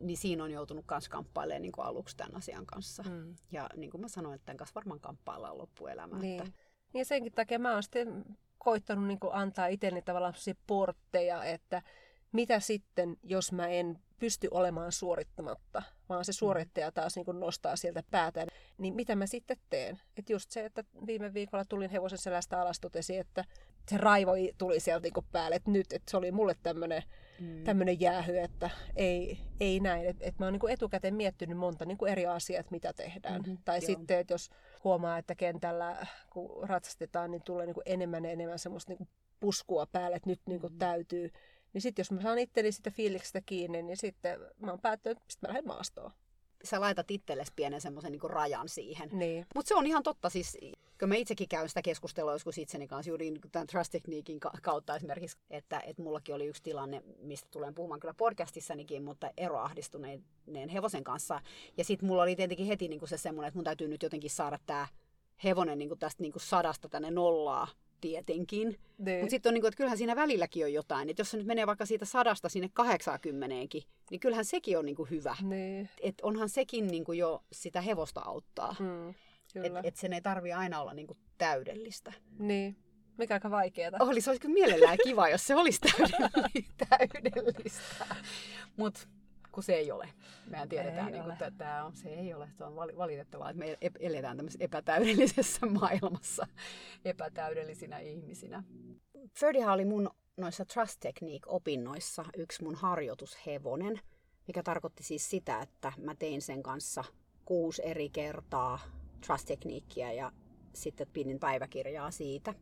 Niin 0.00 0.16
siinä 0.16 0.44
on 0.44 0.50
joutunut 0.50 0.84
myös 0.90 1.08
kamppailemaan 1.08 1.62
niin 1.62 1.72
kuin 1.72 1.86
aluksi 1.86 2.16
tämän 2.16 2.36
asian 2.36 2.66
kanssa. 2.66 3.02
Mm. 3.02 3.36
Ja 3.52 3.68
niin 3.76 3.90
kuin 3.90 4.00
mä 4.00 4.08
sanoin, 4.08 4.34
että 4.34 4.46
tämän 4.46 4.56
kanssa 4.56 4.74
varmaan 4.74 5.00
kamppaillaan 5.00 5.58
loppuelämää. 5.58 6.18
Niin. 6.18 6.42
Että... 6.42 6.58
niin 6.92 7.06
senkin 7.06 7.32
takia 7.32 7.58
mä 7.58 7.72
oon 7.72 7.82
sitten 7.82 8.24
koittanut 8.64 9.06
niin 9.06 9.18
antaa 9.32 9.66
itselleni 9.66 10.02
tavallaan 10.02 10.34
portteja, 10.66 11.44
että 11.44 11.82
mitä 12.32 12.60
sitten, 12.60 13.16
jos 13.22 13.52
mä 13.52 13.68
en 13.68 13.98
pysty 14.18 14.48
olemaan 14.50 14.92
suorittamatta, 14.92 15.82
vaan 16.08 16.24
se 16.24 16.32
mm. 16.32 16.34
suorittaja 16.34 16.92
taas 16.92 17.16
niin 17.16 17.40
nostaa 17.40 17.76
sieltä 17.76 18.02
päätään, 18.10 18.48
niin 18.78 18.94
mitä 18.94 19.16
mä 19.16 19.26
sitten 19.26 19.56
teen? 19.70 20.00
Että 20.16 20.32
just 20.32 20.50
se, 20.50 20.64
että 20.64 20.84
viime 21.06 21.34
viikolla 21.34 21.64
tulin 21.64 21.90
hevosen 21.90 22.18
selästä 22.18 22.60
alas, 22.60 22.80
totesi, 22.80 23.18
että 23.18 23.44
se 23.90 23.96
raivo 23.96 24.32
tuli 24.58 24.80
sieltä 24.80 25.08
niin 25.14 25.26
päälle, 25.32 25.56
että 25.56 25.70
nyt, 25.70 25.92
että 25.92 26.10
se 26.10 26.16
oli 26.16 26.32
mulle 26.32 26.56
tämmöinen 26.62 27.02
mm. 27.40 27.64
tämmöinen 27.64 28.00
jäähy, 28.00 28.38
että 28.38 28.70
ei, 28.96 29.38
ei 29.60 29.80
näin. 29.80 30.06
Että 30.06 30.24
et 30.24 30.38
mä 30.38 30.46
oon 30.46 30.52
niin 30.52 30.70
etukäteen 30.70 31.14
miettinyt 31.14 31.58
monta 31.58 31.84
niin 31.84 32.08
eri 32.08 32.26
asiaa, 32.26 32.60
että 32.60 32.72
mitä 32.72 32.92
tehdään. 32.92 33.40
Mm-hmm, 33.40 33.58
tai 33.64 33.78
joo. 33.78 33.86
sitten, 33.86 34.18
että 34.18 34.34
jos 34.34 34.50
huomaa, 34.84 35.18
että 35.18 35.34
kentällä 35.34 36.06
kun 36.30 36.68
ratsastetaan, 36.68 37.30
niin 37.30 37.42
tulee 37.42 37.66
niin 37.66 37.76
enemmän 37.86 38.24
ja 38.24 38.30
enemmän 38.30 38.58
semmoista 38.58 38.92
niin 38.92 39.08
puskua 39.40 39.86
päälle, 39.86 40.16
että 40.16 40.30
nyt 40.30 40.40
niin 40.46 40.60
mm-hmm. 40.62 40.78
täytyy 40.78 41.32
niin 41.72 41.82
sitten 41.82 42.00
jos 42.00 42.10
mä 42.10 42.20
saan 42.20 42.38
itteni 42.38 42.72
sitä 42.72 42.90
fiiliksestä 42.90 43.40
kiinni, 43.40 43.82
niin 43.82 43.96
sitten 43.96 44.40
mä 44.58 44.70
oon 44.70 44.80
päättänyt, 44.80 45.18
että 45.18 45.36
mä 45.42 45.48
lähden 45.48 45.66
maastoon. 45.66 46.12
Sä 46.64 46.80
laitat 46.80 47.10
itsellesi 47.10 47.52
pienen 47.56 47.80
semmoisen 47.80 48.12
niin 48.12 48.30
rajan 48.30 48.68
siihen. 48.68 49.10
Niin. 49.12 49.46
Mutta 49.54 49.68
se 49.68 49.74
on 49.74 49.86
ihan 49.86 50.02
totta, 50.02 50.30
siis 50.30 50.58
kun 51.00 51.08
mä 51.08 51.14
itsekin 51.14 51.48
käyn 51.48 51.68
sitä 51.68 51.82
keskustelua 51.82 52.32
joskus 52.32 52.58
itseni 52.58 52.88
kanssa 52.88 53.10
juuri 53.10 53.30
niin 53.30 53.40
tämän 53.52 53.66
trust-tekniikin 53.66 54.40
kautta 54.62 54.96
esimerkiksi, 54.96 55.38
että, 55.50 55.80
että 55.80 56.02
mullakin 56.02 56.34
oli 56.34 56.46
yksi 56.46 56.62
tilanne, 56.62 57.02
mistä 57.18 57.48
tulen 57.50 57.74
puhumaan 57.74 58.00
kyllä 58.00 58.14
podcastissanikin, 58.14 59.02
mutta 59.02 59.30
eroahdistuneen 59.36 60.68
hevosen 60.72 61.04
kanssa. 61.04 61.40
Ja 61.76 61.84
sitten 61.84 62.06
mulla 62.08 62.22
oli 62.22 62.36
tietenkin 62.36 62.66
heti 62.66 62.88
niin 62.88 62.98
kuin 62.98 63.08
se 63.08 63.18
semmoinen, 63.18 63.48
että 63.48 63.58
mun 63.58 63.64
täytyy 63.64 63.88
nyt 63.88 64.02
jotenkin 64.02 64.30
saada 64.30 64.58
tämä 64.66 64.88
hevonen 65.44 65.78
niin 65.78 65.88
kuin 65.88 65.98
tästä 65.98 66.22
niin 66.22 66.32
kuin 66.32 66.42
sadasta 66.42 66.88
tänne 66.88 67.10
nollaa 67.10 67.68
tietenkin. 68.02 68.78
Niin. 68.98 69.20
Mutta 69.20 69.30
sitten 69.30 69.50
on 69.50 69.54
niin 69.54 69.62
kuin, 69.62 69.68
että 69.68 69.76
kyllähän 69.76 69.98
siinä 69.98 70.16
välilläkin 70.16 70.64
on 70.64 70.72
jotain. 70.72 71.10
Että 71.10 71.20
jos 71.20 71.30
se 71.30 71.36
nyt 71.36 71.46
menee 71.46 71.66
vaikka 71.66 71.86
siitä 71.86 72.04
sadasta 72.04 72.48
sinne 72.48 72.70
80 72.72 73.56
niin 74.10 74.20
kyllähän 74.20 74.44
sekin 74.44 74.78
on 74.78 74.86
niin 74.86 74.96
kuin 74.96 75.10
hyvä. 75.10 75.36
Niin. 75.42 75.88
Et 76.00 76.14
onhan 76.22 76.48
sekin 76.48 76.88
niin 76.88 77.04
kuin 77.04 77.18
jo 77.18 77.42
sitä 77.52 77.80
hevosta 77.80 78.20
auttaa. 78.20 78.76
Mm, 78.80 79.14
että 79.64 79.80
et 79.84 79.96
sen 79.96 80.12
ei 80.12 80.22
tarvi 80.22 80.52
aina 80.52 80.80
olla 80.80 80.94
niin 80.94 81.06
kuin 81.06 81.18
täydellistä. 81.38 82.12
Niin. 82.38 82.76
Mikä 83.18 83.34
aika 83.34 83.50
vaikeeta. 83.50 83.96
Olisi, 84.00 84.30
olisi 84.30 84.40
kyllä 84.40 84.54
mielellään 84.54 84.98
kiva, 85.04 85.28
jos 85.28 85.46
se 85.46 85.54
olisi 85.54 85.80
täydellistä. 86.88 88.06
Mutta 88.76 89.00
kun 89.52 89.62
se 89.62 89.74
ei 89.74 89.92
ole. 89.92 90.08
Mehän 90.46 90.68
tiedetään, 90.68 91.06
ei 91.06 91.12
niin 91.12 91.22
kuin, 91.22 91.32
että 91.32 91.50
tämä 91.50 91.84
on, 91.84 91.96
se 91.96 92.08
ei 92.08 92.34
ole. 92.34 92.48
Se 92.58 92.64
on 92.64 92.76
valitettavaa, 92.76 93.50
että 93.50 93.58
me 93.58 93.78
eletään 94.00 94.36
tämmöisessä 94.36 94.64
epätäydellisessä 94.64 95.66
maailmassa 95.80 96.46
epätäydellisinä 97.04 97.98
ihmisinä. 97.98 98.62
Ferdihan 99.38 99.74
oli 99.74 99.84
mun 99.84 100.10
noissa 100.36 100.64
Trust 100.64 101.00
Technique-opinnoissa 101.00 102.24
yksi 102.36 102.64
mun 102.64 102.74
harjoitushevonen, 102.74 104.00
mikä 104.46 104.62
tarkoitti 104.62 105.02
siis 105.02 105.30
sitä, 105.30 105.60
että 105.60 105.92
mä 105.96 106.14
tein 106.14 106.42
sen 106.42 106.62
kanssa 106.62 107.04
kuusi 107.44 107.82
eri 107.84 108.10
kertaa 108.10 108.78
Trust 109.26 109.46
Techniquea 109.46 110.12
ja 110.12 110.32
sitten 110.74 111.06
pidin 111.12 111.38
päiväkirjaa 111.38 112.10
siitä. 112.10 112.54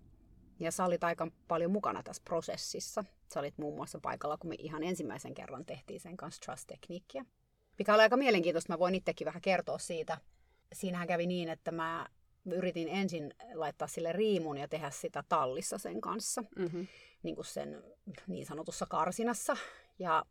Ja 0.60 0.72
sä 0.72 0.84
olit 0.84 1.04
aika 1.04 1.28
paljon 1.48 1.70
mukana 1.70 2.02
tässä 2.02 2.22
prosessissa. 2.24 3.04
Sä 3.34 3.40
olit 3.40 3.58
muun 3.58 3.76
muassa 3.76 3.98
paikalla, 4.02 4.36
kun 4.36 4.50
me 4.50 4.54
ihan 4.58 4.82
ensimmäisen 4.82 5.34
kerran 5.34 5.64
tehtiin 5.64 6.00
sen 6.00 6.16
kanssa 6.16 6.40
Trust-tekniikkiä. 6.44 7.24
Mikä 7.78 7.94
oli 7.94 8.02
aika 8.02 8.16
mielenkiintoista, 8.16 8.72
mä 8.72 8.78
voin 8.78 8.94
itsekin 8.94 9.24
vähän 9.24 9.42
kertoa 9.42 9.78
siitä. 9.78 10.18
Siinähän 10.72 11.08
kävi 11.08 11.26
niin, 11.26 11.48
että 11.48 11.70
mä 11.72 12.06
yritin 12.44 12.88
ensin 12.88 13.34
laittaa 13.54 13.88
sille 13.88 14.12
riimun 14.12 14.56
ja 14.56 14.68
tehdä 14.68 14.90
sitä 14.90 15.24
tallissa 15.28 15.78
sen 15.78 16.00
kanssa. 16.00 16.44
Mm-hmm. 16.56 16.86
Niin 17.22 17.34
kuin 17.34 17.44
sen 17.44 17.82
niin 18.26 18.46
sanotussa 18.46 18.86
karsinassa. 18.86 19.56
Ja 19.98 20.24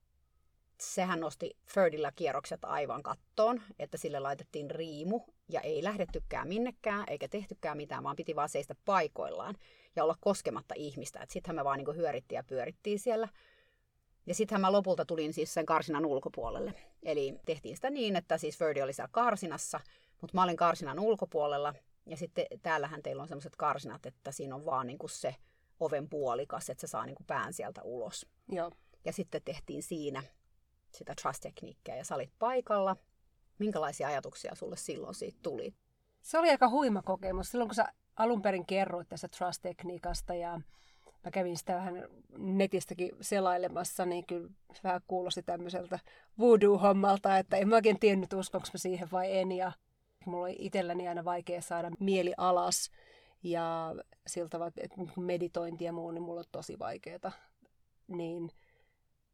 sehän 0.82 1.20
nosti 1.20 1.58
Ferdillä 1.68 2.12
kierrokset 2.12 2.66
aivan 2.66 3.04
kattoon, 3.04 3.62
että 3.80 3.98
sille 3.98 4.20
laitettiin 4.20 4.72
riimu 4.72 5.22
ja 5.50 5.62
ei 5.62 5.84
lähdettykään 5.84 6.48
minnekään 6.48 7.04
eikä 7.08 7.28
tehtykään 7.28 7.78
mitään, 7.78 8.04
vaan 8.04 8.16
piti 8.16 8.36
vaan 8.36 8.50
seistä 8.50 8.76
paikoillaan 8.86 9.56
ja 9.96 10.04
olla 10.04 10.16
koskematta 10.20 10.74
ihmistä. 10.78 11.26
Sittenhän 11.30 11.56
me 11.56 11.64
vaan 11.64 11.78
niin 11.78 11.96
hyörittiin 11.96 12.38
ja 12.38 12.44
pyörittiin 12.44 13.00
siellä. 13.00 13.28
Ja 14.26 14.36
sittenhän 14.36 14.62
mä 14.62 14.72
lopulta 14.72 15.06
tulin 15.06 15.34
siis 15.34 15.54
sen 15.54 15.66
karsinan 15.66 16.06
ulkopuolelle. 16.06 16.74
Eli 17.04 17.40
tehtiin 17.46 17.76
sitä 17.76 17.90
niin, 17.90 18.16
että 18.16 18.38
siis 18.38 18.58
Ferdi 18.58 18.82
oli 18.82 18.94
siellä 18.94 19.10
karsinassa, 19.12 19.80
mutta 20.22 20.38
mä 20.38 20.44
olin 20.44 20.58
karsinan 20.58 21.00
ulkopuolella. 21.00 21.74
Ja 22.06 22.18
sitten 22.18 22.46
täällähän 22.62 23.04
teillä 23.04 23.22
on 23.22 23.28
sellaiset 23.28 23.56
karsinat, 23.56 24.06
että 24.06 24.32
siinä 24.32 24.56
on 24.56 24.66
vaan 24.66 24.88
niin 24.88 25.00
kuin 25.00 25.10
se 25.10 25.36
oven 25.80 26.10
puolikas, 26.10 26.70
että 26.70 26.82
se 26.82 26.88
saa 26.88 27.06
niin 27.06 27.16
kuin 27.16 27.28
pään 27.28 27.54
sieltä 27.54 27.82
ulos. 27.84 28.26
Joo. 28.52 28.72
Ja 29.06 29.14
sitten 29.14 29.42
tehtiin 29.46 29.84
siinä 29.84 30.24
sitä 30.92 31.16
trust-tekniikkaa 31.22 31.96
ja 31.96 32.04
sä 32.04 32.16
olit 32.16 32.32
paikalla. 32.40 32.96
Minkälaisia 33.60 34.08
ajatuksia 34.08 34.56
sulle 34.56 34.78
silloin 34.78 35.16
siitä 35.16 35.40
tuli? 35.44 35.74
Se 36.22 36.40
oli 36.40 36.50
aika 36.50 36.70
huima 36.70 37.02
kokemus. 37.02 37.52
Silloin 37.52 37.68
kun 37.68 37.76
sä 37.76 37.94
alun 38.16 38.42
perin 38.42 38.66
kerroit 38.66 39.10
tästä 39.10 39.28
trust-tekniikasta 39.28 40.34
ja 40.36 40.62
mä 41.24 41.32
kävin 41.32 41.58
sitä 41.58 41.76
vähän 41.76 42.08
netistäkin 42.38 43.12
selailemassa, 43.22 44.06
niin 44.06 44.26
kyllä 44.26 44.50
vähän 44.84 45.02
kuulosti 45.08 45.44
tämmöiseltä 45.44 46.00
voodoo-hommalta, 46.40 47.38
että 47.38 47.58
en 47.58 47.70
mä 47.70 47.76
oikein 47.76 48.00
tiennyt 48.00 48.34
uskonko 48.34 48.68
mä 48.74 48.78
siihen 48.78 49.08
vai 49.12 49.38
en. 49.38 49.52
Ja 49.52 49.72
mulla 50.26 50.44
oli 50.44 50.56
itselläni 50.60 51.08
aina 51.08 51.26
vaikea 51.26 51.62
saada 51.62 51.92
mieli 52.00 52.34
alas 52.38 52.92
ja 53.44 53.96
siltä 54.28 54.58
että 54.78 54.96
meditointi 55.18 55.84
ja 55.84 55.94
muu, 55.94 56.12
niin 56.12 56.22
mulla 56.22 56.40
on 56.40 56.46
tosi 56.52 56.80
vaikeaa. 56.80 57.32
Niin, 58.08 58.52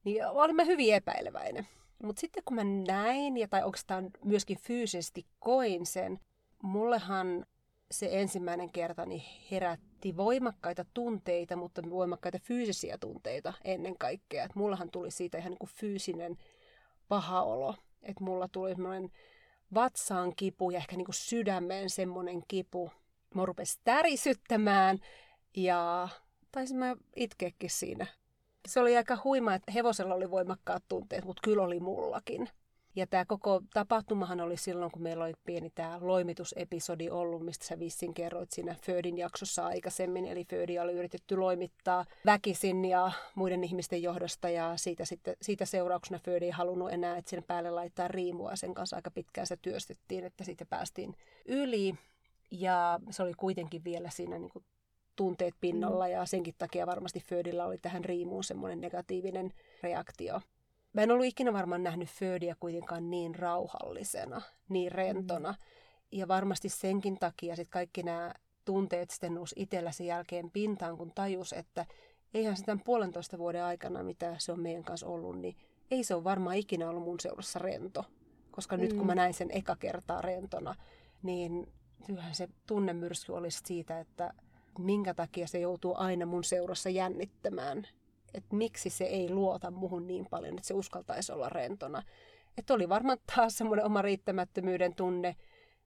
niin 0.04 0.28
olin 0.28 0.56
mä 0.56 0.64
hyvin 0.64 0.94
epäileväinen. 0.94 1.68
Mutta 2.04 2.20
sitten 2.20 2.44
kun 2.46 2.56
mä 2.56 2.64
näin, 2.64 3.38
ja 3.38 3.48
tai 3.48 3.64
oikeastaan 3.64 4.10
myöskin 4.24 4.58
fyysisesti 4.60 5.26
koin 5.40 5.86
sen, 5.86 6.20
mullehan 6.64 7.46
se 7.92 8.10
ensimmäinen 8.12 8.72
kerta 8.72 9.06
niin 9.06 9.24
herätti 9.52 10.18
voimakkaita 10.18 10.86
tunteita, 10.94 11.56
mutta 11.56 11.82
voimakkaita 11.90 12.40
fyysisiä 12.40 12.98
tunteita 12.98 13.54
ennen 13.64 13.98
kaikkea. 13.98 14.44
Et 14.44 14.56
mullahan 14.56 14.92
tuli 14.92 15.12
siitä 15.12 15.38
ihan 15.38 15.52
niin 15.52 15.60
kuin 15.60 15.70
fyysinen 15.76 16.38
paha 17.08 17.44
olo. 17.44 17.76
Että 18.04 18.24
mulla 18.24 18.48
tuli 18.48 18.76
semmoinen 18.76 19.12
vatsaan 19.74 20.36
kipu 20.36 20.72
ja 20.72 20.78
ehkä 20.78 20.96
niin 20.98 21.06
kuin 21.06 21.16
sydämeen 21.16 21.90
semmoinen 21.90 22.44
kipu. 22.48 22.92
Mä 23.36 23.46
rupesin 23.46 23.82
tärisyttämään 23.84 25.00
ja 25.56 26.10
taisin 26.52 26.78
mä 26.78 26.96
itkeäkin 27.16 27.70
siinä. 27.70 28.08
Se 28.66 28.80
oli 28.80 28.98
aika 28.98 29.18
huima, 29.24 29.54
että 29.54 29.72
hevosella 29.72 30.16
oli 30.16 30.32
voimakkaat 30.32 30.84
tunteet, 30.88 31.26
mutta 31.26 31.42
kyllä 31.44 31.64
oli 31.64 31.80
mullakin. 31.80 32.50
Ja 32.96 33.08
tämä 33.08 33.26
koko 33.26 33.62
tapahtumahan 33.74 34.42
oli 34.42 34.58
silloin, 34.58 34.92
kun 34.92 35.02
meillä 35.02 35.24
oli 35.24 35.34
pieni 35.46 35.70
tämä 35.70 35.98
loimitusepisodi 36.02 37.10
ollut, 37.10 37.46
mistä 37.46 37.66
sä 37.66 37.80
vissin 37.80 38.14
kerroit 38.14 38.52
siinä 38.52 38.76
Födin 38.86 39.18
jaksossa 39.18 39.68
aikaisemmin. 39.68 40.26
Eli 40.26 40.46
Födia 40.46 40.84
oli 40.84 40.94
yritetty 40.94 41.38
loimittaa 41.38 42.06
väkisin 42.26 42.86
ja 42.86 43.12
muiden 43.36 43.64
ihmisten 43.64 44.04
johdosta 44.04 44.50
ja 44.50 44.78
siitä, 44.78 45.06
sitten, 45.06 45.36
siitä 45.42 45.66
seurauksena 45.66 46.20
Födi 46.20 46.46
ei 46.46 46.52
halunnut 46.52 46.92
enää, 46.92 47.18
että 47.18 47.30
sen 47.30 47.44
päälle 47.44 47.72
laittaa 47.72 48.08
riimua. 48.08 48.56
Sen 48.56 48.74
kanssa 48.74 48.96
aika 48.96 49.12
pitkään 49.12 49.48
se 49.48 49.58
työstettiin, 49.58 50.24
että 50.24 50.44
siitä 50.44 50.66
päästiin 50.66 51.16
yli. 51.46 51.96
Ja 52.52 53.00
se 53.10 53.24
oli 53.24 53.34
kuitenkin 53.34 53.84
vielä 53.84 54.10
siinä 54.10 54.38
niin 54.38 54.50
kuin 54.50 54.66
tunteet 55.16 55.54
pinnalla 55.62 56.06
mm. 56.06 56.12
ja 56.12 56.26
senkin 56.26 56.56
takia 56.58 56.88
varmasti 56.88 57.20
Födillä 57.20 57.66
oli 57.66 57.78
tähän 57.78 58.06
riimuun 58.06 58.44
semmoinen 58.44 58.82
negatiivinen 58.82 59.54
reaktio. 59.84 60.42
Mä 60.94 61.02
en 61.02 61.12
ollut 61.12 61.26
ikinä 61.26 61.54
varmaan 61.54 61.84
nähnyt 61.84 62.10
Födiä 62.10 62.56
kuitenkaan 62.60 63.10
niin 63.10 63.36
rauhallisena, 63.36 64.42
niin 64.70 64.92
rentona. 64.92 65.52
Mm. 65.52 65.58
Ja 66.12 66.28
varmasti 66.28 66.70
senkin 66.70 67.20
takia 67.20 67.56
sit 67.56 67.70
kaikki 67.70 68.04
nämä 68.04 68.34
tunteet 68.66 69.10
sitten 69.10 69.34
nousi 69.34 69.56
itsellä 69.58 69.92
sen 69.92 70.08
jälkeen 70.08 70.52
pintaan, 70.52 70.98
kun 70.98 71.12
tajus, 71.16 71.54
että 71.54 71.86
eihän 72.34 72.58
sitä 72.58 72.78
puolentoista 72.86 73.38
vuoden 73.38 73.64
aikana, 73.64 74.04
mitä 74.04 74.36
se 74.38 74.52
on 74.52 74.60
meidän 74.60 74.84
kanssa 74.84 75.08
ollut, 75.08 75.40
niin 75.40 75.56
ei 75.92 76.04
se 76.04 76.16
ole 76.16 76.24
varmaan 76.24 76.56
ikinä 76.56 76.90
ollut 76.90 77.04
mun 77.04 77.20
seurassa 77.20 77.60
rento. 77.60 78.06
Koska 78.52 78.78
mm. 78.78 78.82
nyt 78.82 78.94
kun 78.94 79.06
mä 79.06 79.14
mm. 79.14 79.18
näin 79.18 79.34
sen 79.34 79.52
eka 79.52 79.76
kertaa 79.76 80.22
rentona, 80.22 80.76
niin 81.24 81.68
kyllähän 82.06 82.36
se 82.36 82.48
tunnemyrsky 82.68 83.32
olisi 83.32 83.62
siitä, 83.66 84.00
että 84.00 84.34
minkä 84.80 85.14
takia 85.14 85.48
se 85.48 85.60
joutuu 85.60 85.94
aina 85.98 86.26
mun 86.26 86.44
seurassa 86.44 86.90
jännittämään. 86.90 87.88
Että 88.34 88.56
miksi 88.56 88.90
se 88.90 89.04
ei 89.04 89.30
luota 89.30 89.72
muhun 89.72 90.08
niin 90.08 90.26
paljon, 90.30 90.54
että 90.54 90.68
se 90.68 90.74
uskaltaisi 90.74 91.32
olla 91.32 91.50
rentona. 91.50 92.04
Että 92.58 92.74
oli 92.74 92.90
varmaan 92.90 93.18
taas 93.36 93.58
semmoinen 93.58 93.86
oma 93.86 94.02
riittämättömyyden 94.02 94.96
tunne, 94.96 95.36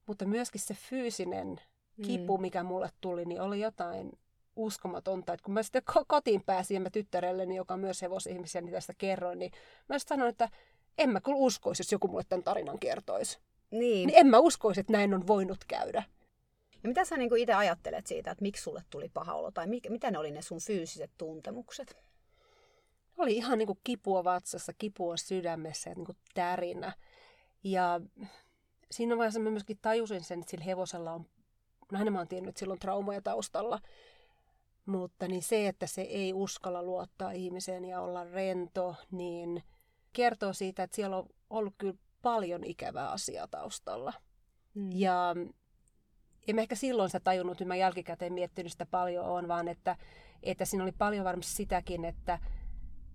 mutta 0.07 0.25
myöskin 0.25 0.61
se 0.61 0.73
fyysinen 0.73 1.61
kipu, 2.01 2.37
mm. 2.37 2.41
mikä 2.41 2.63
mulle 2.63 2.89
tuli, 3.01 3.25
niin 3.25 3.41
oli 3.41 3.59
jotain 3.59 4.11
uskomatonta. 4.55 5.33
Että 5.33 5.43
kun 5.43 5.53
mä 5.53 5.63
sitten 5.63 5.83
kotiin 6.07 6.43
pääsin 6.43 6.75
ja 6.75 6.81
mä 6.81 6.89
tyttärelleni, 6.89 7.55
joka 7.55 7.73
on 7.73 7.79
myös 7.79 8.01
hevosihmisiä, 8.01 8.61
niin 8.61 8.73
tästä 8.73 8.93
kerroin, 8.97 9.39
niin 9.39 9.51
mä 9.89 9.99
sanoin, 9.99 10.29
että 10.29 10.49
en 10.97 11.09
mä 11.09 11.21
kyllä 11.21 11.37
uskoisi, 11.37 11.81
jos 11.81 11.91
joku 11.91 12.07
mulle 12.07 12.23
tämän 12.29 12.43
tarinan 12.43 12.79
kertoisi. 12.79 13.39
Niin. 13.71 14.07
niin 14.07 14.19
en 14.19 14.27
mä 14.27 14.39
uskoisi, 14.39 14.79
että 14.79 14.93
näin 14.93 15.13
on 15.13 15.27
voinut 15.27 15.63
käydä. 15.67 16.03
Ja 16.83 16.89
mitä 16.89 17.05
sä 17.05 17.17
niin 17.17 17.37
itse 17.37 17.53
ajattelet 17.53 18.07
siitä, 18.07 18.31
että 18.31 18.41
miksi 18.41 18.63
sulle 18.63 18.83
tuli 18.89 19.09
paha 19.09 19.33
olo, 19.33 19.51
tai 19.51 19.67
mikä, 19.67 19.89
mitä 19.89 20.11
ne 20.11 20.17
oli 20.17 20.31
ne 20.31 20.41
sun 20.41 20.59
fyysiset 20.59 21.11
tuntemukset? 21.17 21.97
Oli 23.17 23.35
ihan 23.35 23.57
niin 23.57 23.67
kuin 23.67 23.79
kipua 23.83 24.23
vatsassa, 24.23 24.73
kipua 24.73 25.17
sydämessä 25.17 25.89
ja 25.89 25.95
niin 25.95 26.05
kuin 26.05 26.17
tärinä. 26.33 26.93
Ja 27.63 28.01
siinä 28.91 29.17
vaiheessa 29.17 29.39
mä 29.39 29.49
myöskin 29.49 29.79
tajusin 29.81 30.23
sen, 30.23 30.39
että 30.39 30.51
sillä 30.51 30.65
hevosella 30.65 31.11
on, 31.11 31.25
no 31.91 32.11
mä 32.11 32.17
oon 32.17 32.27
tiennyt, 32.27 32.49
että 32.49 32.59
sillä 32.59 32.71
on 32.71 32.79
traumaja 32.79 33.21
taustalla, 33.21 33.79
mutta 34.85 35.27
niin 35.27 35.43
se, 35.43 35.67
että 35.67 35.87
se 35.87 36.01
ei 36.01 36.33
uskalla 36.33 36.83
luottaa 36.83 37.31
ihmiseen 37.31 37.85
ja 37.85 38.01
olla 38.01 38.23
rento, 38.23 38.95
niin 39.11 39.63
kertoo 40.13 40.53
siitä, 40.53 40.83
että 40.83 40.95
siellä 40.95 41.17
on 41.17 41.29
ollut 41.49 41.73
kyllä 41.77 41.93
paljon 42.21 42.63
ikävää 42.63 43.11
asiaa 43.11 43.47
taustalla. 43.47 44.13
Mm. 44.73 44.91
Ja 44.91 45.35
en 46.47 46.55
mä 46.55 46.61
ehkä 46.61 46.75
silloin 46.75 47.09
sitä 47.09 47.19
tajunnut, 47.19 47.55
että 47.61 47.65
mä 47.65 47.75
jälkikäteen 47.75 48.33
miettinyt 48.33 48.71
sitä 48.71 48.85
paljon 48.85 49.25
on, 49.25 49.47
vaan 49.47 49.67
että, 49.67 49.95
että 50.43 50.65
siinä 50.65 50.83
oli 50.83 50.91
paljon 50.91 51.25
varmasti 51.25 51.53
sitäkin, 51.53 52.05
että, 52.05 52.39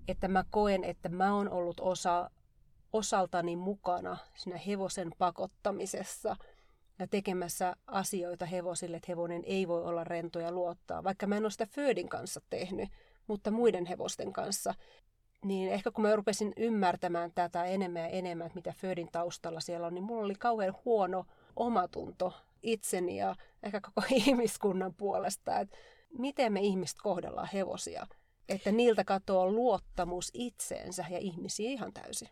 että 0.09 0.29
mä 0.29 0.45
koen, 0.51 0.85
että 0.85 1.09
mä 1.09 1.35
oon 1.35 1.49
ollut 1.49 1.81
osa, 1.81 2.31
osaltani 2.93 3.57
mukana 3.57 4.16
siinä 4.37 4.59
hevosen 4.59 5.11
pakottamisessa 5.18 6.37
ja 6.99 7.07
tekemässä 7.07 7.77
asioita 7.87 8.47
hevosille, 8.47 8.97
että 8.97 9.12
hevonen 9.12 9.43
ei 9.47 9.68
voi 9.68 9.85
olla 9.85 10.05
rento 10.05 10.41
ja 10.41 10.53
luottaa. 10.53 11.05
Vaikka 11.05 11.27
mä 11.27 11.37
en 11.37 11.45
ole 11.45 11.51
sitä 11.51 11.66
Födin 11.66 12.09
kanssa 12.09 12.41
tehnyt, 12.51 12.89
mutta 13.27 13.51
muiden 13.51 13.87
hevosten 13.87 14.33
kanssa. 14.33 14.75
Niin 15.45 15.72
ehkä 15.72 15.91
kun 15.91 16.03
mä 16.03 16.16
rupesin 16.16 16.53
ymmärtämään 16.57 17.33
tätä 17.35 17.64
enemmän 17.64 18.03
ja 18.03 18.09
enemmän, 18.09 18.47
että 18.47 18.59
mitä 18.59 18.72
Födin 18.77 19.09
taustalla 19.12 19.61
siellä 19.61 19.87
on, 19.87 19.95
niin 19.95 20.05
mulla 20.05 20.25
oli 20.25 20.35
kauhean 20.35 20.75
huono 20.85 21.27
omatunto 21.57 22.33
itseni 22.65 23.17
ja 23.17 23.35
ehkä 23.62 23.81
koko 23.81 24.03
ihmiskunnan 24.27 24.95
puolesta, 24.95 25.61
että 25.61 25.77
miten 26.19 26.53
me 26.53 26.61
ihmiset 26.61 26.97
kohdellaan 27.03 27.49
hevosia, 27.53 28.07
että 28.49 28.73
niiltä 28.73 29.05
katoaa 29.05 29.47
luottamus 29.47 30.31
itseensä 30.35 31.05
ja 31.11 31.19
ihmisiä 31.19 31.71
ihan 31.71 31.93
täysin. 31.93 32.29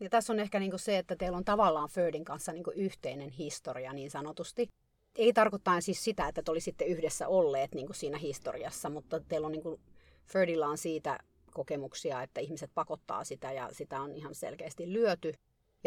Ja 0.00 0.10
tässä 0.10 0.32
on 0.32 0.40
ehkä 0.40 0.60
niinku 0.60 0.78
se, 0.78 0.98
että 0.98 1.16
teillä 1.16 1.38
on 1.38 1.44
tavallaan 1.44 1.88
Fördin 1.88 2.24
kanssa 2.24 2.52
niinku 2.52 2.72
yhteinen 2.74 3.30
historia 3.30 3.92
niin 3.92 4.10
sanotusti. 4.10 4.68
Ei 5.16 5.32
tarkoittaa 5.32 5.80
siis 5.80 6.04
sitä, 6.04 6.28
että 6.28 6.42
te 6.42 6.50
olisitte 6.50 6.84
yhdessä 6.84 7.28
olleet 7.28 7.74
niinku 7.74 7.92
siinä 7.92 8.18
historiassa, 8.18 8.90
mutta 8.90 9.20
teillä 9.20 9.46
on 9.46 9.52
niinku, 9.52 9.80
Fördillä 10.26 10.68
on 10.68 10.78
siitä 10.78 11.18
kokemuksia, 11.52 12.22
että 12.22 12.40
ihmiset 12.40 12.70
pakottaa 12.74 13.24
sitä 13.24 13.52
ja 13.52 13.68
sitä 13.72 14.00
on 14.00 14.14
ihan 14.14 14.34
selkeästi 14.34 14.92
lyöty. 14.92 15.34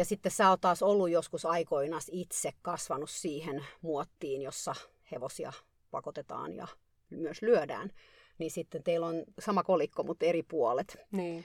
Ja 0.00 0.04
sitten 0.04 0.32
sä 0.32 0.50
oot 0.50 0.60
taas 0.60 0.82
ollut 0.82 1.10
joskus 1.10 1.46
aikoina 1.46 1.98
itse 2.10 2.52
kasvanut 2.62 3.10
siihen 3.10 3.64
muottiin, 3.82 4.42
jossa 4.42 4.74
hevosia 5.12 5.52
pakotetaan 5.90 6.56
ja 6.56 6.66
myös 7.10 7.42
lyödään. 7.42 7.92
Niin 8.38 8.50
sitten 8.50 8.82
teillä 8.82 9.06
on 9.06 9.24
sama 9.38 9.62
kolikko, 9.62 10.02
mutta 10.02 10.26
eri 10.26 10.42
puolet. 10.42 10.96
Niin. 11.12 11.44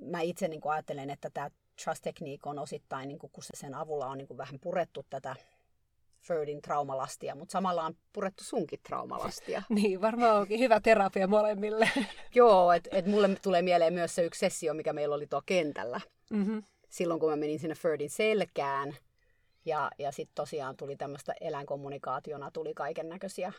Mä 0.00 0.20
itse 0.20 0.48
niin 0.48 0.60
ajattelen, 0.64 1.10
että 1.10 1.30
tämä 1.30 1.50
trust 1.84 2.02
technique 2.02 2.50
on 2.50 2.58
osittain, 2.58 3.08
niin 3.08 3.18
kun 3.18 3.30
se 3.40 3.50
sen 3.54 3.74
avulla 3.74 4.06
on 4.06 4.18
niin 4.18 4.36
vähän 4.36 4.60
purettu 4.60 5.06
tätä 5.10 5.36
Ferdin 6.20 6.62
traumalastia, 6.62 7.34
mutta 7.34 7.52
samalla 7.52 7.84
on 7.84 7.96
purettu 8.12 8.44
sunkin 8.44 8.80
traumalastia. 8.82 9.62
niin, 9.68 10.00
varmaan 10.00 10.36
onkin 10.36 10.60
hyvä 10.60 10.80
terapia 10.80 11.26
molemmille. 11.26 11.90
Joo, 12.34 12.72
että 12.72 12.90
et 12.92 13.06
mulle 13.06 13.36
tulee 13.42 13.62
mieleen 13.62 13.94
myös 13.94 14.14
se 14.14 14.24
yksi 14.24 14.38
sessio, 14.38 14.74
mikä 14.74 14.92
meillä 14.92 15.14
oli 15.14 15.26
tuo 15.26 15.42
kentällä. 15.46 16.00
Mm-hmm 16.30 16.62
silloin, 16.94 17.20
kun 17.20 17.30
mä 17.30 17.36
menin 17.36 17.58
sinne 17.58 17.74
Ferdin 17.74 18.10
selkään. 18.10 18.96
Ja, 19.64 19.90
ja 19.98 20.12
sitten 20.12 20.34
tosiaan 20.34 20.76
tuli 20.76 20.96
tämmöistä 20.96 21.34
eläinkommunikaationa, 21.40 22.50
tuli 22.50 22.74
kaiken 22.74 23.08
näköisiä 23.08 23.52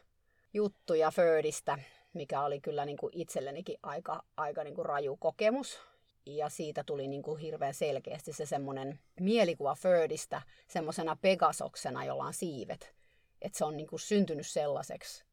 juttuja 0.54 1.12
Ferdistä, 1.12 1.80
mikä 2.14 2.42
oli 2.42 2.62
kyllä 2.62 2.86
niin 2.86 2.98
kuin 2.98 3.12
itsellenikin 3.16 3.78
aika, 3.84 4.24
aika 4.38 4.64
niin 4.64 4.76
kuin 4.76 4.86
raju 4.86 5.18
kokemus. 5.18 5.80
Ja 6.26 6.50
siitä 6.50 6.84
tuli 6.84 7.08
niin 7.08 7.24
kuin 7.24 7.40
hirveän 7.40 7.74
selkeästi 7.74 8.34
se 8.34 8.46
semmoinen 8.46 9.00
mielikuva 9.20 9.76
Ferdistä 9.76 10.42
semmoisena 10.68 11.18
pegasoksena, 11.22 12.06
jolla 12.06 12.24
on 12.24 12.34
siivet. 12.34 12.96
Että 13.42 13.58
se 13.58 13.66
on 13.66 13.78
niin 13.78 13.88
kuin 13.88 14.00
syntynyt 14.00 14.48
sellaiseksi. 14.48 15.26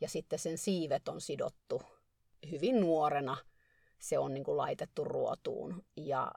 Ja 0.00 0.08
sitten 0.08 0.38
sen 0.38 0.58
siivet 0.58 1.08
on 1.08 1.20
sidottu 1.20 1.82
hyvin 2.50 2.80
nuorena. 2.80 3.36
Se 3.98 4.18
on 4.18 4.34
niin 4.34 4.44
kuin 4.44 4.56
laitettu 4.56 5.04
ruotuun. 5.04 5.84
Ja 5.96 6.32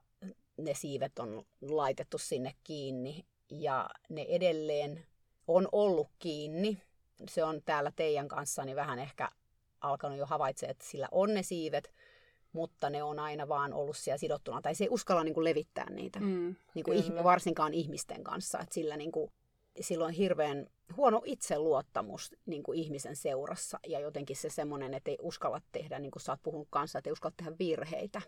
ne 0.57 0.73
siivet 0.73 1.19
on 1.19 1.45
laitettu 1.61 2.17
sinne 2.17 2.55
kiinni 2.63 3.25
ja 3.51 3.89
ne 4.09 4.25
edelleen 4.29 5.05
on 5.47 5.67
ollut 5.71 6.07
kiinni. 6.19 6.81
Se 7.29 7.43
on 7.43 7.61
täällä 7.65 7.91
teidän 7.95 8.27
kanssani 8.27 8.75
vähän 8.75 8.99
ehkä 8.99 9.29
alkanut 9.81 10.17
jo 10.17 10.25
havaitse, 10.25 10.65
että 10.65 10.85
sillä 10.85 11.07
on 11.11 11.33
ne 11.33 11.43
siivet, 11.43 11.93
mutta 12.53 12.89
ne 12.89 13.03
on 13.03 13.19
aina 13.19 13.47
vaan 13.47 13.73
ollut 13.73 13.97
siellä 13.97 14.17
sidottuna. 14.17 14.61
Tai 14.61 14.75
se 14.75 14.83
ei 14.83 14.89
uskalla 14.89 15.23
niin 15.23 15.33
kuin 15.33 15.43
levittää 15.43 15.89
niitä, 15.89 16.19
mm, 16.19 16.55
niin 16.73 16.83
kuin 16.83 17.03
ihm- 17.03 17.23
varsinkaan 17.23 17.73
ihmisten 17.73 18.23
kanssa. 18.23 18.59
Että 18.59 18.73
sillä 18.73 18.97
niin 18.97 19.11
kuin, 19.11 19.31
silloin 19.81 20.07
on 20.07 20.13
hirveän 20.13 20.67
huono 20.97 21.21
itseluottamus 21.25 22.35
niin 22.45 22.63
kuin 22.63 22.79
ihmisen 22.79 23.15
seurassa. 23.15 23.79
Ja 23.87 23.99
jotenkin 23.99 24.35
se 24.35 24.49
semmoinen, 24.49 24.93
että 24.93 25.11
ei 25.11 25.17
uskalla 25.21 25.61
tehdä, 25.71 25.99
niin 25.99 26.11
kuin 26.11 26.21
sä 26.21 26.31
oot 26.31 26.43
puhunut 26.43 26.67
kanssa, 26.71 26.99
että 26.99 27.09
ei 27.09 27.11
uskalla 27.11 27.35
tehdä 27.37 27.51
virheitä. 27.59 28.21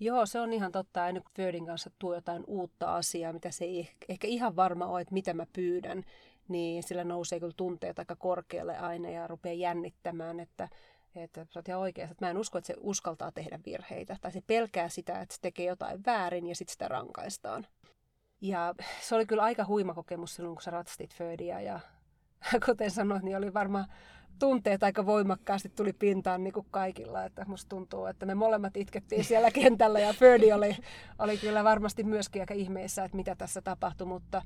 Joo, 0.00 0.26
se 0.26 0.40
on 0.40 0.52
ihan 0.52 0.72
totta. 0.72 1.04
Aina 1.04 1.20
kun 1.20 1.30
Fördin 1.36 1.66
kanssa 1.66 1.90
tuo 1.98 2.14
jotain 2.14 2.44
uutta 2.46 2.96
asiaa, 2.96 3.32
mitä 3.32 3.50
se 3.50 3.64
ei 3.64 3.90
ehkä 4.08 4.26
ihan 4.26 4.56
varma 4.56 4.86
ole, 4.86 5.00
että 5.00 5.14
mitä 5.14 5.34
mä 5.34 5.46
pyydän, 5.52 6.04
niin 6.48 6.82
sillä 6.82 7.04
nousee 7.04 7.40
kyllä 7.40 7.54
tunteet 7.56 7.98
aika 7.98 8.16
korkealle 8.16 8.78
aina 8.78 9.10
ja 9.10 9.26
rupeaa 9.26 9.54
jännittämään, 9.54 10.40
että, 10.40 10.68
että 11.14 11.46
sä 11.50 11.58
oot 11.58 11.68
ihan 11.68 11.80
oikeassa, 11.80 12.12
että 12.12 12.24
mä 12.24 12.30
en 12.30 12.38
usko, 12.38 12.58
että 12.58 12.66
se 12.66 12.74
uskaltaa 12.80 13.32
tehdä 13.32 13.60
virheitä. 13.66 14.16
Tai 14.20 14.32
se 14.32 14.40
pelkää 14.46 14.88
sitä, 14.88 15.20
että 15.20 15.34
se 15.34 15.40
tekee 15.40 15.66
jotain 15.66 16.04
väärin 16.06 16.46
ja 16.46 16.54
sitten 16.54 16.72
sitä 16.72 16.88
rankaistaan. 16.88 17.66
Ja 18.40 18.74
se 19.00 19.14
oli 19.14 19.26
kyllä 19.26 19.42
aika 19.42 19.64
huima 19.66 19.94
kokemus 19.94 20.34
silloin, 20.34 20.54
kun 20.54 20.62
sä 20.62 20.70
ratsastit 20.70 21.14
Födia 21.14 21.60
ja 21.60 21.80
kuten 22.66 22.90
sanoit, 22.90 23.22
niin 23.22 23.36
oli 23.36 23.54
varmaan 23.54 23.86
tunteet 24.40 24.82
aika 24.82 25.06
voimakkaasti 25.06 25.68
tuli 25.68 25.92
pintaan 25.92 26.44
niin 26.44 26.52
kuin 26.52 26.66
kaikilla. 26.70 27.24
Että 27.24 27.44
musta 27.48 27.68
tuntuu, 27.68 28.06
että 28.06 28.26
me 28.26 28.34
molemmat 28.34 28.76
itkettiin 28.76 29.24
siellä 29.24 29.50
kentällä 29.62 30.00
ja 30.00 30.12
Ferdi 30.12 30.52
oli, 30.52 30.76
oli 31.18 31.38
kyllä 31.38 31.64
varmasti 31.64 32.04
myöskin 32.04 32.42
aika 32.42 32.54
ihmeessä, 32.54 33.04
että 33.04 33.16
mitä 33.16 33.34
tässä 33.34 33.62
tapahtui, 33.62 34.06
mutta 34.06 34.42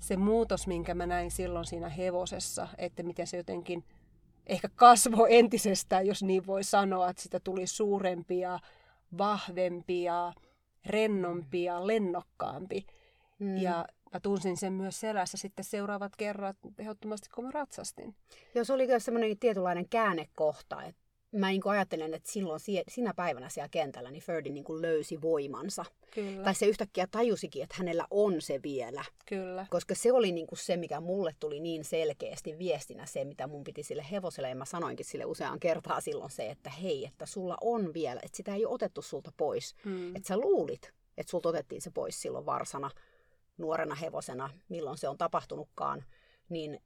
se 0.00 0.16
muutos, 0.16 0.66
minkä 0.66 0.94
mä 0.94 1.06
näin 1.06 1.30
silloin 1.30 1.64
siinä 1.64 1.88
hevosessa, 1.88 2.68
että 2.78 3.02
miten 3.02 3.26
se 3.26 3.36
jotenkin 3.36 3.84
ehkä 4.46 4.68
kasvoi 4.76 5.36
entisestään, 5.36 6.06
jos 6.06 6.22
niin 6.22 6.46
voi 6.46 6.64
sanoa, 6.64 7.10
että 7.10 7.22
sitä 7.22 7.40
tuli 7.40 7.66
suurempia, 7.66 8.58
vahvempia, 9.18 10.32
rennompia, 10.86 11.86
lennokkaampi. 11.86 12.86
Mm. 13.38 13.56
Ja 13.56 13.86
mä 14.12 14.20
tunsin 14.20 14.56
sen 14.56 14.72
myös 14.72 15.00
selässä 15.00 15.36
sitten 15.36 15.64
seuraavat 15.64 16.16
kerrat 16.16 16.56
ehdottomasti, 16.78 17.28
kun 17.34 17.44
mä 17.44 17.50
ratsastin. 17.50 18.14
Joo, 18.54 18.64
se 18.64 18.72
oli 18.72 18.86
myös 18.86 19.04
semmoinen 19.04 19.38
tietynlainen 19.38 19.88
käännekohta, 19.88 20.82
että 20.82 21.08
mä 21.32 21.48
niin 21.48 21.62
ajattelen, 21.64 22.14
että 22.14 22.32
silloin 22.32 22.60
sinä 22.88 23.14
päivänä 23.14 23.48
siellä 23.48 23.68
kentällä 23.68 24.10
niin 24.10 24.22
Ferdi 24.22 24.50
niin 24.50 24.64
löysi 24.80 25.22
voimansa. 25.22 25.84
Kyllä. 26.14 26.44
Tai 26.44 26.54
se 26.54 26.66
yhtäkkiä 26.66 27.06
tajusikin, 27.10 27.62
että 27.62 27.74
hänellä 27.78 28.06
on 28.10 28.40
se 28.40 28.60
vielä. 28.62 29.04
Kyllä. 29.26 29.66
Koska 29.70 29.94
se 29.94 30.12
oli 30.12 30.32
niin 30.32 30.46
kuin 30.46 30.58
se, 30.58 30.76
mikä 30.76 31.00
mulle 31.00 31.34
tuli 31.40 31.60
niin 31.60 31.84
selkeästi 31.84 32.58
viestinä 32.58 33.06
se, 33.06 33.24
mitä 33.24 33.46
mun 33.46 33.64
piti 33.64 33.82
sille 33.82 34.06
hevoselle. 34.10 34.48
Ja 34.48 34.54
mä 34.54 34.64
sanoinkin 34.64 35.06
sille 35.06 35.24
useaan 35.24 35.60
kertaa 35.60 36.00
silloin 36.00 36.30
se, 36.30 36.50
että 36.50 36.70
hei, 36.70 37.04
että 37.04 37.26
sulla 37.26 37.56
on 37.60 37.94
vielä, 37.94 38.20
että 38.24 38.36
sitä 38.36 38.54
ei 38.54 38.66
ole 38.66 38.74
otettu 38.74 39.02
sulta 39.02 39.32
pois. 39.36 39.74
Hmm. 39.84 40.16
Että 40.16 40.28
sä 40.28 40.36
luulit, 40.36 40.92
että 41.16 41.30
sulta 41.30 41.48
otettiin 41.48 41.82
se 41.82 41.90
pois 41.90 42.22
silloin 42.22 42.46
varsana 42.46 42.90
nuorena 43.58 43.94
hevosena, 43.94 44.50
milloin 44.68 44.98
se 44.98 45.08
on 45.08 45.18
tapahtunutkaan, 45.18 46.04
niin 46.48 46.80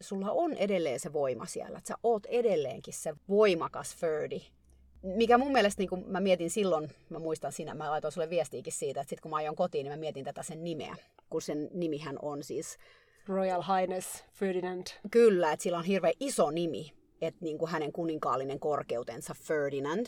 sulla 0.00 0.30
on 0.30 0.54
edelleen 0.54 1.00
se 1.00 1.12
voima 1.12 1.46
siellä. 1.46 1.78
Että 1.78 1.88
sä 1.88 1.94
oot 2.02 2.26
edelleenkin 2.26 2.94
se 2.94 3.14
voimakas 3.28 3.96
Ferdi. 3.96 4.40
Mikä 5.02 5.38
mun 5.38 5.52
mielestä, 5.52 5.82
niin 5.82 5.88
kun 5.88 6.04
mä 6.06 6.20
mietin 6.20 6.50
silloin, 6.50 6.90
mä 7.10 7.18
muistan 7.18 7.52
siinä, 7.52 7.74
mä 7.74 7.90
laitoin 7.90 8.12
sulle 8.12 8.30
viestiikin 8.30 8.72
siitä, 8.72 9.00
että 9.00 9.10
sit 9.10 9.20
kun 9.20 9.30
mä 9.30 9.36
ajoin 9.36 9.56
kotiin, 9.56 9.84
niin 9.84 9.92
mä 9.92 10.00
mietin 10.00 10.24
tätä 10.24 10.42
sen 10.42 10.64
nimeä. 10.64 10.96
Kun 11.30 11.42
sen 11.42 11.70
nimihän 11.72 12.18
on 12.22 12.42
siis 12.42 12.78
Royal 13.26 13.62
Highness 13.62 14.24
Ferdinand. 14.32 14.86
Kyllä, 15.10 15.52
että 15.52 15.62
sillä 15.62 15.78
on 15.78 15.84
hirveän 15.84 16.14
iso 16.20 16.50
nimi, 16.50 16.92
että 17.20 17.44
niin 17.44 17.58
kuin 17.58 17.70
hänen 17.70 17.92
kuninkaallinen 17.92 18.60
korkeutensa 18.60 19.34
Ferdinand. 19.34 20.06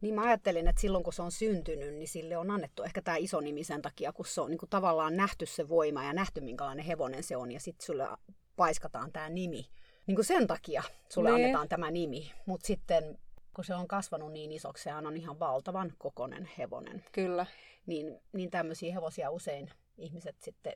Niin 0.00 0.14
mä 0.14 0.22
ajattelin, 0.22 0.68
että 0.68 0.80
silloin 0.80 1.04
kun 1.04 1.12
se 1.12 1.22
on 1.22 1.32
syntynyt, 1.32 1.94
niin 1.94 2.08
sille 2.08 2.36
on 2.36 2.50
annettu 2.50 2.82
ehkä 2.82 3.02
tämä 3.02 3.16
iso 3.16 3.40
nimi 3.40 3.64
sen 3.64 3.82
takia, 3.82 4.12
kun 4.12 4.26
se 4.26 4.40
on 4.40 4.50
niin 4.50 4.58
kuin 4.58 4.70
tavallaan 4.70 5.16
nähty 5.16 5.46
se 5.46 5.68
voima 5.68 6.04
ja 6.04 6.12
nähty 6.12 6.40
minkälainen 6.40 6.84
hevonen 6.84 7.22
se 7.22 7.36
on. 7.36 7.52
Ja 7.52 7.60
sitten 7.60 7.86
sulle 7.86 8.08
paiskataan 8.56 9.12
tämä 9.12 9.28
nimi. 9.28 9.66
Niin 10.06 10.14
kuin 10.14 10.24
sen 10.24 10.46
takia 10.46 10.82
sulle 11.08 11.30
ne. 11.30 11.36
Niin. 11.36 11.44
annetaan 11.44 11.68
tämä 11.68 11.90
nimi. 11.90 12.32
Mutta 12.46 12.66
sitten 12.66 13.18
kun 13.54 13.64
se 13.64 13.74
on 13.74 13.88
kasvanut 13.88 14.32
niin 14.32 14.52
isoksi, 14.52 14.82
sehän 14.82 15.06
on 15.06 15.16
ihan 15.16 15.38
valtavan 15.38 15.92
kokonen 15.98 16.48
hevonen. 16.58 17.04
Kyllä. 17.12 17.46
Niin, 17.86 18.20
niin 18.32 18.50
tämmöisiä 18.50 18.92
hevosia 18.94 19.30
usein 19.30 19.70
ihmiset 19.98 20.36
sitten 20.40 20.72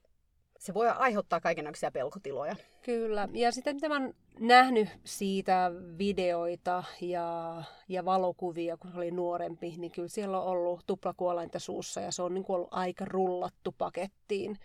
se 0.59 0.75
voi 0.75 0.89
aiheuttaa 0.89 1.41
kaikenlaisia 1.41 1.91
pelkotiloja. 1.91 2.57
Kyllä. 2.83 3.29
Ja 3.33 3.53
sitten 3.53 3.77
mitä 3.77 3.89
mä 3.89 3.95
oon 3.95 4.15
nähnyt 4.41 4.89
siitä 5.05 5.71
videoita 5.99 6.85
ja, 7.01 7.63
ja 7.89 8.05
valokuvia, 8.05 8.77
kun 8.77 8.91
se 8.91 8.97
oli 8.97 9.11
nuorempi, 9.11 9.75
niin 9.79 9.93
kyllä 9.93 10.09
siellä 10.09 10.41
on 10.41 10.47
ollut 10.47 10.81
tuplakuolainta 10.87 11.59
suussa 11.59 12.01
ja 12.01 12.13
se 12.13 12.23
on 12.23 12.35
niin 12.35 12.45
kuin 12.45 12.55
ollut 12.55 12.69
aika 12.71 13.05
rullattu 13.05 13.75
pakettiin 13.79 14.59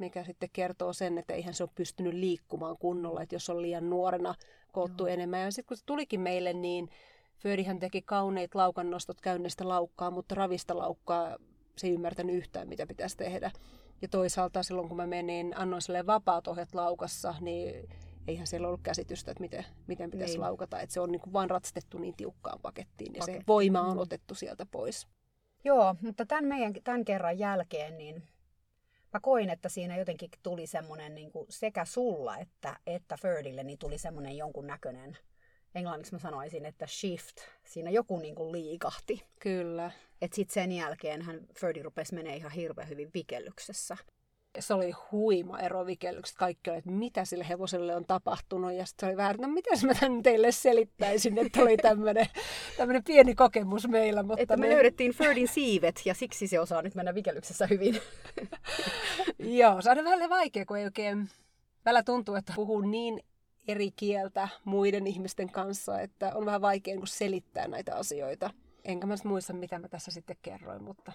mikä 0.00 0.24
sitten 0.24 0.48
kertoo 0.52 0.92
sen, 0.92 1.18
että 1.18 1.34
eihän 1.34 1.54
se 1.54 1.62
ole 1.62 1.70
pystynyt 1.74 2.14
liikkumaan 2.14 2.78
kunnolla, 2.78 3.22
että 3.22 3.34
jos 3.34 3.50
on 3.50 3.62
liian 3.62 3.90
nuorena 3.90 4.34
koottu 4.72 5.06
Joo. 5.06 5.14
enemmän. 5.14 5.40
Ja 5.40 5.50
sitten 5.50 5.68
kun 5.68 5.76
se 5.76 5.84
tulikin 5.86 6.20
meille, 6.20 6.52
niin 6.52 6.88
Födihän 7.38 7.78
teki 7.78 8.02
kauneit 8.02 8.54
laukannostot 8.54 9.20
käynnistä 9.20 9.68
laukkaa, 9.68 10.10
mutta 10.10 10.34
ravista 10.34 10.78
laukkaa 10.78 11.36
se 11.76 11.86
ei 11.86 11.92
ymmärtänyt 11.92 12.36
yhtään, 12.36 12.68
mitä 12.68 12.86
pitäisi 12.86 13.16
tehdä. 13.16 13.50
Ja 14.02 14.08
toisaalta 14.08 14.62
silloin, 14.62 14.88
kun 14.88 14.96
mä 14.96 15.06
menin, 15.06 15.52
annoin 15.56 15.82
sille 15.82 16.06
vapaat 16.06 16.46
ohjat 16.46 16.74
laukassa, 16.74 17.34
niin 17.40 17.88
eihän 18.28 18.46
siellä 18.46 18.68
ollut 18.68 18.80
käsitystä, 18.82 19.30
että 19.30 19.40
miten, 19.40 19.64
miten 19.86 20.10
pitäisi 20.10 20.34
niin. 20.34 20.40
laukata. 20.40 20.80
Että 20.80 20.92
se 20.92 21.00
on 21.00 21.12
niin 21.12 21.20
kuin 21.20 21.32
vaan 21.32 21.50
ratstettu 21.50 21.98
niin 21.98 22.14
tiukkaan 22.16 22.58
pakettiin 22.62 23.14
ja 23.14 23.18
Paketti. 23.18 23.40
se 23.40 23.46
voima 23.46 23.80
on 23.80 23.96
mm. 23.96 23.98
otettu 23.98 24.34
sieltä 24.34 24.66
pois. 24.66 25.08
Joo, 25.64 25.94
mutta 26.00 26.26
tämän, 26.26 26.44
meidän, 26.44 26.72
tämän 26.84 27.04
kerran 27.04 27.38
jälkeen 27.38 27.98
niin 27.98 28.22
mä 29.12 29.20
koin, 29.20 29.50
että 29.50 29.68
siinä 29.68 29.96
jotenkin 29.96 30.30
tuli 30.42 30.66
semmoinen 30.66 31.14
niin 31.14 31.32
kuin 31.32 31.46
sekä 31.48 31.84
sulla 31.84 32.38
että, 32.38 32.76
että 32.86 33.16
Ferdille 33.22 33.64
niin 33.64 33.78
tuli 33.78 33.98
semmoinen 33.98 34.36
jonkun 34.36 34.66
näköinen 34.66 35.18
englanniksi 35.74 36.12
mä 36.12 36.18
sanoisin, 36.18 36.66
että 36.66 36.86
shift, 36.86 37.36
siinä 37.64 37.90
joku 37.90 38.18
niin 38.18 38.34
kuin 38.34 38.52
liikahti. 38.52 39.22
Kyllä. 39.40 39.90
Että 40.20 40.36
sitten 40.36 40.54
sen 40.54 40.72
jälkeen 40.72 41.22
hän 41.22 41.40
Ferdi 41.60 41.82
rupesi 41.82 42.14
menee 42.14 42.36
ihan 42.36 42.52
hirveän 42.52 42.88
hyvin 42.88 43.10
vikellyksessä. 43.14 43.96
Se 44.58 44.74
oli 44.74 44.92
huima 45.12 45.58
ero 45.58 45.86
vikellykset. 45.86 46.36
Kaikki 46.36 46.70
oli, 46.70 46.78
että 46.78 46.90
mitä 46.90 47.24
sille 47.24 47.48
hevoselle 47.48 47.96
on 47.96 48.04
tapahtunut. 48.04 48.72
Ja 48.72 48.86
sitten 48.86 49.08
oli 49.08 49.16
vähän, 49.16 49.34
että 49.34 49.46
no 49.46 49.52
miten 49.52 49.78
mä 49.86 49.94
tämän 49.94 50.22
teille 50.22 50.52
selittäisin, 50.52 51.38
että 51.38 51.62
oli 51.62 51.76
tämmöinen 51.76 52.26
pieni 53.06 53.34
kokemus 53.34 53.88
meillä. 53.88 54.22
Mutta 54.22 54.42
että 54.42 54.56
me 54.56 54.66
ne... 54.66 54.74
löydettiin 54.74 55.12
Ferdin 55.12 55.48
siivet 55.48 56.02
ja 56.04 56.14
siksi 56.14 56.46
se 56.46 56.60
osaa 56.60 56.82
nyt 56.82 56.94
mennä 56.94 57.14
vikellyksessä 57.14 57.66
hyvin. 57.66 58.00
Joo, 59.60 59.82
se 59.82 59.90
on 59.90 60.04
vähän 60.04 60.30
vaikea, 60.30 60.66
kun 60.66 60.76
ei 60.76 60.84
oikein... 60.84 61.28
Välillä 61.84 62.02
tuntuu, 62.02 62.34
että 62.34 62.52
puhuu 62.56 62.80
niin 62.80 63.20
eri 63.68 63.90
kieltä 63.90 64.48
muiden 64.64 65.06
ihmisten 65.06 65.50
kanssa, 65.50 66.00
että 66.00 66.32
on 66.34 66.46
vähän 66.46 66.60
vaikea 66.60 66.94
niin 66.94 67.06
selittää 67.06 67.68
näitä 67.68 67.96
asioita. 67.96 68.50
Enkä 68.84 69.06
mä 69.06 69.14
muista, 69.24 69.52
mitä 69.52 69.78
mä 69.78 69.88
tässä 69.88 70.10
sitten 70.10 70.36
kerroin, 70.42 70.82
mutta 70.82 71.12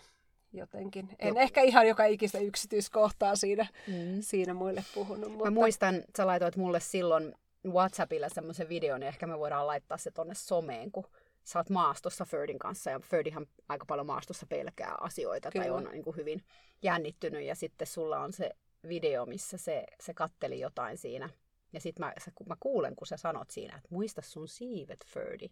jotenkin. 0.54 1.10
En 1.20 1.28
Jop. 1.28 1.38
ehkä 1.38 1.62
ihan 1.62 1.88
joka 1.88 2.06
ikistä 2.06 2.40
yksityiskohtaa 2.40 3.36
siinä, 3.36 3.68
mm. 3.88 4.22
siinä 4.22 4.54
muille 4.54 4.84
puhunut. 4.94 5.32
Mutta... 5.32 5.46
Mä 5.46 5.52
muistan, 5.52 6.04
sä 6.18 6.28
laitoit 6.28 6.56
mulle 6.56 6.80
silloin 6.80 7.36
WhatsAppilla 7.68 8.30
semmoisen 8.30 8.70
videon, 8.70 9.02
ja 9.02 9.08
ehkä 9.08 9.28
me 9.28 9.40
voidaan 9.40 9.68
laittaa 9.68 9.98
se 9.98 10.12
tonne 10.12 10.36
someen, 10.36 10.92
kun 10.92 11.08
sä 11.44 11.60
oot 11.60 11.70
maastossa 11.70 12.26
Ferdin 12.26 12.60
kanssa, 12.60 12.90
ja 12.90 13.00
Ferdihan 13.00 13.48
aika 13.70 13.86
paljon 13.86 14.08
maastossa 14.08 14.46
pelkää 14.46 14.96
asioita, 15.02 15.52
Kyllä. 15.52 15.66
tai 15.66 15.74
on 15.74 15.90
niin 15.92 16.04
kuin 16.04 16.16
hyvin 16.16 16.44
jännittynyt, 16.82 17.44
ja 17.44 17.56
sitten 17.56 17.88
sulla 17.88 18.20
on 18.20 18.34
se 18.34 18.52
video, 18.88 19.26
missä 19.26 19.58
se, 19.58 19.84
se 20.00 20.14
katteli 20.14 20.60
jotain 20.60 20.98
siinä 20.98 21.30
ja 21.76 21.82
sitten 21.82 22.06
mä, 22.06 22.14
mä 22.46 22.56
kuulen, 22.60 22.96
kun 22.96 23.08
sä 23.08 23.18
sanot 23.18 23.50
siinä, 23.50 23.76
että 23.76 23.90
muista 23.92 24.22
sun 24.22 24.48
siivet, 24.48 25.06
Ferdi. 25.06 25.50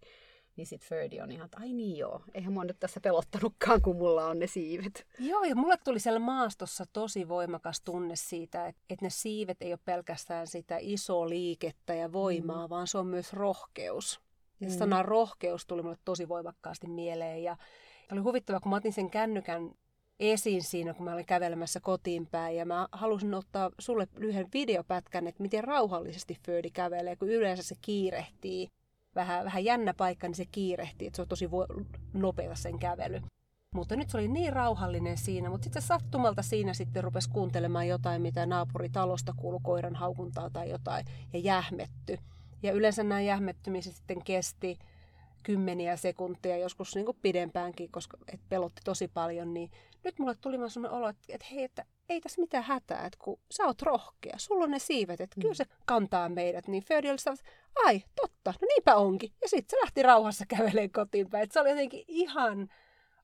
Niin 0.56 0.68
sitten 0.68 0.90
Ferdi 0.90 1.22
on 1.22 1.32
ihan, 1.32 1.46
että 1.46 1.58
ai 1.62 1.74
niin 1.74 1.98
joo, 1.98 2.22
eihän 2.34 2.54
mua 2.54 2.64
nyt 2.64 2.80
tässä 2.80 3.00
pelottanutkaan, 3.00 3.82
kun 3.82 3.96
mulla 3.96 4.28
on 4.28 4.40
ne 4.40 4.48
siivet. 4.48 5.08
Joo, 5.20 5.44
ja 5.44 5.56
mulle 5.56 5.78
tuli 5.84 6.00
siellä 6.00 6.20
maastossa 6.20 6.86
tosi 6.94 7.28
voimakas 7.28 7.82
tunne 7.82 8.16
siitä, 8.16 8.68
että, 8.68 8.82
että 8.90 9.06
ne 9.06 9.10
siivet 9.10 9.62
ei 9.62 9.74
ole 9.74 9.80
pelkästään 9.86 10.48
sitä 10.48 10.78
isoa 10.80 11.30
liikettä 11.30 11.94
ja 11.94 12.12
voimaa, 12.12 12.68
mm. 12.68 12.70
vaan 12.70 12.88
se 12.88 12.98
on 12.98 13.08
myös 13.08 13.34
rohkeus. 13.34 14.22
Ja 14.60 14.68
mm. 14.68 14.74
sana 14.78 15.04
rohkeus 15.04 15.66
tuli 15.66 15.82
mulle 15.82 15.98
tosi 16.06 16.30
voimakkaasti 16.30 16.88
mieleen. 16.88 17.44
Ja 17.44 17.58
oli 18.12 18.20
huvittava, 18.20 18.60
kun 18.60 18.70
mä 18.70 18.76
otin 18.76 18.94
sen 18.94 19.10
kännykän 19.10 19.72
esiin 20.20 20.64
siinä, 20.64 20.94
kun 20.94 21.06
mä 21.06 21.14
olin 21.14 21.26
kävelemässä 21.26 21.80
kotiin 21.80 22.28
päin. 22.28 22.58
Ja 22.58 22.66
mä 22.66 22.88
halusin 22.92 23.34
ottaa 23.34 23.72
sulle 23.80 24.08
lyhyen 24.18 24.48
videopätkän, 24.54 25.28
että 25.28 25.42
miten 25.42 25.64
rauhallisesti 25.64 26.38
Födi 26.46 26.70
kävelee, 26.70 27.16
kun 27.16 27.30
yleensä 27.30 27.64
se 27.64 27.76
kiirehtii. 27.82 28.70
Vähän, 29.16 29.46
vähän 29.46 29.64
jännä 29.64 29.94
paikka, 29.94 30.28
niin 30.28 30.36
se 30.36 30.46
kiirehtii, 30.46 31.08
että 31.08 31.16
se 31.16 31.22
on 31.22 31.28
tosi 31.28 31.48
vo- 31.48 31.86
nopea 32.14 32.56
sen 32.56 32.80
kävely. 32.80 33.22
Mutta 33.74 33.96
nyt 33.96 34.10
se 34.10 34.18
oli 34.18 34.28
niin 34.28 34.54
rauhallinen 34.54 35.18
siinä, 35.18 35.50
mutta 35.50 35.64
sitten 35.64 35.82
sattumalta 35.82 36.42
siinä 36.42 36.74
sitten 36.74 37.04
rupesi 37.04 37.30
kuuntelemaan 37.30 37.88
jotain, 37.88 38.22
mitä 38.22 38.46
naapuritalosta 38.46 39.34
kuului 39.38 39.60
koiran 39.64 39.96
haukuntaa 39.96 40.50
tai 40.50 40.70
jotain, 40.70 41.06
ja 41.34 41.40
jähmetty. 41.40 42.18
Ja 42.64 42.72
yleensä 42.72 43.04
nämä 43.04 43.22
jähmettymiset 43.22 43.96
sitten 43.96 44.24
kesti 44.24 44.80
kymmeniä 45.44 45.96
sekuntia, 45.98 46.58
joskus 46.58 46.96
niin 46.96 47.06
kuin 47.06 47.18
pidempäänkin, 47.22 47.92
koska 47.92 48.18
et 48.34 48.42
pelotti 48.50 48.82
tosi 48.84 49.08
paljon, 49.08 49.54
niin 49.54 49.72
nyt 50.04 50.20
mulle 50.20 50.36
tuli 50.42 50.60
vaan 50.60 50.70
sellainen 50.70 50.98
olo, 50.98 51.10
että, 51.10 51.24
että 51.30 51.48
hei, 51.52 51.64
että 51.64 51.86
ei 52.10 52.22
tässä 52.22 52.42
mitään 52.42 52.64
hätää, 52.64 53.06
että 53.06 53.20
kun 53.24 53.40
sä 53.52 53.64
oot 53.64 53.82
rohkea, 53.82 54.38
sulla 54.38 54.64
on 54.64 54.72
ne 54.72 54.80
siivet, 54.80 55.22
että 55.22 55.36
kyllä 55.42 55.52
mm. 55.52 55.56
se 55.56 55.66
kantaa 55.86 56.30
meidät, 56.30 56.68
niin 56.68 56.84
Ferdi 56.84 57.10
oli 57.10 57.16
että 57.16 57.52
ai, 57.86 58.04
totta, 58.16 58.54
no 58.62 58.68
niinpä 58.68 58.96
onkin. 58.96 59.32
Ja 59.42 59.50
sitten 59.50 59.70
se 59.70 59.84
lähti 59.84 60.04
rauhassa 60.04 60.46
kävelemään 60.58 60.92
kotiin 60.92 61.30
päin. 61.30 61.48
Se 61.52 61.60
oli 61.60 61.70
jotenkin 61.70 62.06
ihan 62.08 62.70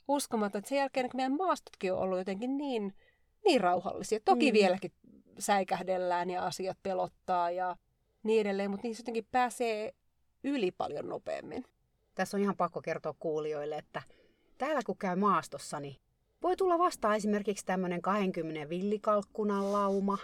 uskomaton, 0.08 0.60
että 0.60 0.70
sen 0.70 0.78
jälkeen 0.78 1.10
kun 1.10 1.18
meidän 1.18 1.38
maastotkin 1.38 1.94
on 1.94 2.00
ollut 2.00 2.18
jotenkin 2.18 2.58
niin, 2.58 2.94
niin 3.46 3.62
rauhallisia. 3.62 4.20
Toki 4.26 4.52
mm. 4.52 4.54
vieläkin 4.54 4.92
säikähdellään 5.40 6.30
ja 6.30 6.46
asiat 6.46 6.78
pelottaa 6.84 7.52
ja 7.52 7.76
niin 8.24 8.42
edelleen, 8.42 8.72
mutta 8.72 8.88
niissä 8.88 9.02
jotenkin 9.02 9.28
pääsee 9.32 9.94
yli 10.44 10.72
paljon 10.72 11.10
nopeammin. 11.10 11.66
Tässä 12.16 12.38
on 12.38 12.42
ihan 12.44 12.58
pakko 12.58 12.82
kertoa 12.82 13.16
kuulijoille, 13.20 13.78
että 13.78 14.02
täällä 14.58 14.82
kun 14.86 14.98
käy 14.98 15.16
maastossa, 15.16 15.80
niin 15.80 15.96
voi 16.44 16.56
tulla 16.56 16.78
vastaan 16.78 17.16
esimerkiksi 17.16 17.66
tämmöinen 17.66 18.02
20 18.02 18.70
villikalkkunan 18.70 19.72
lauma. 19.72 20.18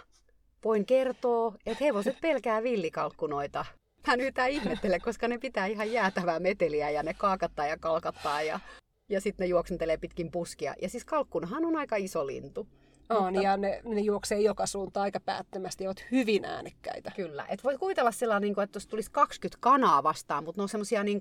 Voin 0.64 0.86
kertoa, 0.86 1.54
että 1.66 1.84
hevoset 1.84 2.16
pelkää 2.20 2.62
villikalkkunoita. 2.62 3.64
Mä 4.06 4.16
nyt 4.16 4.34
ihmettele, 4.50 5.00
koska 5.00 5.28
ne 5.28 5.38
pitää 5.38 5.66
ihan 5.66 5.92
jäätävää 5.92 6.40
meteliä 6.40 6.90
ja 6.90 7.02
ne 7.02 7.14
kaakattaa 7.14 7.66
ja 7.66 7.78
kalkattaa 7.78 8.42
ja, 8.42 8.60
ja 9.08 9.20
sitten 9.20 9.44
ne 9.44 9.48
juoksentelee 9.48 9.96
pitkin 9.96 10.30
puskia. 10.30 10.74
Ja 10.82 10.88
siis 10.88 11.04
kalkkunahan 11.04 11.64
on 11.64 11.76
aika 11.76 11.96
iso 11.96 12.26
lintu. 12.26 12.66
On, 13.08 13.24
mutta... 13.24 13.40
ja 13.40 13.56
ne, 13.56 13.82
ne 13.84 14.00
juoksee 14.00 14.40
joka 14.40 14.66
suuntaan 14.66 15.04
aika 15.04 15.20
päättömästi 15.20 15.84
ja 15.84 15.90
ovat 15.90 16.04
hyvin 16.10 16.44
äänekkäitä. 16.44 17.12
Kyllä, 17.16 17.46
että 17.48 17.64
voi 17.64 17.78
kuvitella 17.78 18.12
sellainen, 18.12 18.52
niin 18.52 18.62
että 18.62 18.76
jos 18.76 18.86
tulisi 18.86 19.10
20 19.10 19.58
kanaa 19.60 20.02
vastaan, 20.02 20.44
mutta 20.44 20.58
ne 20.58 20.62
on 20.62 20.68
semmoisia 20.68 21.04
niin 21.04 21.20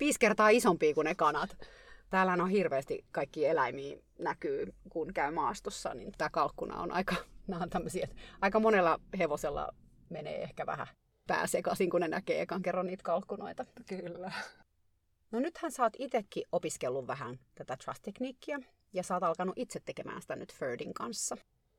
viisi 0.00 0.18
kertaa 0.18 0.48
isompia 0.48 0.94
kuin 0.94 1.04
ne 1.04 1.14
kanat. 1.14 1.56
Täällä 2.10 2.32
on 2.32 2.48
hirveästi 2.48 3.04
kaikki 3.12 3.46
eläimiä 3.46 3.98
näkyy, 4.18 4.74
kun 4.88 5.14
käy 5.14 5.30
maastossa, 5.30 5.94
niin 5.94 6.12
tämä 6.18 6.30
kalkkuna 6.30 6.80
on 6.80 6.92
aika, 6.92 7.14
nämä 7.46 7.62
on 7.62 7.70
tämmöisiä, 7.70 8.04
että 8.04 8.16
aika 8.40 8.60
monella 8.60 9.00
hevosella 9.18 9.74
menee 10.08 10.42
ehkä 10.42 10.66
vähän 10.66 10.86
pääsekaisin, 11.26 11.90
kun 11.90 12.00
ne 12.00 12.08
näkee 12.08 12.40
ekan 12.40 12.62
kerran 12.62 12.86
niitä 12.86 13.02
kalkkunoita. 13.02 13.64
Kyllä. 13.86 14.32
No 15.30 15.40
nythän 15.40 15.72
sä 15.72 15.82
oot 15.82 15.92
itsekin 15.98 16.44
opiskellut 16.52 17.06
vähän 17.06 17.38
tätä 17.54 17.76
trust-tekniikkiä 17.76 18.58
ja 18.92 19.02
sä 19.02 19.14
oot 19.14 19.22
alkanut 19.22 19.58
itse 19.58 19.80
tekemään 19.84 20.22
sitä 20.22 20.36
nyt 20.36 20.54
Ferdin 20.54 20.94
kanssa. 20.94 21.36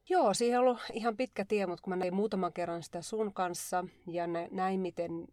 Joo, 0.10 0.34
siihen 0.34 0.60
on 0.60 0.66
ollut 0.66 0.82
ihan 0.94 1.18
pitkä 1.18 1.46
tie, 1.46 1.66
mutta 1.66 1.82
kun 1.84 1.92
mä 1.92 1.96
näin 1.96 2.14
muutaman 2.14 2.54
kerran 2.54 2.84
sitä 2.84 3.02
sun 3.02 3.34
kanssa 3.34 3.86
ja 4.08 4.28
näin, 4.52 4.80
miten 4.80 5.28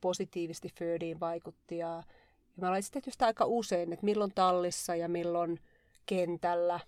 positiivisesti 0.00 0.68
Ferdiin 0.78 1.20
vaikutti 1.20 1.78
ja 1.78 2.02
ja 2.56 2.60
mä 2.60 2.68
olen 2.68 2.82
tehty 2.92 3.10
sitä 3.10 3.26
aika 3.26 3.44
usein, 3.44 3.92
että 3.92 4.04
milloin 4.04 4.32
tallissa 4.34 4.94
ja 4.94 5.08
milloin 5.08 5.60
kentällä. 6.06 6.80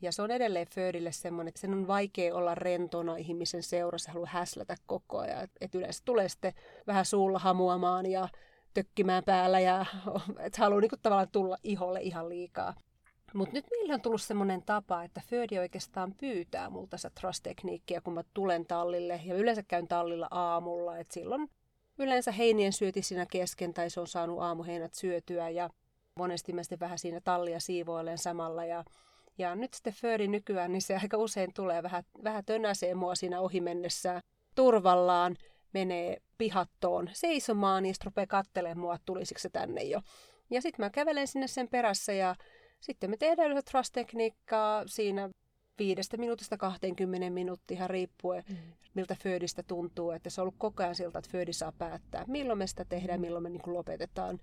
Ja 0.00 0.12
se 0.12 0.22
on 0.22 0.30
edelleen 0.30 0.66
Fördille 0.74 1.12
semmoinen, 1.12 1.48
että 1.48 1.60
sen 1.60 1.72
on 1.72 1.86
vaikea 1.86 2.34
olla 2.34 2.54
rentona 2.54 3.16
ihmisen 3.16 3.62
seurassa, 3.62 4.12
haluaa 4.12 4.30
häslätä 4.30 4.76
koko 4.86 5.18
ajan. 5.18 5.48
Että 5.60 5.78
yleensä 5.78 6.02
tulee 6.04 6.28
sitten 6.28 6.52
vähän 6.86 7.04
suulla 7.04 7.38
hamuamaan 7.38 8.06
ja 8.06 8.28
tökkimään 8.74 9.24
päällä 9.24 9.60
ja 9.60 9.86
että 10.38 10.58
haluaa 10.62 10.80
niin 10.80 10.90
tavallaan 11.02 11.28
tulla 11.32 11.56
iholle 11.62 12.00
ihan 12.00 12.28
liikaa. 12.28 12.74
Mutta 13.34 13.54
nyt 13.54 13.66
meillä 13.70 13.94
on 13.94 14.00
tullut 14.00 14.22
semmoinen 14.22 14.62
tapa, 14.62 15.02
että 15.02 15.22
Födi 15.26 15.58
oikeastaan 15.58 16.14
pyytää 16.14 16.70
multa 16.70 16.96
sitä 16.96 17.10
trust-tekniikkiä, 17.20 18.00
kun 18.00 18.14
mä 18.14 18.22
tulen 18.34 18.66
tallille. 18.66 19.20
Ja 19.24 19.34
yleensä 19.34 19.62
käyn 19.62 19.88
tallilla 19.88 20.28
aamulla, 20.30 20.98
että 20.98 21.14
silloin 21.14 21.50
yleensä 21.98 22.32
heinien 22.32 22.72
syöti 22.72 23.02
siinä 23.02 23.26
kesken 23.26 23.74
tai 23.74 23.90
se 23.90 24.00
on 24.00 24.06
saanut 24.06 24.42
aamuheinät 24.42 24.94
syötyä 24.94 25.48
ja 25.48 25.70
monesti 26.18 26.52
mä 26.52 26.62
sitten 26.62 26.80
vähän 26.80 26.98
siinä 26.98 27.20
tallia 27.24 27.60
siivoilen 27.60 28.18
samalla 28.18 28.64
ja 28.64 28.84
ja 29.38 29.54
nyt 29.54 29.74
sitten 29.74 29.92
Födi 29.92 30.28
nykyään, 30.28 30.72
niin 30.72 30.82
se 30.82 30.96
aika 30.96 31.16
usein 31.16 31.54
tulee 31.54 31.82
vähän, 31.82 32.04
vähän 32.24 32.44
tönäsee 32.44 32.94
mua 32.94 33.14
siinä 33.14 33.40
ohi 33.40 33.60
mennessä 33.60 34.20
turvallaan, 34.54 35.36
menee 35.72 36.16
pihattoon 36.38 37.10
seisomaan, 37.12 37.82
niin 37.82 37.94
rupeaa 38.04 38.26
katselemaan 38.26 38.78
mua, 38.78 38.94
että 38.94 39.06
tulisiko 39.06 39.40
se 39.40 39.48
tänne 39.48 39.82
jo. 39.82 40.00
Ja 40.50 40.62
sitten 40.62 40.84
mä 40.84 40.90
kävelen 40.90 41.26
sinne 41.26 41.46
sen 41.46 41.68
perässä 41.68 42.12
ja 42.12 42.36
sitten 42.80 43.10
me 43.10 43.16
tehdään 43.16 43.50
yhdessä 43.50 43.70
trust-tekniikkaa 43.70 44.84
siinä 44.86 45.30
viidestä 45.82 46.16
minuutista 46.16 46.56
20 46.56 47.30
minuuttia 47.30 47.74
ihan 47.74 47.90
riippuen, 47.90 48.44
mm. 48.48 48.56
miltä 48.94 49.16
Födistä 49.22 49.62
tuntuu. 49.62 50.10
Että 50.10 50.30
se 50.30 50.40
on 50.40 50.42
ollut 50.42 50.54
koko 50.58 50.82
ajan 50.82 50.94
siltä, 50.94 51.18
että 51.18 51.30
Födi 51.30 51.52
saa 51.52 51.72
päättää, 51.78 52.24
milloin 52.26 52.58
me 52.58 52.66
sitä 52.66 52.84
tehdään, 52.84 53.20
mm. 53.20 53.22
milloin 53.22 53.42
me 53.42 53.50
niin 53.50 53.62
kuin 53.62 53.74
lopetetaan. 53.74 54.40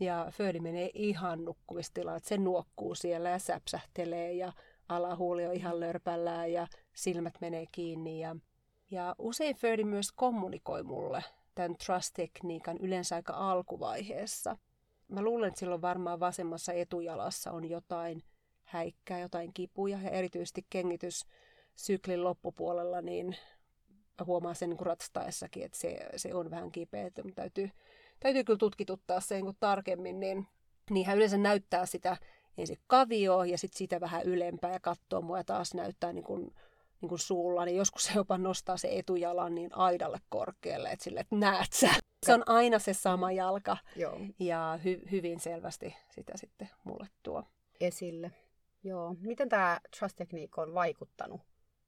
Ja 0.00 0.26
Födi 0.30 0.60
menee 0.60 0.90
ihan 0.94 1.44
nukkuvistilaan, 1.44 2.16
että 2.16 2.28
se 2.28 2.38
nuokkuu 2.38 2.94
siellä 2.94 3.28
ja 3.28 3.38
säpsähtelee 3.38 4.32
ja 4.32 4.52
alahuuli 4.88 5.46
on 5.46 5.54
ihan 5.54 5.80
lörpällään 5.80 6.52
ja 6.52 6.66
silmät 6.94 7.34
menee 7.40 7.64
kiinni. 7.72 8.20
Ja, 8.20 8.36
ja 8.90 9.14
usein 9.18 9.56
Födi 9.56 9.84
myös 9.84 10.12
kommunikoi 10.12 10.82
mulle 10.82 11.24
tämän 11.54 11.76
trust-tekniikan 11.76 12.78
yleensä 12.78 13.16
aika 13.16 13.32
alkuvaiheessa. 13.32 14.56
Mä 15.08 15.22
luulen, 15.22 15.48
että 15.48 15.60
silloin 15.60 15.82
varmaan 15.82 16.20
vasemmassa 16.20 16.72
etujalassa 16.72 17.52
on 17.52 17.64
jotain 17.64 18.22
häikkää, 18.68 19.20
jotain 19.20 19.52
kipuja 19.54 19.98
ja 20.02 20.10
erityisesti 20.10 20.66
kengityssyklin 20.70 22.24
loppupuolella, 22.24 23.00
niin 23.02 23.36
huomaa 24.26 24.54
sen 24.54 24.70
niin 24.70 24.86
ratstaessakin, 24.86 25.64
että 25.64 25.78
se, 25.78 25.98
se 26.16 26.34
on 26.34 26.50
vähän 26.50 26.72
kipeä, 26.72 27.06
että 27.06 27.22
täytyy 27.34 27.70
täytyy 28.20 28.44
kyllä 28.44 28.58
tutkituttaa 28.58 29.20
se 29.20 29.42
niin 29.42 29.56
tarkemmin, 29.60 30.20
niin, 30.20 30.46
niin 30.90 31.06
hän 31.06 31.16
yleensä 31.16 31.38
näyttää 31.38 31.86
sitä 31.86 32.16
ensin 32.58 32.78
kavioa 32.86 33.46
ja 33.46 33.58
sitten 33.58 33.78
sitä 33.78 34.00
vähän 34.00 34.22
ylempää 34.22 34.72
ja 34.72 34.80
katsoo 34.80 35.20
mua 35.20 35.38
ja 35.38 35.44
taas 35.44 35.74
näyttää 35.74 36.12
niin 36.12 36.24
kuin, 36.24 36.54
niin 37.00 37.08
kuin 37.08 37.18
suulla, 37.18 37.64
niin 37.64 37.76
joskus 37.76 38.04
se 38.04 38.12
jopa 38.14 38.38
nostaa 38.38 38.76
se 38.76 38.88
etujalan 38.98 39.54
niin 39.54 39.76
aidalle 39.76 40.18
korkealle, 40.28 40.90
että 40.90 41.04
sille, 41.04 41.20
että 41.20 41.36
näet 41.36 41.72
sä. 41.72 41.90
Se 42.26 42.34
on 42.34 42.42
aina 42.46 42.78
se 42.78 42.92
sama 42.92 43.32
jalka 43.32 43.76
Joo. 43.96 44.20
ja 44.38 44.78
hy- 44.82 45.10
hyvin 45.10 45.40
selvästi 45.40 45.96
sitä 46.10 46.32
sitten 46.36 46.70
mulle 46.84 47.06
tuo. 47.22 47.44
Esille. 47.80 48.30
Joo. 48.84 49.16
Miten 49.20 49.48
tämä 49.48 49.80
trust-tekniikka 49.98 50.62
on 50.62 50.74
vaikuttanut 50.74 51.40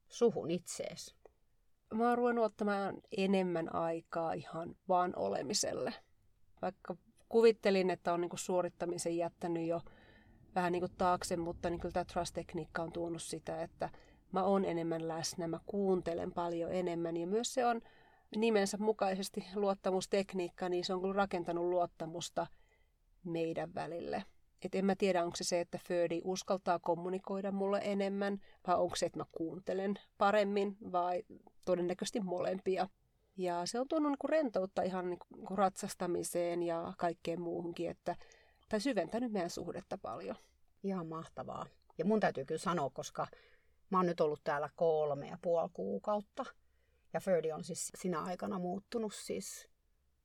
suhun 0.08 0.50
itseesi? 0.50 1.14
Mä 1.94 2.08
oon 2.08 2.18
ruvennut 2.18 2.44
ottamaan 2.44 2.96
enemmän 3.16 3.74
aikaa 3.74 4.32
ihan 4.32 4.76
vaan 4.88 5.12
olemiselle 5.16 5.94
vaikka 6.62 6.96
kuvittelin, 7.28 7.90
että 7.90 8.12
on 8.12 8.20
niin 8.20 8.28
kuin 8.28 8.40
suorittamisen 8.40 9.16
jättänyt 9.16 9.66
jo 9.66 9.80
vähän 10.54 10.72
niin 10.72 10.80
kuin 10.80 10.92
taakse, 10.98 11.36
mutta 11.36 11.70
niin 11.70 11.80
kyllä 11.80 11.92
tämä 11.92 12.04
trust-tekniikka 12.04 12.82
on 12.82 12.92
tuonut 12.92 13.22
sitä, 13.22 13.62
että 13.62 13.90
mä 14.32 14.44
oon 14.44 14.64
enemmän 14.64 15.08
läsnä, 15.08 15.48
mä 15.48 15.60
kuuntelen 15.66 16.32
paljon 16.32 16.72
enemmän 16.72 17.16
ja 17.16 17.26
myös 17.26 17.54
se 17.54 17.66
on 17.66 17.80
nimensä 18.36 18.76
mukaisesti 18.78 19.46
luottamustekniikka, 19.54 20.68
niin 20.68 20.84
se 20.84 20.94
on 20.94 21.00
kyllä 21.00 21.14
rakentanut 21.14 21.64
luottamusta 21.64 22.46
meidän 23.24 23.74
välille. 23.74 24.24
Et 24.64 24.74
en 24.74 24.84
mä 24.84 24.96
tiedä, 24.96 25.24
onko 25.24 25.36
se 25.36 25.44
se, 25.44 25.60
että 25.60 25.78
Födi 25.88 26.20
uskaltaa 26.24 26.78
kommunikoida 26.78 27.52
mulle 27.52 27.80
enemmän, 27.84 28.40
vai 28.66 28.76
onko 28.76 28.96
se, 28.96 29.06
että 29.06 29.18
mä 29.18 29.24
kuuntelen 29.32 29.94
paremmin, 30.18 30.76
vai 30.92 31.22
todennäköisesti 31.64 32.20
molempia. 32.20 32.88
Ja 33.36 33.66
se 33.66 33.80
on 33.80 33.88
tuonut 33.88 34.10
niin 34.10 34.30
rentoutta 34.30 34.82
ihan 34.82 35.10
niin 35.10 35.18
kuin 35.18 35.58
ratsastamiseen 35.58 36.62
ja 36.62 36.92
kaikkeen 36.98 37.40
muuhunkin, 37.40 37.90
että, 37.90 38.16
tai 38.68 38.80
syventänyt 38.80 39.32
meidän 39.32 39.50
suhdetta 39.50 39.98
paljon. 39.98 40.36
Ihan 40.82 41.06
mahtavaa. 41.06 41.66
Ja 41.98 42.04
mun 42.04 42.20
täytyy 42.20 42.44
kyllä 42.44 42.58
sanoa, 42.58 42.90
koska 42.90 43.26
mä 43.90 43.98
oon 43.98 44.06
nyt 44.06 44.20
ollut 44.20 44.40
täällä 44.44 44.70
kolme 44.76 45.26
ja 45.28 45.38
puoli 45.42 45.70
kuukautta. 45.72 46.44
Ja 47.12 47.20
Ferdi 47.20 47.52
on 47.52 47.64
siis 47.64 47.92
sinä 47.94 48.20
aikana 48.22 48.58
muuttunut 48.58 49.14
siis, 49.14 49.68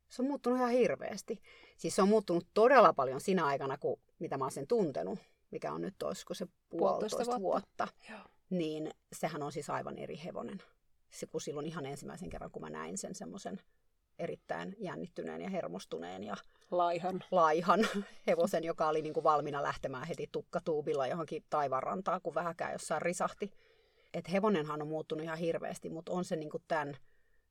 se 0.09 0.21
on 0.21 0.27
muuttunut 0.27 0.59
ihan 0.59 0.71
hirveästi. 0.71 1.41
Siis 1.77 1.95
se 1.95 2.01
on 2.01 2.09
muuttunut 2.09 2.47
todella 2.53 2.93
paljon 2.93 3.21
sinä 3.21 3.45
aikana, 3.45 3.77
kuin 3.77 3.99
mitä 4.19 4.37
mä 4.37 4.45
oon 4.45 4.51
sen 4.51 4.67
tuntenut, 4.67 5.19
mikä 5.51 5.71
on 5.71 5.81
nyt 5.81 6.03
olisiko 6.03 6.33
se 6.33 6.45
puolitoista, 6.69 7.17
puolitoista 7.17 7.41
vuotta. 7.41 7.87
vuotta. 8.09 8.27
Niin 8.49 8.91
sehän 9.13 9.43
on 9.43 9.51
siis 9.51 9.69
aivan 9.69 9.97
eri 9.97 10.21
hevonen 10.23 10.61
se, 11.15 11.25
kun 11.25 11.41
silloin 11.41 11.65
ihan 11.65 11.85
ensimmäisen 11.85 12.29
kerran, 12.29 12.51
kun 12.51 12.61
mä 12.61 12.69
näin 12.69 12.97
sen 12.97 13.15
semmoisen 13.15 13.61
erittäin 14.19 14.75
jännittyneen 14.79 15.41
ja 15.41 15.49
hermostuneen 15.49 16.23
ja 16.23 16.37
laihan, 16.71 17.23
laihan 17.31 17.79
hevosen, 18.27 18.63
joka 18.63 18.87
oli 18.87 19.01
niin 19.01 19.13
kuin 19.13 19.23
valmiina 19.23 19.63
lähtemään 19.63 20.07
heti 20.07 20.29
tukkatuubilla 20.31 21.07
johonkin 21.07 21.43
taivaanrantaan, 21.49 22.21
kun 22.21 22.35
vähäkään 22.35 22.71
jossain 22.71 23.01
risahti. 23.01 23.51
Et 24.13 24.31
hevonenhan 24.31 24.81
on 24.81 24.87
muuttunut 24.87 25.23
ihan 25.23 25.37
hirveästi, 25.37 25.89
mutta 25.89 26.11
on 26.11 26.25
se 26.25 26.35
niin 26.35 26.49
kuin 26.49 26.63
tämän 26.67 26.97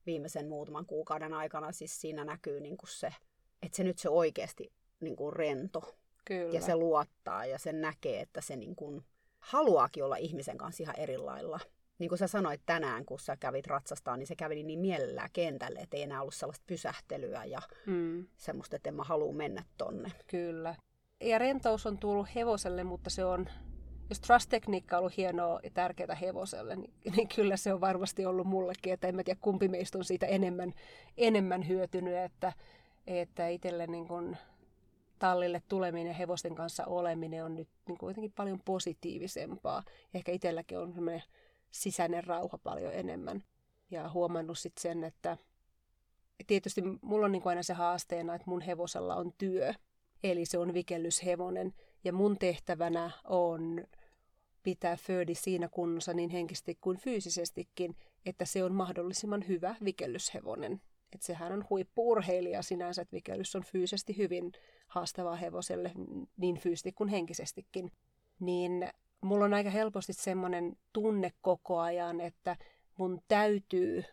viimeisen 0.07 0.49
muutaman 0.49 0.87
kuukauden 0.87 1.35
aikana, 1.35 1.73
siis 1.73 2.01
siinä 2.01 2.25
näkyy 2.25 2.61
niin 2.61 2.77
kuin 2.77 2.91
se, 2.91 3.15
että 3.63 3.77
se 3.77 3.85
nyt 3.85 3.99
se 3.99 4.09
oikeasti 4.09 4.73
niin 5.01 5.17
kuin 5.17 5.33
rento. 5.33 5.95
Kyllä. 6.25 6.55
Ja 6.55 6.61
se 6.61 6.77
luottaa 6.77 7.47
ja 7.47 7.59
se 7.59 7.73
näkee, 7.73 8.21
että 8.21 8.41
se 8.41 8.57
niin 8.57 8.77
kuin 8.77 9.05
haluaakin 9.41 10.05
olla 10.05 10.17
ihmisen 10.17 10.59
kanssa 10.59 10.83
ihan 10.83 10.99
eri 10.99 11.19
lailla 11.19 11.61
niin 11.99 12.09
kuin 12.09 12.19
sä 12.19 12.27
sanoit 12.27 12.61
tänään, 12.67 13.05
kun 13.05 13.19
sä 13.19 13.37
kävit 13.37 13.67
ratsastaan, 13.67 14.19
niin 14.19 14.27
se 14.27 14.37
käveli 14.37 14.63
niin 14.63 14.79
mielellään 14.79 15.31
kentälle, 15.33 15.79
että 15.79 15.97
ei 15.97 16.03
enää 16.03 16.21
ollut 16.21 16.35
sellaista 16.35 16.65
pysähtelyä 16.67 17.45
ja 17.45 17.63
mm. 17.87 18.27
semmoista, 18.37 18.77
että 18.77 18.89
en 18.89 18.95
mä 18.95 19.03
halua 19.03 19.33
mennä 19.33 19.65
tonne. 19.79 20.13
Kyllä. 20.27 20.75
Ja 21.21 21.39
rentous 21.39 21.87
on 21.87 21.99
tullut 21.99 22.35
hevoselle, 22.35 22.85
mutta 22.85 23.11
se 23.11 23.25
on, 23.25 23.49
jos 24.09 24.21
trust-tekniikka 24.21 24.97
on 24.97 24.99
ollut 24.99 25.17
hienoa 25.17 25.61
ja 25.63 25.71
tärkeää 25.71 26.15
hevoselle, 26.15 26.77
niin, 26.77 26.93
niin 27.17 27.29
kyllä 27.29 27.57
se 27.57 27.73
on 27.73 27.81
varmasti 27.81 28.27
ollut 28.27 28.47
mullekin, 28.47 28.93
että 28.93 29.09
en 29.09 29.17
mä 29.17 29.25
tiedä 29.25 29.41
kumpi 29.43 29.69
meistä 29.69 29.99
on 29.99 30.05
siitä 30.05 30.27
enemmän, 30.27 30.73
enemmän 31.17 31.69
hyötynyt, 31.69 32.17
että, 32.17 32.53
että 33.07 33.49
itselle 33.49 33.87
niin 33.87 34.09
kun 34.09 34.37
tallille 35.19 35.63
tuleminen 35.69 36.15
hevosten 36.15 36.55
kanssa 36.55 36.87
oleminen 36.87 37.45
on 37.45 37.55
nyt 37.55 37.69
niin 37.89 37.99
kuitenkin 37.99 38.33
paljon 38.33 38.61
positiivisempaa. 38.65 39.83
Ehkä 40.15 40.33
itselläkin 40.33 40.79
on 40.79 40.95
sellainen 40.95 41.23
sisäinen 41.71 42.25
rauha 42.25 42.59
paljon 42.59 42.93
enemmän. 42.93 43.45
Ja 43.91 44.09
huomannut 44.09 44.59
sitten 44.59 44.83
sen, 44.83 45.05
että 45.05 45.37
tietysti 46.47 46.83
mulla 47.03 47.27
on 47.27 47.33
niin 47.33 47.43
aina 47.45 47.63
se 47.63 47.75
haasteena, 47.75 48.35
että 48.35 48.51
mun 48.51 48.61
hevosella 48.61 49.17
on 49.17 49.33
työ. 49.39 49.75
Eli 50.23 50.45
se 50.45 50.59
on 50.59 50.75
vikellyshevonen. 50.75 51.75
Ja 52.05 52.13
mun 52.13 52.39
tehtävänä 52.39 53.11
on 53.25 53.85
pitää 54.63 54.97
Födi 54.97 55.35
siinä 55.35 55.69
kunnossa 55.69 56.15
niin 56.15 56.31
henkisesti 56.31 56.79
kuin 56.81 56.97
fyysisestikin, 56.97 57.97
että 58.27 58.45
se 58.45 58.65
on 58.65 58.75
mahdollisimman 58.75 59.49
hyvä 59.49 59.75
vikellyshevonen. 59.85 60.81
Että 61.13 61.27
sehän 61.27 61.53
on 61.53 61.65
huippuurheilija 61.71 62.63
sinänsä, 62.63 63.03
että 63.03 63.17
vikellys 63.17 63.57
on 63.57 63.65
fyysisesti 63.65 64.17
hyvin 64.17 64.53
haastavaa 64.95 65.37
hevoselle, 65.37 65.93
niin 66.37 66.59
fyysisesti 66.59 66.93
kuin 66.93 67.09
henkisestikin. 67.09 67.93
Niin 68.41 68.89
mulla 69.21 69.45
on 69.45 69.55
aika 69.55 69.71
helposti 69.71 70.13
semmoinen 70.13 70.77
tunne 70.93 71.33
koko 71.41 71.79
ajan, 71.79 72.21
että 72.21 72.57
mun 72.99 73.21
täytyy 73.29 74.05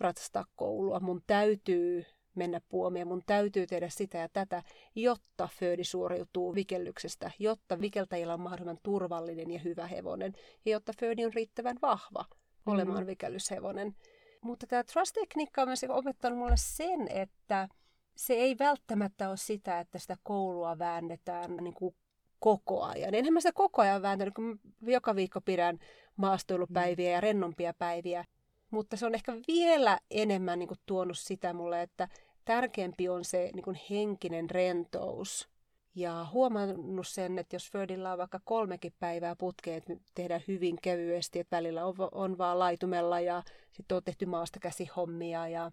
ratsastaa 0.00 0.44
koulua, 0.56 1.00
mun 1.00 1.22
täytyy 1.26 2.04
mennä 2.34 2.60
puomia, 2.68 3.06
mun 3.06 3.22
täytyy 3.26 3.66
tehdä 3.66 3.88
sitä 3.88 4.18
ja 4.18 4.28
tätä, 4.28 4.62
jotta 4.94 5.48
Födi 5.58 5.84
suoriutuu 5.84 6.54
vikellyksestä, 6.54 7.30
jotta 7.38 7.80
vikeltäjillä 7.80 8.34
on 8.34 8.40
mahdollisimman 8.40 8.78
turvallinen 8.82 9.50
ja 9.50 9.58
hyvä 9.58 9.86
hevonen, 9.86 10.32
ja 10.64 10.72
jotta 10.72 10.92
Födi 11.00 11.24
on 11.24 11.32
riittävän 11.34 11.76
vahva 11.82 12.24
olemaan 12.66 13.02
mm. 13.02 13.06
vikellyshevonen. 13.06 13.96
Mutta 14.40 14.66
tämä 14.66 14.84
trust-tekniikka 14.84 15.62
on 15.62 15.68
myös 15.68 15.84
opettanut 15.88 16.38
mulle 16.38 16.56
sen, 16.56 17.08
että 17.08 17.68
se 18.16 18.34
ei 18.34 18.58
välttämättä 18.58 19.28
ole 19.28 19.36
sitä, 19.36 19.80
että 19.80 19.98
sitä 19.98 20.16
koulua 20.22 20.78
väännetään 20.78 21.56
niin 21.56 21.74
kuin 21.74 21.94
koko 22.38 22.82
ajan. 22.82 23.14
Enhän 23.14 23.32
mä 23.32 23.40
sitä 23.40 23.52
koko 23.52 23.82
ajan 23.82 24.02
vääntänyt, 24.02 24.34
kun 24.34 24.60
joka 24.80 25.16
viikko 25.16 25.40
pidän 25.40 25.78
maastoilupäiviä 26.16 27.10
ja 27.10 27.20
rennompia 27.20 27.74
päiviä. 27.74 28.24
Mutta 28.70 28.96
se 28.96 29.06
on 29.06 29.14
ehkä 29.14 29.32
vielä 29.48 29.98
enemmän 30.10 30.58
niin 30.58 30.68
kuin, 30.68 30.80
tuonut 30.86 31.18
sitä 31.18 31.52
mulle, 31.52 31.82
että 31.82 32.08
tärkeämpi 32.44 33.08
on 33.08 33.24
se 33.24 33.50
niin 33.54 33.64
kuin, 33.64 33.80
henkinen 33.90 34.50
rentous. 34.50 35.48
Ja 35.94 36.26
huomannut 36.32 37.08
sen, 37.08 37.38
että 37.38 37.56
jos 37.56 37.70
Fördillä 37.70 38.12
on 38.12 38.18
vaikka 38.18 38.40
kolmekin 38.44 38.92
päivää 38.98 39.36
putkeen, 39.36 39.78
että 39.78 39.92
tehdään 40.14 40.42
hyvin 40.48 40.78
kevyesti, 40.82 41.38
että 41.38 41.56
välillä 41.56 41.86
on, 41.86 41.94
on 42.12 42.38
vaan 42.38 42.58
laitumella 42.58 43.20
ja 43.20 43.42
sitten 43.72 43.96
on 43.96 44.04
tehty 44.04 44.26
maasta 44.26 44.60
käsi 44.60 44.90
hommia 44.96 45.48
ja 45.48 45.70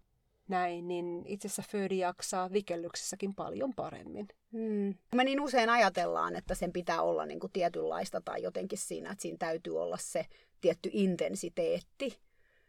näin, 0.50 0.88
niin 0.88 1.24
itse 1.26 1.48
asiassa 1.48 1.72
Födi 1.72 1.98
jaksaa 1.98 2.52
vikellyksessäkin 2.52 3.36
paljon 3.36 3.74
paremmin. 3.76 4.28
Hmm. 4.52 4.96
Me 5.16 5.24
niin 5.24 5.42
usein 5.42 5.70
ajatellaan, 5.70 6.36
että 6.36 6.56
sen 6.56 6.74
pitää 6.74 7.02
olla 7.02 7.26
niin 7.26 7.40
kuin 7.40 7.52
tietynlaista 7.52 8.22
tai 8.22 8.42
jotenkin 8.42 8.78
siinä, 8.78 9.12
että 9.12 9.22
siinä 9.22 9.38
täytyy 9.38 9.82
olla 9.82 9.98
se 9.98 10.26
tietty 10.62 10.90
intensiteetti. 10.94 12.20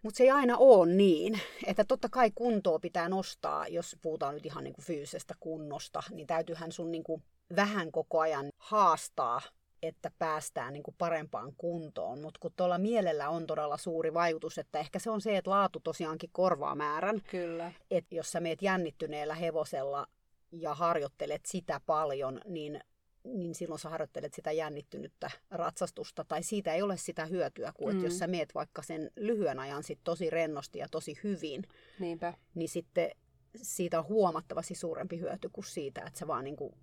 Mutta 0.03 0.19
se 0.19 0.25
ei 0.25 0.31
aina 0.31 0.57
ole 0.57 0.95
niin, 0.95 1.41
että 1.67 1.85
totta 1.85 2.09
kai 2.09 2.31
kuntoa 2.35 2.79
pitää 2.79 3.09
nostaa, 3.09 3.69
jos 3.69 3.97
puhutaan 4.03 4.35
nyt 4.35 4.47
ihan 4.47 4.65
niin 4.65 4.75
kuin 4.75 4.85
fyysisestä 4.85 5.35
kunnosta, 5.41 6.03
niin 6.11 6.27
täytyyhän 6.27 6.73
sun 6.73 6.91
niin 6.91 7.05
kuin 7.05 7.23
vähän 7.57 7.93
koko 7.93 8.21
ajan 8.21 8.49
haastaa 8.59 9.41
että 9.83 10.11
päästään 10.19 10.73
niin 10.73 10.83
kuin 10.83 10.95
parempaan 10.99 11.53
kuntoon. 11.57 12.21
Mutta 12.21 12.41
kun 12.41 12.53
tuolla 12.57 12.79
mielellä 12.79 13.29
on 13.29 13.47
todella 13.47 13.77
suuri 13.77 14.15
vaikutus, 14.15 14.59
että 14.59 14.79
ehkä 14.79 14.99
se 14.99 15.11
on 15.11 15.21
se, 15.21 15.37
että 15.37 15.51
laatu 15.51 15.81
tosiaankin 15.81 16.31
korvaa 16.33 16.75
määrän. 16.75 17.21
Kyllä. 17.31 17.73
Että 17.91 18.15
jos 18.15 18.33
sä 18.33 18.41
meet 18.41 18.63
jännittyneellä 18.63 19.35
hevosella 19.35 20.07
ja 20.53 20.75
harjoittelet 20.75 21.47
sitä 21.47 21.81
paljon, 21.87 22.41
niin 22.45 22.81
niin 23.25 23.55
silloin 23.55 23.79
sä 23.79 23.89
harjoittelet 23.89 24.35
sitä 24.35 24.53
jännittynyttä 24.53 25.31
ratsastusta, 25.51 26.25
tai 26.25 26.43
siitä 26.43 26.75
ei 26.75 26.83
ole 26.83 26.97
sitä 26.97 27.27
hyötyä, 27.27 27.73
kuin 27.75 27.95
mm. 27.95 27.99
että 27.99 28.07
jos 28.07 28.19
sä 28.19 28.27
meet 28.27 28.55
vaikka 28.55 28.83
sen 28.83 29.11
lyhyen 29.17 29.59
ajan 29.59 29.83
sit 29.83 29.99
tosi 30.05 30.31
rennosti 30.31 30.79
ja 30.79 30.87
tosi 30.91 31.19
hyvin, 31.25 31.63
Niinpä. 31.99 32.35
niin 32.55 32.69
sitten 32.69 33.11
siitä 33.57 33.99
on 33.99 34.09
huomattavasti 34.09 34.75
suurempi 34.75 35.21
hyöty 35.21 35.49
kuin 35.53 35.65
siitä, 35.65 36.03
että 36.07 36.19
sä 36.19 36.27
vaan 36.27 36.45
niin 36.45 36.57
kuin 36.57 36.75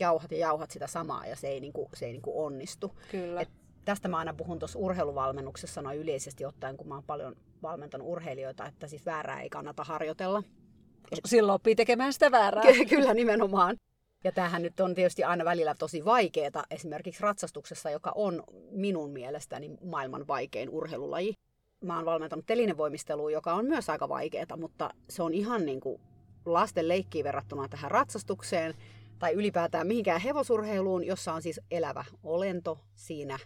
jauhat 0.00 0.32
ja 0.32 0.38
jauhat 0.38 0.70
sitä 0.70 0.86
samaa 0.86 1.26
ja 1.26 1.36
se 1.36 1.48
ei, 1.48 1.60
niin 1.60 1.72
kuin, 1.72 1.88
se 1.94 2.06
ei 2.06 2.12
niin 2.12 2.22
kuin 2.22 2.36
onnistu. 2.36 2.94
Kyllä. 3.10 3.40
Et 3.40 3.48
tästä 3.84 4.08
mä 4.08 4.18
aina 4.18 4.34
puhun 4.34 4.58
tuossa 4.58 4.78
urheiluvalmennuksessa 4.78 5.82
noin 5.82 5.98
yleisesti 5.98 6.44
ottaen, 6.44 6.76
kun 6.76 6.88
mä 6.88 6.94
oon 6.94 7.04
paljon 7.04 7.36
valmentanut 7.62 8.08
urheilijoita, 8.08 8.66
että 8.66 8.86
siis 8.86 9.06
väärää 9.06 9.40
ei 9.40 9.50
kannata 9.50 9.84
harjoitella. 9.84 10.42
Silloin 11.24 11.54
oppii 11.54 11.74
tekemään 11.74 12.12
sitä 12.12 12.30
väärää. 12.30 12.64
Kyllä 12.88 13.14
nimenomaan. 13.14 13.76
Ja 14.24 14.32
tämähän 14.32 14.62
nyt 14.62 14.80
on 14.80 14.94
tietysti 14.94 15.24
aina 15.24 15.44
välillä 15.44 15.74
tosi 15.74 16.04
vaikeaa, 16.04 16.64
esimerkiksi 16.70 17.22
ratsastuksessa, 17.22 17.90
joka 17.90 18.12
on 18.14 18.44
minun 18.70 19.10
mielestäni 19.10 19.70
maailman 19.84 20.26
vaikein 20.28 20.70
urheilulaji. 20.70 21.34
Mä 21.84 21.96
oon 21.96 22.04
valmentanut 22.04 22.46
telinevoimistelua, 22.46 23.30
joka 23.30 23.54
on 23.54 23.64
myös 23.66 23.90
aika 23.90 24.08
vaikeaa, 24.08 24.56
mutta 24.56 24.90
se 25.08 25.22
on 25.22 25.34
ihan 25.34 25.66
niin 25.66 25.80
kuin 25.80 26.00
lasten 26.46 26.88
leikkiin 26.88 27.24
verrattuna 27.24 27.68
tähän 27.68 27.90
ratsastukseen 27.90 28.74
tai 29.18 29.32
ylipäätään 29.32 29.86
mihinkään 29.86 30.20
hevosurheiluun, 30.20 31.04
jossa 31.04 31.32
on 31.32 31.42
siis 31.42 31.60
elävä 31.70 32.04
olento 32.22 32.78
siinä 32.94 33.38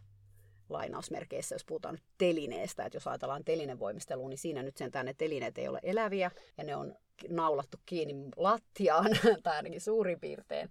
lainausmerkeissä, 0.69 1.55
jos 1.55 1.65
puhutaan 1.65 1.95
nyt 1.95 2.05
telineestä, 2.19 2.85
että 2.85 2.97
jos 2.97 3.07
ajatellaan 3.07 3.45
telinevoimistelua, 3.45 4.29
niin 4.29 4.39
siinä 4.39 4.63
nyt 4.63 4.77
sentään 4.77 5.07
ne 5.07 5.15
telineet 5.15 5.59
ei 5.59 5.69
ole 5.69 5.81
eläviä 5.83 6.31
ja 6.59 6.65
ne 6.65 6.77
on 6.77 6.95
naulattu 7.29 7.77
kiinni 7.87 8.15
lattiaan, 8.37 9.11
tai 9.43 9.57
ainakin 9.57 9.81
suurin 9.81 10.21
piirtein. 10.21 10.71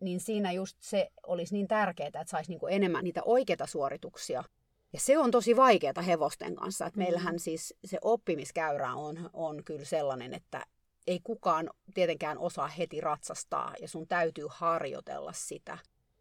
Niin 0.00 0.20
siinä 0.20 0.52
just 0.52 0.76
se 0.80 1.08
olisi 1.26 1.54
niin 1.54 1.68
tärkeää, 1.68 2.06
että 2.06 2.24
saisi 2.26 2.50
niinku 2.50 2.66
enemmän 2.66 3.04
niitä 3.04 3.22
oikeita 3.24 3.66
suorituksia. 3.66 4.44
Ja 4.92 5.00
se 5.00 5.18
on 5.18 5.30
tosi 5.30 5.56
vaikeaa 5.56 6.02
hevosten 6.06 6.54
kanssa. 6.54 6.86
Että 6.86 6.98
meillähän 6.98 7.38
siis 7.38 7.74
se 7.84 7.98
oppimiskäyrä 8.02 8.94
on, 8.94 9.30
on 9.32 9.64
kyllä 9.64 9.84
sellainen, 9.84 10.34
että 10.34 10.66
ei 11.06 11.20
kukaan 11.24 11.70
tietenkään 11.94 12.38
osaa 12.38 12.66
heti 12.66 13.00
ratsastaa 13.00 13.74
ja 13.80 13.88
sun 13.88 14.08
täytyy 14.08 14.46
harjoitella 14.50 15.32
sitä. 15.32 15.78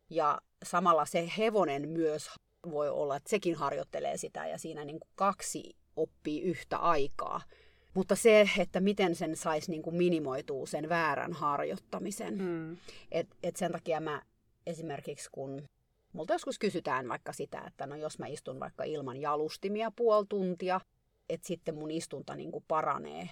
Ja 0.10 0.42
samalla 0.64 1.06
se 1.06 1.32
hevonen 1.38 1.90
myös 1.90 2.30
voi 2.72 2.90
olla, 2.90 3.16
että 3.16 3.30
sekin 3.30 3.56
harjoittelee 3.56 4.18
sitä 4.18 4.48
ja 4.48 4.58
siinä 4.58 4.86
niin 4.86 5.00
kuin 5.00 5.12
kaksi 5.16 5.76
oppii 5.96 6.42
yhtä 6.42 6.78
aikaa. 6.78 7.42
Mutta 7.94 8.16
se, 8.16 8.50
että 8.58 8.80
miten 8.80 9.16
sen 9.16 9.36
saisi 9.36 9.72
niin 9.72 9.82
kuin 9.82 9.96
minimoitua 9.96 10.66
sen 10.66 10.90
väärän 10.90 11.34
harjoittamisen. 11.34 12.38
Mm. 12.38 12.78
Et, 13.12 13.28
et 13.44 13.56
sen 13.56 13.72
takia 13.72 14.00
mä 14.00 14.22
esimerkiksi 14.66 15.30
kun 15.32 15.68
multa 16.14 16.34
joskus 16.34 16.60
kysytään 16.60 17.08
vaikka 17.08 17.34
sitä, 17.34 17.64
että 17.68 17.88
no 17.88 17.96
jos 17.96 18.20
mä 18.20 18.28
istun 18.28 18.60
vaikka 18.60 18.84
ilman 18.84 19.18
jalustimia 19.18 19.92
puoli 19.96 20.26
tuntia, 20.30 20.82
että 21.30 21.48
sitten 21.48 21.76
mun 21.76 21.92
istunta 21.92 22.36
niin 22.36 22.52
kuin 22.52 22.66
paranee. 22.68 23.30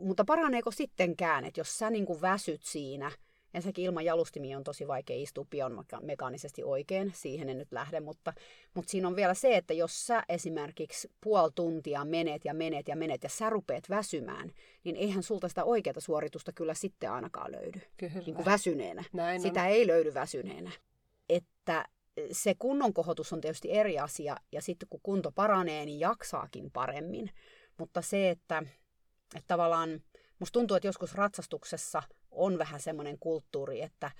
Mutta 0.00 0.24
paraneeko 0.24 0.70
sittenkään, 0.70 1.44
että 1.44 1.60
jos 1.60 1.78
sä 1.78 1.90
niin 1.90 2.06
kuin 2.06 2.20
väsyt 2.20 2.62
siinä, 2.62 3.12
ensinnäkin 3.54 3.84
ilman 3.84 4.04
jalustimia 4.04 4.56
on 4.56 4.64
tosi 4.64 4.88
vaikea 4.88 5.16
istua 5.16 5.44
biomekaanisesti 5.44 6.64
oikein, 6.64 7.12
siihen 7.14 7.48
en 7.48 7.58
nyt 7.58 7.72
lähde, 7.72 8.00
mutta, 8.00 8.32
mutta 8.74 8.90
siinä 8.90 9.08
on 9.08 9.16
vielä 9.16 9.34
se, 9.34 9.56
että 9.56 9.74
jos 9.74 10.06
sä 10.06 10.22
esimerkiksi 10.28 11.10
puoli 11.20 11.50
tuntia 11.54 12.04
menet 12.04 12.44
ja 12.44 12.54
menet 12.54 12.88
ja 12.88 12.96
menet 12.96 13.22
ja 13.22 13.28
sä 13.28 13.50
rupeat 13.50 13.90
väsymään, 13.90 14.52
niin 14.84 14.96
eihän 14.96 15.22
sulta 15.22 15.48
sitä 15.48 15.64
oikeaa 15.64 16.00
suoritusta 16.00 16.52
kyllä 16.52 16.74
sitten 16.74 17.12
ainakaan 17.12 17.52
löydy. 17.52 17.80
Kyllä. 17.96 18.22
Niin 18.26 18.34
kuin 18.34 18.46
väsyneenä. 18.46 19.04
Näin 19.12 19.40
sitä 19.40 19.62
on. 19.62 19.68
ei 19.68 19.86
löydy 19.86 20.14
väsyneenä. 20.14 20.70
Että 21.28 21.84
se 22.32 22.54
kunnon 22.58 22.92
kohotus 22.92 23.32
on 23.32 23.40
tietysti 23.40 23.72
eri 23.72 23.98
asia, 23.98 24.36
ja 24.52 24.62
sitten 24.62 24.88
kun 24.88 25.00
kunto 25.02 25.32
paranee, 25.32 25.86
niin 25.86 26.00
jaksaakin 26.00 26.70
paremmin. 26.70 27.30
Mutta 27.78 28.02
se, 28.02 28.30
että 28.30 28.62
että 29.36 29.48
tavallaan 29.48 30.02
musta 30.38 30.52
tuntuu, 30.52 30.76
että 30.76 30.88
joskus 30.88 31.14
ratsastuksessa 31.14 32.02
on 32.30 32.58
vähän 32.58 32.80
semmoinen 32.80 33.18
kulttuuri, 33.18 33.82
että 33.82 34.10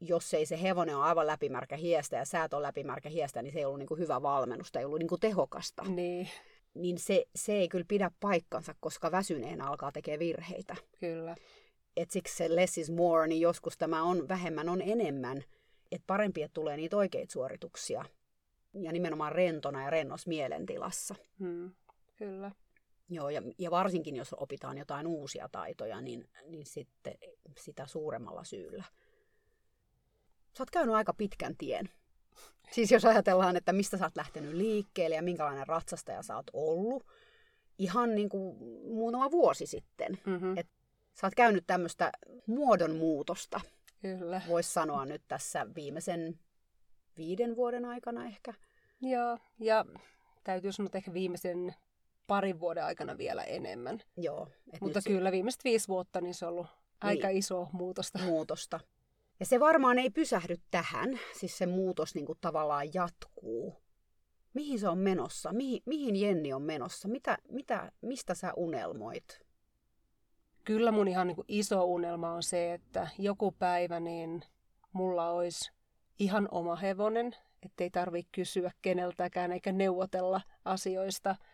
jos 0.00 0.34
ei 0.34 0.46
se 0.46 0.62
hevonen 0.62 0.96
ole 0.96 1.04
aivan 1.04 1.26
läpimärkä 1.26 1.76
hiestä 1.76 2.16
ja 2.16 2.24
sä 2.24 2.44
et 2.44 2.54
ole 2.54 2.62
läpimärkä 2.62 3.08
hiestä, 3.08 3.42
niin 3.42 3.52
se 3.52 3.58
ei 3.58 3.64
ollut 3.64 3.78
niin 3.78 3.86
kuin 3.86 4.00
hyvä 4.00 4.22
valmennusta, 4.22 4.78
ei 4.78 4.84
ollut 4.84 4.98
niin 4.98 5.08
kuin 5.08 5.20
tehokasta. 5.20 5.82
Niin. 5.82 6.28
Niin 6.74 6.98
se, 6.98 7.24
se 7.36 7.52
ei 7.52 7.68
kyllä 7.68 7.84
pidä 7.88 8.10
paikkansa, 8.20 8.74
koska 8.80 9.10
väsyneen 9.10 9.60
alkaa 9.60 9.92
tekemään 9.92 10.18
virheitä. 10.18 10.76
Kyllä. 11.00 11.36
Et 11.96 12.10
siksi 12.10 12.36
se 12.36 12.56
less 12.56 12.78
is 12.78 12.90
more, 12.90 13.26
niin 13.26 13.40
joskus 13.40 13.76
tämä 13.76 14.02
on 14.02 14.28
vähemmän 14.28 14.68
on 14.68 14.82
enemmän. 14.82 15.44
Että 15.92 16.04
parempi, 16.06 16.42
että 16.42 16.54
tulee 16.54 16.76
niitä 16.76 16.96
oikeita 16.96 17.32
suorituksia. 17.32 18.04
Ja 18.74 18.92
nimenomaan 18.92 19.32
rentona 19.32 19.84
ja 19.84 19.90
rennos 19.90 20.26
mielentilassa. 20.26 21.14
Hmm, 21.38 21.70
kyllä. 22.16 22.50
Joo, 23.14 23.30
ja, 23.30 23.42
ja 23.58 23.70
varsinkin 23.70 24.16
jos 24.16 24.34
opitaan 24.38 24.78
jotain 24.78 25.06
uusia 25.06 25.48
taitoja, 25.52 26.00
niin, 26.00 26.28
niin 26.46 26.66
sitten 26.66 27.14
sitä 27.58 27.86
suuremmalla 27.86 28.44
syyllä. 28.44 28.84
Sä 30.56 30.62
oot 30.62 30.70
käynyt 30.70 30.94
aika 30.94 31.14
pitkän 31.14 31.56
tien. 31.56 31.90
Siis 32.70 32.90
jos 32.90 33.04
ajatellaan, 33.04 33.56
että 33.56 33.72
mistä 33.72 33.96
sä 33.96 34.04
oot 34.04 34.16
lähtenyt 34.16 34.52
liikkeelle 34.52 35.16
ja 35.16 35.22
minkälainen 35.22 35.66
ratsastaja 35.66 36.22
sä 36.22 36.36
oot 36.36 36.50
ollut, 36.52 37.06
ihan 37.78 38.14
niin 38.14 38.28
kuin 38.28 38.56
muutama 38.94 39.30
vuosi 39.30 39.66
sitten. 39.66 40.18
Mm-hmm. 40.26 40.58
Et 40.58 40.68
sä 41.14 41.26
oot 41.26 41.34
käynyt 41.34 41.64
tämmöistä 41.66 42.12
muodonmuutosta. 42.46 43.60
Kyllä. 44.02 44.42
Voisi 44.48 44.72
sanoa 44.72 45.06
nyt 45.06 45.22
tässä 45.28 45.66
viimeisen 45.74 46.38
viiden 47.16 47.56
vuoden 47.56 47.84
aikana 47.84 48.26
ehkä. 48.26 48.54
Joo, 49.00 49.38
ja 49.58 49.84
täytyy 50.44 50.72
sanoa, 50.72 50.86
että 50.86 50.98
ehkä 50.98 51.12
viimeisen 51.12 51.74
parin 52.26 52.60
vuoden 52.60 52.84
aikana 52.84 53.18
vielä 53.18 53.44
enemmän. 53.44 54.00
Joo. 54.16 54.48
Mutta 54.80 55.00
kyllä 55.06 55.28
se... 55.28 55.32
viimeiset 55.32 55.64
viisi 55.64 55.88
vuotta 55.88 56.20
niin 56.20 56.34
se 56.34 56.46
on 56.46 56.52
ollut 56.52 56.66
aika 57.00 57.28
niin. 57.28 57.38
iso 57.38 57.68
muutosta. 57.72 58.18
Muutosta. 58.18 58.80
Ja 59.40 59.46
se 59.46 59.60
varmaan 59.60 59.98
ei 59.98 60.10
pysähdy 60.10 60.56
tähän, 60.70 61.20
siis 61.38 61.58
se 61.58 61.66
muutos 61.66 62.14
niin 62.14 62.26
kuin 62.26 62.38
tavallaan 62.40 62.94
jatkuu. 62.94 63.82
Mihin 64.54 64.78
se 64.78 64.88
on 64.88 64.98
menossa? 64.98 65.52
Mihin, 65.52 65.82
mihin 65.86 66.16
Jenni 66.16 66.52
on 66.52 66.62
menossa? 66.62 67.08
Mitä, 67.08 67.38
mitä, 67.48 67.92
mistä 68.00 68.34
sä 68.34 68.52
unelmoit? 68.56 69.40
Kyllä 70.64 70.92
mun 70.92 71.08
ihan 71.08 71.26
niin 71.26 71.36
kuin 71.36 71.44
iso 71.48 71.84
unelma 71.84 72.32
on 72.32 72.42
se, 72.42 72.74
että 72.74 73.08
joku 73.18 73.52
päivä 73.52 74.00
niin 74.00 74.44
mulla 74.92 75.30
olisi 75.30 75.72
ihan 76.18 76.48
oma 76.50 76.76
hevonen, 76.76 77.36
ettei 77.62 77.90
tarvitse 77.90 78.28
kysyä 78.32 78.70
keneltäkään 78.82 79.52
eikä 79.52 79.72
neuvotella 79.72 80.40
asioista– 80.64 81.36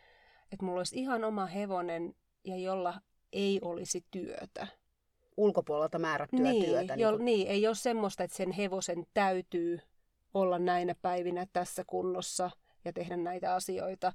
että 0.52 0.64
mulla 0.64 0.80
olisi 0.80 0.98
ihan 0.98 1.24
oma 1.24 1.46
hevonen 1.46 2.14
ja 2.44 2.56
jolla 2.56 2.94
ei 3.32 3.60
olisi 3.62 4.04
työtä. 4.10 4.66
Ulkopuolelta 5.36 5.98
määrättyä 5.98 6.40
niin, 6.40 6.64
työtä. 6.64 6.96
Niin, 6.96 7.02
jo, 7.02 7.10
kun... 7.10 7.24
niin, 7.24 7.48
ei 7.48 7.66
ole 7.66 7.74
semmoista, 7.74 8.24
että 8.24 8.36
sen 8.36 8.50
hevosen 8.50 9.06
täytyy 9.14 9.80
olla 10.34 10.58
näinä 10.58 10.94
päivinä 11.02 11.46
tässä 11.52 11.84
kunnossa 11.86 12.50
ja 12.84 12.92
tehdä 12.92 13.16
näitä 13.16 13.54
asioita. 13.54 14.12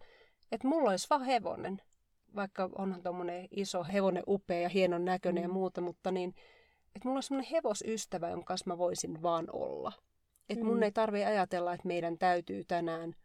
Että 0.52 0.68
mulla 0.68 0.90
olisi 0.90 1.08
vaan 1.10 1.24
hevonen. 1.24 1.82
Vaikka 2.36 2.70
onhan 2.78 3.04
tuommoinen 3.04 3.48
iso 3.52 3.84
hevonen 3.84 4.24
upea 4.28 4.60
ja 4.60 4.70
hienon 4.70 5.06
näköinen 5.06 5.44
mm. 5.44 5.50
ja 5.50 5.54
muuta, 5.54 5.82
mutta 5.82 6.12
niin, 6.12 6.30
että 6.96 7.08
mulla 7.08 7.18
olisi 7.18 7.28
semmoinen 7.28 7.52
hevosystävä, 7.52 8.30
jonka 8.30 8.46
kanssa 8.46 8.70
mä 8.70 8.78
voisin 8.78 9.22
vaan 9.22 9.48
olla. 9.52 9.92
Että 10.50 10.64
mm. 10.64 10.70
mun 10.70 10.84
ei 10.84 10.92
tarvi 10.92 11.24
ajatella, 11.24 11.74
että 11.74 11.88
meidän 11.88 12.18
täytyy 12.18 12.64
tänään 12.68 13.16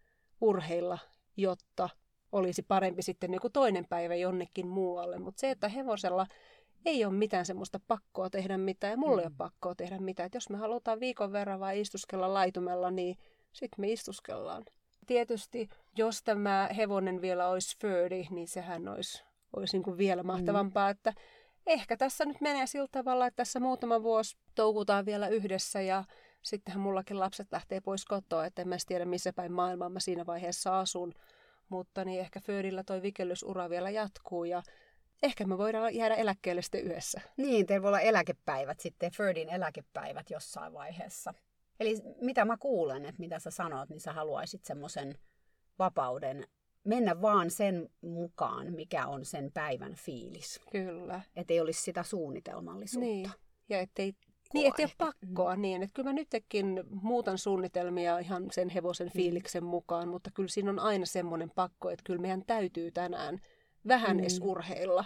urheilla, 0.41 0.99
jotta 1.37 1.89
olisi 2.33 2.63
parempi 2.63 3.03
sitten 3.03 3.35
joku 3.35 3.51
toinen 3.51 3.87
päivä 3.89 4.15
jonnekin 4.15 4.69
muualle. 4.69 5.19
Mutta 5.19 5.41
se, 5.41 5.51
että 5.51 5.69
hevosella 5.69 6.27
ei 6.85 7.05
ole 7.05 7.15
mitään 7.15 7.47
semmoista 7.47 7.81
pakkoa 7.89 8.31
tehdä 8.31 8.59
mitään 8.59 8.91
ja 8.91 8.97
mulla 8.97 9.17
mm. 9.17 9.19
ei 9.19 9.27
ole 9.27 9.35
pakkoa 9.39 9.75
tehdä 9.75 9.99
mitään. 9.99 10.27
Et 10.27 10.35
jos 10.35 10.51
me 10.51 10.57
halutaan 10.57 11.01
viikon 11.01 11.33
verran 11.33 11.61
vain 11.61 11.81
istuskella 11.81 12.35
laitumella, 12.35 12.91
niin 12.91 13.17
sitten 13.53 13.81
me 13.81 13.93
istuskellaan. 13.93 14.65
Tietysti, 15.07 15.69
jos 15.97 16.23
tämä 16.23 16.69
hevonen 16.77 17.21
vielä 17.21 17.49
olisi 17.49 17.77
Ferdi, 17.81 18.27
niin 18.31 18.49
sehän 18.49 18.89
olisi, 18.89 19.25
olisi 19.57 19.77
niin 19.77 19.85
kuin 19.85 19.99
vielä 19.99 20.23
mm. 20.23 20.27
mahtavampaa, 20.27 20.89
mm. 20.89 20.91
että 20.91 21.13
ehkä 21.67 21.97
tässä 21.97 22.25
nyt 22.25 22.41
menee 22.41 22.67
sillä 22.67 22.89
tavalla, 22.93 23.27
että 23.27 23.37
tässä 23.37 23.61
muutama 23.61 24.03
vuosi 24.03 24.37
touhutaan 24.55 25.07
vielä 25.07 25.29
yhdessä 25.29 25.81
ja 25.81 26.05
sittenhän 26.43 26.81
mullakin 26.81 27.21
lapset 27.21 27.47
lähtee 27.53 27.81
pois 27.81 28.05
kotoa, 28.05 28.47
että 28.47 28.63
en 28.63 28.69
mä 28.69 28.77
tiedä 28.87 29.05
missä 29.05 29.33
päin 29.33 29.53
maailmaa 29.53 29.89
mä 29.89 30.01
siinä 30.01 30.27
vaiheessa 30.27 30.81
asun. 30.81 31.15
Mutta 31.69 32.05
niin 32.05 32.21
ehkä 32.21 32.41
Föödillä 32.41 32.85
toi 32.85 33.03
vikellysura 33.03 33.71
vielä 33.71 33.91
jatkuu 33.91 34.45
ja 34.45 34.63
ehkä 35.23 35.45
me 35.45 35.59
voidaan 35.59 35.95
jäädä 35.95 36.15
eläkkeelle 36.15 36.63
sitten 36.63 36.83
yhdessä. 36.83 37.21
Niin, 37.37 37.67
teillä 37.67 37.83
voi 37.83 37.89
olla 37.89 38.01
eläkepäivät 38.01 38.81
sitten, 38.81 39.13
Fördin 39.13 39.49
eläkepäivät 39.49 40.31
jossain 40.31 40.73
vaiheessa. 40.73 41.35
Eli 41.81 41.97
mitä 42.21 42.45
mä 42.45 42.57
kuulen, 42.57 43.05
että 43.05 43.21
mitä 43.21 43.39
sä 43.39 43.51
sanot, 43.51 43.89
niin 43.89 44.01
sä 44.01 44.13
haluaisit 44.13 44.65
semmoisen 44.65 45.15
vapauden 45.79 46.47
mennä 46.85 47.23
vaan 47.23 47.51
sen 47.51 47.89
mukaan, 48.01 48.73
mikä 48.73 49.07
on 49.07 49.25
sen 49.25 49.53
päivän 49.53 49.95
fiilis. 49.95 50.61
Kyllä. 50.73 51.21
Että 51.37 51.55
ei 51.55 51.61
olisi 51.61 51.83
sitä 51.83 52.03
suunnitelmallisuutta. 52.03 53.07
Niin, 53.07 53.31
ja 53.69 53.81
ettei 53.81 54.15
niin, 54.55 54.69
ettei 54.69 54.85
ole 54.85 54.93
pakkoa 54.99 55.57
mm. 55.57 55.63
niin. 55.63 55.83
Että 55.83 55.95
kyllä 55.95 56.09
mä 56.09 56.13
nytkin 56.13 56.85
muutan 56.91 57.39
suunnitelmia 57.39 58.19
ihan 58.19 58.47
sen 58.53 58.69
hevosen 58.69 59.07
mm. 59.07 59.13
fiiliksen 59.13 59.65
mukaan, 59.65 60.09
mutta 60.09 60.31
kyllä 60.35 60.49
siinä 60.49 60.71
on 60.71 60.79
aina 60.79 61.07
semmoinen 61.07 61.51
pakko, 61.51 61.91
että 61.91 62.03
kyllä 62.05 62.21
meidän 62.21 62.45
täytyy 62.47 62.91
tänään 62.91 63.39
vähän 63.89 64.17
mm. 64.17 64.21
edes 64.21 64.41
urheilla. 64.43 65.05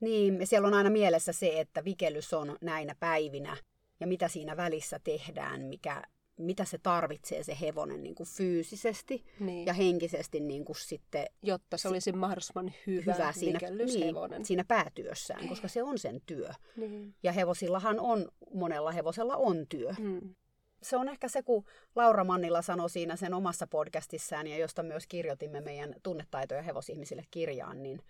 Niin, 0.00 0.46
siellä 0.46 0.68
on 0.68 0.74
aina 0.74 0.90
mielessä 0.90 1.32
se, 1.32 1.60
että 1.60 1.84
vikellys 1.84 2.32
on 2.32 2.56
näinä 2.60 2.94
päivinä 3.00 3.56
ja 4.00 4.06
mitä 4.06 4.28
siinä 4.28 4.56
välissä 4.56 5.00
tehdään, 5.04 5.60
mikä 5.60 6.02
mitä 6.40 6.64
se 6.64 6.78
tarvitsee 6.78 7.42
se 7.42 7.56
hevonen 7.60 8.02
niin 8.02 8.14
kuin 8.14 8.28
fyysisesti 8.28 9.24
niin. 9.40 9.66
ja 9.66 9.72
henkisesti 9.72 10.40
niin 10.40 10.64
kuin 10.64 10.76
sitten... 10.76 11.26
Jotta 11.42 11.76
se 11.76 11.88
olisi 11.88 12.12
mahdollisimman 12.12 12.72
hyvä, 12.86 13.14
hyvä 13.14 13.32
siinä, 13.32 13.58
niin, 13.70 14.44
siinä 14.44 14.64
päätyössään, 14.64 15.48
koska 15.48 15.68
se 15.68 15.82
on 15.82 15.98
sen 15.98 16.20
työ. 16.26 16.50
Niin. 16.76 17.14
Ja 17.22 17.32
hevosillahan 17.32 18.00
on, 18.00 18.28
monella 18.54 18.92
hevosella 18.92 19.36
on 19.36 19.66
työ. 19.68 19.92
Hmm. 19.92 20.34
Se 20.82 20.96
on 20.96 21.08
ehkä 21.08 21.28
se, 21.28 21.42
kun 21.42 21.64
Laura 21.96 22.24
Mannilla 22.24 22.62
sanoi 22.62 22.90
siinä 22.90 23.16
sen 23.16 23.34
omassa 23.34 23.66
podcastissaan, 23.66 24.46
ja 24.46 24.58
josta 24.58 24.82
myös 24.82 25.06
kirjoitimme 25.06 25.60
meidän 25.60 25.94
tunnetaitoja 26.02 26.62
hevosihmisille 26.62 27.24
kirjaan, 27.30 27.82
niin 27.82 28.00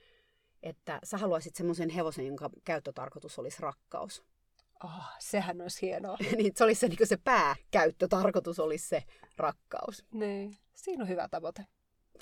että 0.62 1.00
sä 1.04 1.18
haluaisit 1.18 1.56
semmoisen 1.56 1.90
hevosen, 1.90 2.26
jonka 2.26 2.50
käyttötarkoitus 2.64 3.38
olisi 3.38 3.62
rakkaus. 3.62 4.22
Oh, 4.84 5.04
sehän 5.18 5.60
olisi 5.60 5.82
hienoa. 5.82 6.16
niin, 6.36 6.52
se 6.56 6.64
olisi 6.64 6.80
se, 6.80 6.88
niin 6.88 7.06
se 7.06 7.16
pääkäyttötarkoitus, 7.16 8.58
olisi 8.58 8.88
se 8.88 9.02
rakkaus. 9.36 10.04
Niin, 10.12 10.56
siinä 10.74 11.02
on 11.02 11.08
hyvä 11.08 11.28
tavoite. 11.28 11.66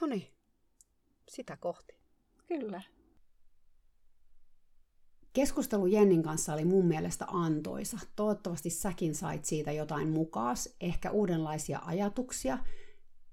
No 0.01 0.07
niin, 0.07 0.27
sitä 1.29 1.57
kohti. 1.57 1.95
Kyllä. 2.47 2.83
Keskustelu 5.33 5.87
Jennin 5.87 6.23
kanssa 6.23 6.53
oli 6.53 6.65
mun 6.65 6.87
mielestä 6.87 7.25
antoisa. 7.29 7.99
Toivottavasti 8.17 8.71
säkin 8.71 9.15
sait 9.15 9.45
siitä 9.45 9.73
jotain 9.73 10.09
mukaas, 10.09 10.69
ehkä 10.81 11.11
uudenlaisia 11.11 11.81
ajatuksia 11.85 12.59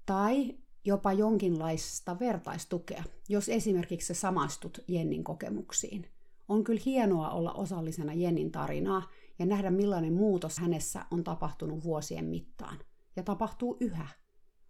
tai 0.06 0.54
jopa 0.84 1.12
jonkinlaista 1.12 2.18
vertaistukea, 2.18 3.04
jos 3.28 3.48
esimerkiksi 3.48 4.06
sä 4.06 4.14
samastut 4.14 4.78
Jennin 4.88 5.24
kokemuksiin. 5.24 6.06
On 6.48 6.64
kyllä 6.64 6.80
hienoa 6.86 7.30
olla 7.30 7.52
osallisena 7.52 8.14
Jennin 8.14 8.52
tarinaa 8.52 9.02
ja 9.38 9.46
nähdä 9.46 9.70
millainen 9.70 10.12
muutos 10.12 10.58
hänessä 10.58 11.04
on 11.10 11.24
tapahtunut 11.24 11.84
vuosien 11.84 12.24
mittaan. 12.24 12.78
Ja 13.16 13.22
tapahtuu 13.22 13.76
yhä. 13.80 14.08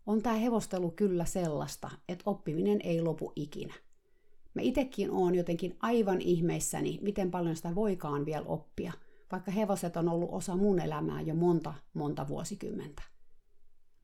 On 0.07 0.23
tämä 0.23 0.35
hevostelu 0.35 0.91
kyllä 0.91 1.25
sellaista, 1.25 1.91
että 2.09 2.23
oppiminen 2.27 2.81
ei 2.85 3.03
lopu 3.03 3.33
ikinä. 3.37 3.75
Mä 4.55 4.63
itekin 4.63 5.11
oon 5.11 5.35
jotenkin 5.35 5.77
aivan 5.81 6.21
ihmeissäni, 6.21 6.99
miten 7.03 7.31
paljon 7.31 7.57
sitä 7.57 7.75
voikaan 7.75 8.27
vielä 8.27 8.47
oppia, 8.47 8.93
vaikka 9.33 9.51
hevoset 9.51 9.97
on 9.97 10.09
ollut 10.09 10.31
osa 10.33 10.57
mun 10.57 10.81
elämää 10.81 11.21
jo 11.21 11.35
monta, 11.35 11.75
monta 11.95 12.29
vuosikymmentä. 12.29 13.03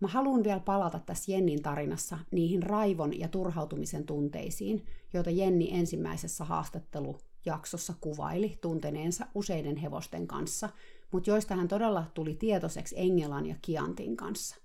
Mä 0.00 0.08
haluan 0.08 0.44
vielä 0.44 0.60
palata 0.60 0.98
tässä 0.98 1.32
Jennin 1.32 1.62
tarinassa 1.62 2.18
niihin 2.30 2.62
raivon 2.62 3.18
ja 3.18 3.28
turhautumisen 3.28 4.06
tunteisiin, 4.06 4.86
joita 5.12 5.30
Jenni 5.30 5.68
ensimmäisessä 5.72 6.44
haastattelu 6.44 7.18
jaksossa 7.44 7.94
kuvaili 8.00 8.58
tunteneensa 8.60 9.26
useiden 9.34 9.76
hevosten 9.76 10.26
kanssa, 10.26 10.68
mutta 11.10 11.30
joista 11.30 11.56
hän 11.56 11.68
todella 11.68 12.04
tuli 12.14 12.34
tietoiseksi 12.34 12.94
Engelan 12.98 13.46
ja 13.46 13.54
Kiantin 13.62 14.16
kanssa. 14.16 14.56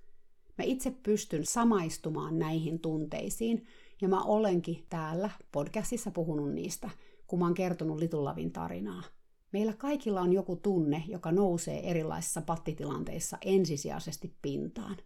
Mä 0.58 0.64
itse 0.64 0.92
pystyn 1.04 1.46
samaistumaan 1.46 2.40
näihin 2.40 2.80
tunteisiin, 2.80 3.66
ja 4.02 4.08
mä 4.08 4.24
olenkin 4.24 4.86
täällä 4.90 5.30
podcastissa 5.52 6.12
puhunut 6.12 6.54
niistä, 6.54 6.90
kun 7.28 7.40
mä 7.40 7.46
oon 7.46 7.54
kertonut 7.54 8.00
Litulavin 8.00 8.52
tarinaa. 8.52 9.04
Meillä 9.52 9.74
kaikilla 9.74 10.22
on 10.22 10.34
joku 10.34 10.56
tunne, 10.56 11.04
joka 11.08 11.32
nousee 11.32 11.90
erilaisissa 11.90 12.42
pattitilanteissa 12.42 13.38
ensisijaisesti 13.42 14.36
pintaan. 14.42 14.98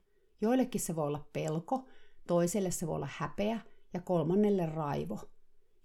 Joillekin 0.42 0.82
se 0.82 0.96
voi 0.96 1.08
olla 1.08 1.28
pelko, 1.34 1.86
toiselle 2.28 2.72
se 2.72 2.88
voi 2.88 2.96
olla 2.96 3.10
häpeä 3.12 3.60
ja 3.94 4.02
kolmannelle 4.02 4.66
raivo– 4.66 5.20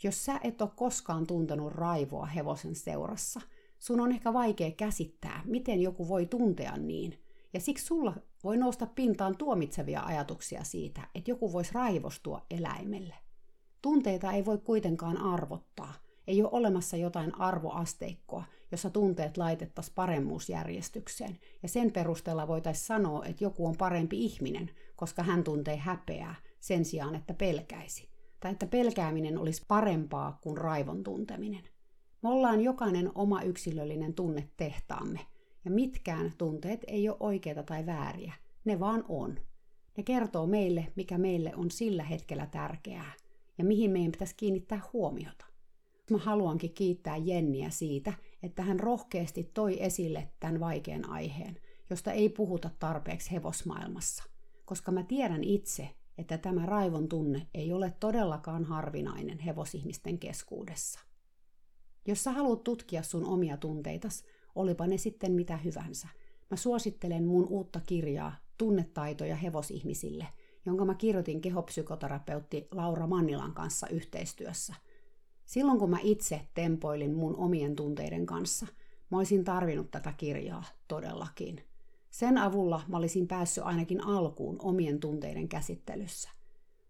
jos 0.03 0.25
sä 0.25 0.41
et 0.45 0.63
ole 0.63 0.71
koskaan 0.77 1.27
tuntenut 1.27 1.73
raivoa 1.73 2.27
hevosen 2.27 2.75
seurassa, 2.75 3.41
sun 3.79 4.01
on 4.01 4.13
ehkä 4.13 4.33
vaikea 4.33 4.71
käsittää, 4.71 5.43
miten 5.45 5.81
joku 5.81 6.09
voi 6.09 6.27
tuntea 6.27 6.77
niin. 6.77 7.19
Ja 7.53 7.61
siksi 7.61 7.85
sulla 7.85 8.15
voi 8.45 8.57
nousta 8.57 8.87
pintaan 8.87 9.37
tuomitsevia 9.37 10.03
ajatuksia 10.03 10.65
siitä, 10.65 11.09
että 11.15 11.31
joku 11.31 11.53
voisi 11.53 11.75
raivostua 11.75 12.47
eläimelle. 12.51 13.15
Tunteita 13.83 14.33
ei 14.33 14.45
voi 14.45 14.59
kuitenkaan 14.59 15.17
arvottaa. 15.17 15.95
Ei 16.27 16.43
ole 16.43 16.51
olemassa 16.53 16.97
jotain 16.97 17.41
arvoasteikkoa, 17.41 18.45
jossa 18.73 18.91
tunteet 18.91 19.37
laitettaisiin 19.37 19.95
paremmuusjärjestykseen, 19.95 21.39
ja 21.63 21.69
sen 21.69 21.93
perusteella 21.93 22.49
voitaisiin 22.49 22.87
sanoa, 22.87 23.25
että 23.25 23.45
joku 23.45 23.67
on 23.67 23.77
parempi 23.77 24.25
ihminen, 24.25 24.71
koska 24.97 25.23
hän 25.23 25.45
tuntee 25.45 25.77
häpeää 25.77 26.35
sen 26.61 26.85
sijaan, 26.85 27.15
että 27.15 27.35
pelkäisi 27.35 28.09
tai 28.47 28.53
että 28.53 28.67
pelkääminen 28.67 29.39
olisi 29.39 29.65
parempaa 29.69 30.39
kuin 30.43 30.59
raivon 30.59 31.03
tunteminen. 31.03 31.65
Me 32.23 32.29
ollaan 32.29 32.61
jokainen 32.61 33.11
oma 33.15 33.43
yksilöllinen 33.43 34.15
tunne 34.15 34.49
tehtaamme, 34.57 35.21
ja 35.65 35.71
mitkään 35.71 36.33
tunteet 36.39 36.85
ei 36.87 37.09
ole 37.09 37.17
oikeita 37.21 37.63
tai 37.63 37.87
vääriä, 37.87 38.35
ne 38.65 38.81
vaan 38.81 39.05
on. 39.09 39.39
Ne 39.97 40.03
kertoo 40.03 40.47
meille, 40.47 40.93
mikä 40.97 41.19
meille 41.19 41.53
on 41.57 41.71
sillä 41.71 42.03
hetkellä 42.03 42.47
tärkeää, 42.47 43.13
ja 43.59 43.65
mihin 43.65 43.91
meidän 43.91 44.13
pitäisi 44.13 44.35
kiinnittää 44.37 44.81
huomiota. 44.93 45.47
Mä 46.11 46.19
haluankin 46.19 46.75
kiittää 46.75 47.17
Jenniä 47.17 47.71
siitä, 47.71 48.13
että 48.43 48.63
hän 48.63 48.81
rohkeasti 48.81 49.51
toi 49.55 49.83
esille 49.83 50.29
tämän 50.41 50.61
vaikean 50.61 51.11
aiheen, 51.11 51.57
josta 51.91 52.13
ei 52.13 52.29
puhuta 52.29 52.71
tarpeeksi 52.79 53.33
hevosmaailmassa, 53.33 54.25
koska 54.65 54.93
mä 54.93 55.03
tiedän 55.03 55.45
itse, 55.45 55.89
että 56.19 56.39
tämä 56.39 56.67
raivon 56.67 57.09
tunne 57.09 57.47
ei 57.55 57.73
ole 57.73 57.95
todellakaan 58.01 58.65
harvinainen 58.65 59.39
hevosihmisten 59.39 60.19
keskuudessa. 60.19 61.01
Jos 62.07 62.25
sä 62.25 62.33
haluat 62.33 62.65
tutkia 62.65 63.03
sun 63.03 63.25
omia 63.25 63.57
tunteitas, 63.57 64.25
olipa 64.55 64.87
ne 64.87 64.99
sitten 64.99 65.33
mitä 65.33 65.57
hyvänsä, 65.57 66.09
mä 66.51 66.57
suosittelen 66.57 67.25
mun 67.25 67.47
uutta 67.49 67.81
kirjaa 67.81 68.37
Tunnetaitoja 68.59 69.37
hevosihmisille, 69.37 70.27
jonka 70.67 70.85
mä 70.85 70.95
kirjoitin 70.95 71.41
kehopsykoterapeutti 71.41 72.69
Laura 72.71 73.07
Mannilan 73.07 73.55
kanssa 73.55 73.89
yhteistyössä. 73.89 74.75
Silloin 75.45 75.79
kun 75.79 75.91
mä 75.91 75.99
itse 76.03 76.41
tempoilin 76.55 77.15
mun 77.15 77.37
omien 77.37 77.77
tunteiden 77.77 78.27
kanssa, 78.27 78.67
mä 79.11 79.19
olisin 79.19 79.45
tarvinnut 79.45 79.91
tätä 79.91 80.13
kirjaa 80.13 80.65
todellakin– 80.89 81.61
sen 82.17 82.39
avulla 82.39 82.81
mä 82.89 82.97
olisin 82.97 83.29
päässyt 83.29 83.65
ainakin 83.65 84.05
alkuun 84.05 84.57
omien 84.59 85.01
tunteiden 85.01 85.49
käsittelyssä. 85.49 86.31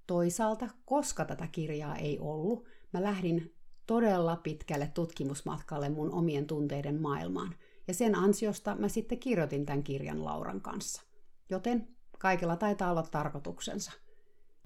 Toisaalta, 0.07 0.68
koska 0.85 1.24
tätä 1.24 1.47
kirjaa 1.47 1.97
ei 1.97 2.18
ollut, 2.18 2.64
mä 2.93 3.03
lähdin 3.03 3.55
todella 3.87 4.37
pitkälle 4.37 4.91
tutkimusmatkalle 4.95 5.89
mun 5.89 6.12
omien 6.12 6.47
tunteiden 6.47 7.03
maailmaan, 7.03 7.55
ja 7.89 7.95
sen 7.95 8.14
ansiosta 8.14 8.74
mä 8.74 8.89
sitten 8.89 9.18
kirjoitin 9.18 9.66
tämän 9.66 9.83
kirjan 9.83 10.24
Lauran 10.24 10.61
kanssa. 10.61 11.03
Joten 11.51 11.89
kaikella 12.18 12.57
taitaa 12.57 12.91
olla 12.91 13.03
tarkoituksensa. 13.03 13.93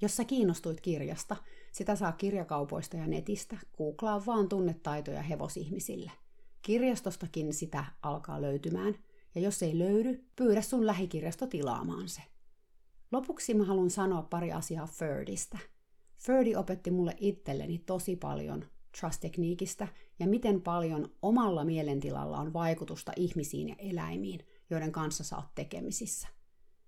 Jos 0.00 0.16
sä 0.16 0.24
kiinnostuit 0.24 0.80
kirjasta, 0.80 1.36
sitä 1.72 1.96
saa 1.96 2.12
kirjakaupoista 2.12 2.96
ja 2.96 3.06
netistä, 3.06 3.56
googlaa 3.76 4.26
vaan 4.26 4.48
tunnetaitoja 4.48 5.22
hevosihmisille. 5.22 6.10
Kirjastostakin 6.62 7.54
sitä 7.54 7.84
alkaa 8.02 8.42
löytymään– 8.42 8.94
ja 9.34 9.40
jos 9.40 9.62
ei 9.62 9.78
löydy, 9.78 10.24
pyydä 10.36 10.62
sun 10.62 10.86
lähikirjasto 10.86 11.46
tilaamaan 11.46 12.08
se. 12.08 12.22
Lopuksi 13.12 13.54
mä 13.54 13.64
haluan 13.64 13.90
sanoa 13.90 14.22
pari 14.22 14.52
asiaa 14.52 14.86
Ferdistä. 14.86 15.58
Ferdi 16.16 16.56
opetti 16.56 16.90
mulle 16.90 17.16
itselleni 17.18 17.78
tosi 17.78 18.16
paljon 18.16 18.64
trust-tekniikistä 19.00 19.88
ja 20.18 20.26
miten 20.26 20.62
paljon 20.62 21.08
omalla 21.22 21.64
mielentilalla 21.64 22.38
on 22.38 22.52
vaikutusta 22.52 23.12
ihmisiin 23.16 23.68
ja 23.68 23.74
eläimiin, 23.78 24.40
joiden 24.70 24.92
kanssa 24.92 25.24
sä 25.24 25.36
oot 25.36 25.54
tekemisissä. 25.54 26.28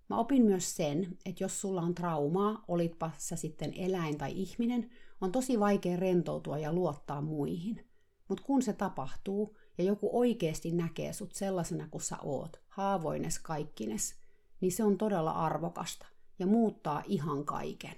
Mä 0.08 0.18
opin 0.18 0.42
myös 0.44 0.76
sen, 0.76 1.18
että 1.26 1.44
jos 1.44 1.60
sulla 1.60 1.82
on 1.82 1.94
traumaa, 1.94 2.64
olitpa 2.68 3.10
sä 3.18 3.36
sitten 3.36 3.72
eläin 3.74 4.18
tai 4.18 4.32
ihminen, 4.32 4.90
on 5.20 5.32
tosi 5.32 5.60
vaikea 5.60 5.96
rentoutua 5.96 6.58
ja 6.58 6.72
luottaa 6.72 7.20
muihin. 7.20 7.86
Mutta 8.28 8.44
kun 8.44 8.62
se 8.62 8.72
tapahtuu, 8.72 9.56
ja 9.82 9.88
joku 9.88 10.10
oikeasti 10.12 10.72
näkee 10.72 11.12
sut 11.12 11.32
sellaisena 11.32 11.88
kuin 11.90 12.02
sä 12.02 12.16
oot, 12.22 12.60
haavoines 12.68 13.38
kaikkines, 13.38 14.14
niin 14.60 14.72
se 14.72 14.84
on 14.84 14.98
todella 14.98 15.30
arvokasta 15.30 16.06
ja 16.38 16.46
muuttaa 16.46 17.02
ihan 17.06 17.44
kaiken. 17.44 17.96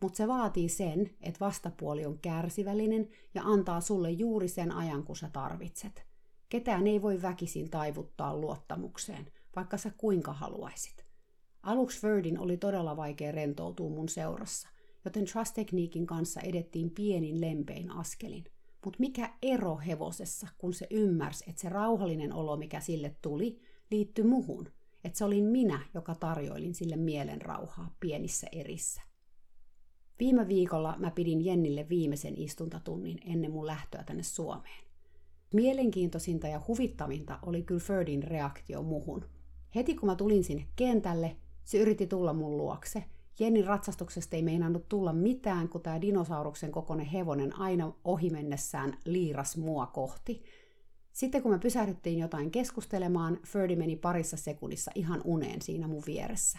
Mutta 0.00 0.16
se 0.16 0.28
vaatii 0.28 0.68
sen, 0.68 1.10
että 1.20 1.40
vastapuoli 1.40 2.06
on 2.06 2.18
kärsivällinen 2.18 3.08
ja 3.34 3.42
antaa 3.42 3.80
sulle 3.80 4.10
juuri 4.10 4.48
sen 4.48 4.72
ajan, 4.72 5.02
kun 5.04 5.16
sä 5.16 5.30
tarvitset. 5.32 6.06
Ketään 6.48 6.86
ei 6.86 7.02
voi 7.02 7.22
väkisin 7.22 7.70
taivuttaa 7.70 8.36
luottamukseen, 8.36 9.32
vaikka 9.56 9.78
sä 9.78 9.90
kuinka 9.96 10.32
haluaisit. 10.32 11.04
Aluksi 11.62 12.02
Verdin 12.02 12.38
oli 12.38 12.56
todella 12.56 12.96
vaikea 12.96 13.32
rentoutua 13.32 13.90
mun 13.90 14.08
seurassa, 14.08 14.68
joten 15.04 15.24
Trust-tekniikin 15.24 16.06
kanssa 16.06 16.40
edettiin 16.40 16.90
pienin 16.90 17.40
lempein 17.40 17.90
askelin. 17.90 18.44
Mutta 18.84 19.00
mikä 19.00 19.34
ero 19.42 19.76
hevosessa, 19.76 20.48
kun 20.58 20.74
se 20.74 20.86
ymmärsi, 20.90 21.44
että 21.48 21.62
se 21.62 21.68
rauhallinen 21.68 22.32
olo, 22.32 22.56
mikä 22.56 22.80
sille 22.80 23.16
tuli, 23.22 23.60
liittyi 23.90 24.24
muhun. 24.24 24.68
Että 25.04 25.18
se 25.18 25.24
olin 25.24 25.44
minä, 25.44 25.80
joka 25.94 26.14
tarjoilin 26.14 26.74
sille 26.74 26.96
mielen 26.96 27.42
rauhaa 27.42 27.94
pienissä 28.00 28.46
erissä. 28.52 29.02
Viime 30.18 30.48
viikolla 30.48 30.94
mä 30.98 31.10
pidin 31.10 31.44
Jennille 31.44 31.88
viimeisen 31.88 32.34
istuntatunnin 32.38 33.18
ennen 33.26 33.50
mun 33.50 33.66
lähtöä 33.66 34.04
tänne 34.04 34.22
Suomeen. 34.22 34.84
Mielenkiintoisinta 35.54 36.46
ja 36.48 36.60
huvittavinta 36.68 37.38
oli 37.42 37.62
kyllä 37.62 37.80
Ferdin 37.80 38.22
reaktio 38.22 38.82
muhun. 38.82 39.24
Heti 39.74 39.94
kun 39.94 40.06
mä 40.08 40.16
tulin 40.16 40.44
sinne 40.44 40.68
kentälle, 40.76 41.36
se 41.64 41.78
yritti 41.78 42.06
tulla 42.06 42.32
mun 42.32 42.56
luokse. 42.56 43.04
Jennin 43.38 43.66
ratsastuksesta 43.66 44.36
ei 44.36 44.42
meinannut 44.42 44.88
tulla 44.88 45.12
mitään, 45.12 45.68
kun 45.68 45.80
tämä 45.80 46.00
dinosauruksen 46.00 46.72
kokoinen 46.72 47.06
hevonen 47.06 47.58
aina 47.58 47.92
ohi 48.04 48.30
mennessään 48.30 48.98
liiras 49.04 49.56
mua 49.56 49.86
kohti. 49.86 50.42
Sitten 51.12 51.42
kun 51.42 51.52
me 51.52 51.58
pysähdyttiin 51.58 52.18
jotain 52.18 52.50
keskustelemaan, 52.50 53.38
Ferdi 53.46 53.76
meni 53.76 53.96
parissa 53.96 54.36
sekunnissa 54.36 54.90
ihan 54.94 55.20
uneen 55.24 55.62
siinä 55.62 55.88
mun 55.88 56.02
vieressä. 56.06 56.58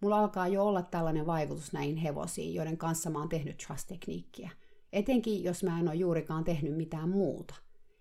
Mulla 0.00 0.18
alkaa 0.18 0.48
jo 0.48 0.64
olla 0.64 0.82
tällainen 0.82 1.26
vaikutus 1.26 1.72
näihin 1.72 1.96
hevosiin, 1.96 2.54
joiden 2.54 2.78
kanssa 2.78 3.10
mä 3.10 3.18
oon 3.18 3.28
tehnyt 3.28 3.56
trust-tekniikkiä. 3.56 4.50
Etenkin, 4.92 5.44
jos 5.44 5.64
mä 5.64 5.80
en 5.80 5.88
ole 5.88 5.94
juurikaan 5.94 6.44
tehnyt 6.44 6.76
mitään 6.76 7.08
muuta. 7.08 7.54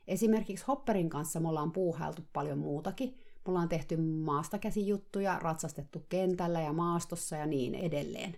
Esimerkiksi 0.07 0.65
Hopperin 0.67 1.09
kanssa 1.09 1.39
me 1.39 1.49
ollaan 1.49 1.71
puuhailtu 1.71 2.21
paljon 2.33 2.57
muutakin, 2.57 3.17
me 3.45 3.49
ollaan 3.49 3.69
tehty 3.69 3.97
maastakäsijuttuja, 3.97 5.39
ratsastettu 5.39 6.05
kentällä 6.09 6.61
ja 6.61 6.73
maastossa 6.73 7.35
ja 7.35 7.45
niin 7.45 7.75
edelleen. 7.75 8.35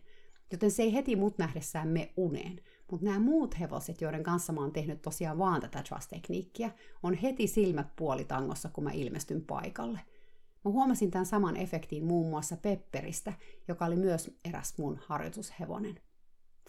Joten 0.52 0.72
se 0.72 0.84
ei 0.84 0.94
heti 0.94 1.16
mut 1.16 1.38
nähdessään 1.38 1.88
me 1.88 2.14
uneen. 2.18 2.60
Mutta 2.92 3.06
nämä 3.06 3.20
muut 3.20 3.60
hevoset, 3.60 4.02
joiden 4.02 4.24
kanssa 4.24 4.54
mä 4.54 4.62
oon 4.62 4.72
tehnyt 4.72 5.02
tosiaan 5.02 5.38
vaan 5.38 5.62
tätä 5.62 5.84
trust-tekniikkiä, 5.84 6.72
on 7.04 7.14
heti 7.14 7.48
silmät 7.48 7.96
puolitangossa, 7.96 8.70
kun 8.70 8.84
mä 8.84 8.92
ilmestyn 8.92 9.42
paikalle. 9.42 10.00
Mä 10.66 10.72
huomasin 10.72 11.12
tämän 11.12 11.26
saman 11.26 11.58
efektin 11.58 12.06
muun 12.06 12.30
muassa 12.30 12.58
Pepperistä, 12.58 13.34
joka 13.68 13.86
oli 13.86 13.96
myös 13.96 14.38
eräs 14.46 14.74
mun 14.78 15.00
harjoitushevonen. 15.06 16.00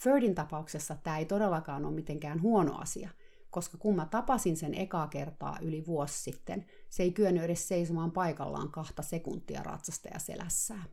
Ferdin 0.01 0.35
tapauksessa 0.35 0.97
tämä 1.03 1.19
ei 1.19 1.25
todellakaan 1.25 1.85
ole 1.85 1.95
mitenkään 1.95 2.43
huono 2.43 2.79
asia– 2.79 3.11
koska 3.55 3.79
kun 3.79 3.97
mä 3.97 4.07
tapasin 4.07 4.57
sen 4.57 4.75
ekaa 4.75 5.07
kertaa 5.07 5.59
yli 5.63 5.87
vuosi 5.87 6.23
sitten, 6.23 6.67
se 6.91 7.03
ei 7.03 7.13
kyennyt 7.13 7.45
edes 7.45 7.69
seisomaan 7.69 8.11
paikallaan 8.11 8.71
kahta 8.71 9.03
sekuntia 9.03 9.63
ratsastaja 9.63 10.19
selässään. 10.19 10.85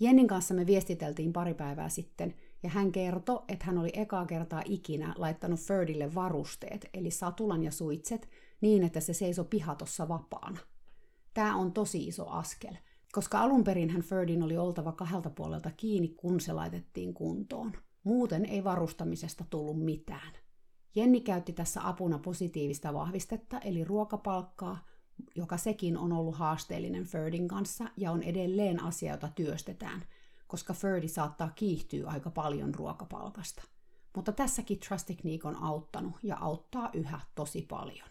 Jennin 0.00 0.26
kanssa 0.26 0.54
me 0.54 0.66
viestiteltiin 0.66 1.32
pari 1.32 1.54
päivää 1.54 1.88
sitten, 1.88 2.34
ja 2.62 2.70
hän 2.70 2.92
kertoi, 2.92 3.42
että 3.48 3.64
hän 3.64 3.78
oli 3.78 3.90
ekaa 3.92 4.26
kertaa 4.26 4.62
ikinä 4.64 5.14
laittanut 5.18 5.60
Ferdille 5.60 6.14
varusteet, 6.14 6.88
eli 6.94 7.10
satulan 7.10 7.62
ja 7.62 7.70
suitset, 7.70 8.28
niin 8.60 8.82
että 8.82 9.00
se 9.00 9.12
seisoi 9.12 9.44
pihatossa 9.44 10.08
vapaana. 10.08 10.58
Tämä 11.34 11.56
on 11.56 11.72
tosi 11.72 12.06
iso 12.06 12.28
askel, 12.28 12.74
koska 13.12 13.40
alun 13.40 13.64
perin 13.64 13.90
hän 13.90 14.02
Ferdin 14.02 14.42
oli 14.42 14.56
oltava 14.56 14.92
kahdelta 14.92 15.30
puolelta 15.30 15.70
kiinni, 15.76 16.08
kun 16.08 16.40
se 16.40 16.52
laitettiin 16.52 17.14
kuntoon. 17.14 17.72
Muuten 18.04 18.44
ei 18.44 18.64
varustamisesta 18.64 19.44
tullut 19.50 19.84
mitään. 19.84 20.41
Jenni 20.94 21.20
käytti 21.20 21.52
tässä 21.52 21.88
apuna 21.88 22.18
positiivista 22.18 22.94
vahvistetta, 22.94 23.58
eli 23.58 23.84
ruokapalkkaa, 23.84 24.84
joka 25.34 25.56
sekin 25.56 25.96
on 25.96 26.12
ollut 26.12 26.36
haasteellinen 26.36 27.04
Ferdin 27.04 27.48
kanssa 27.48 27.84
ja 27.96 28.12
on 28.12 28.22
edelleen 28.22 28.82
asia, 28.82 29.12
jota 29.12 29.28
työstetään, 29.28 30.04
koska 30.46 30.74
Ferdi 30.74 31.08
saattaa 31.08 31.52
kiihtyä 31.54 32.10
aika 32.10 32.30
paljon 32.30 32.74
ruokapalkasta. 32.74 33.62
Mutta 34.16 34.32
tässäkin 34.32 34.78
Trust 34.78 35.06
Technique 35.06 35.48
on 35.48 35.56
auttanut 35.56 36.12
ja 36.22 36.36
auttaa 36.36 36.90
yhä 36.92 37.20
tosi 37.34 37.62
paljon. 37.62 38.08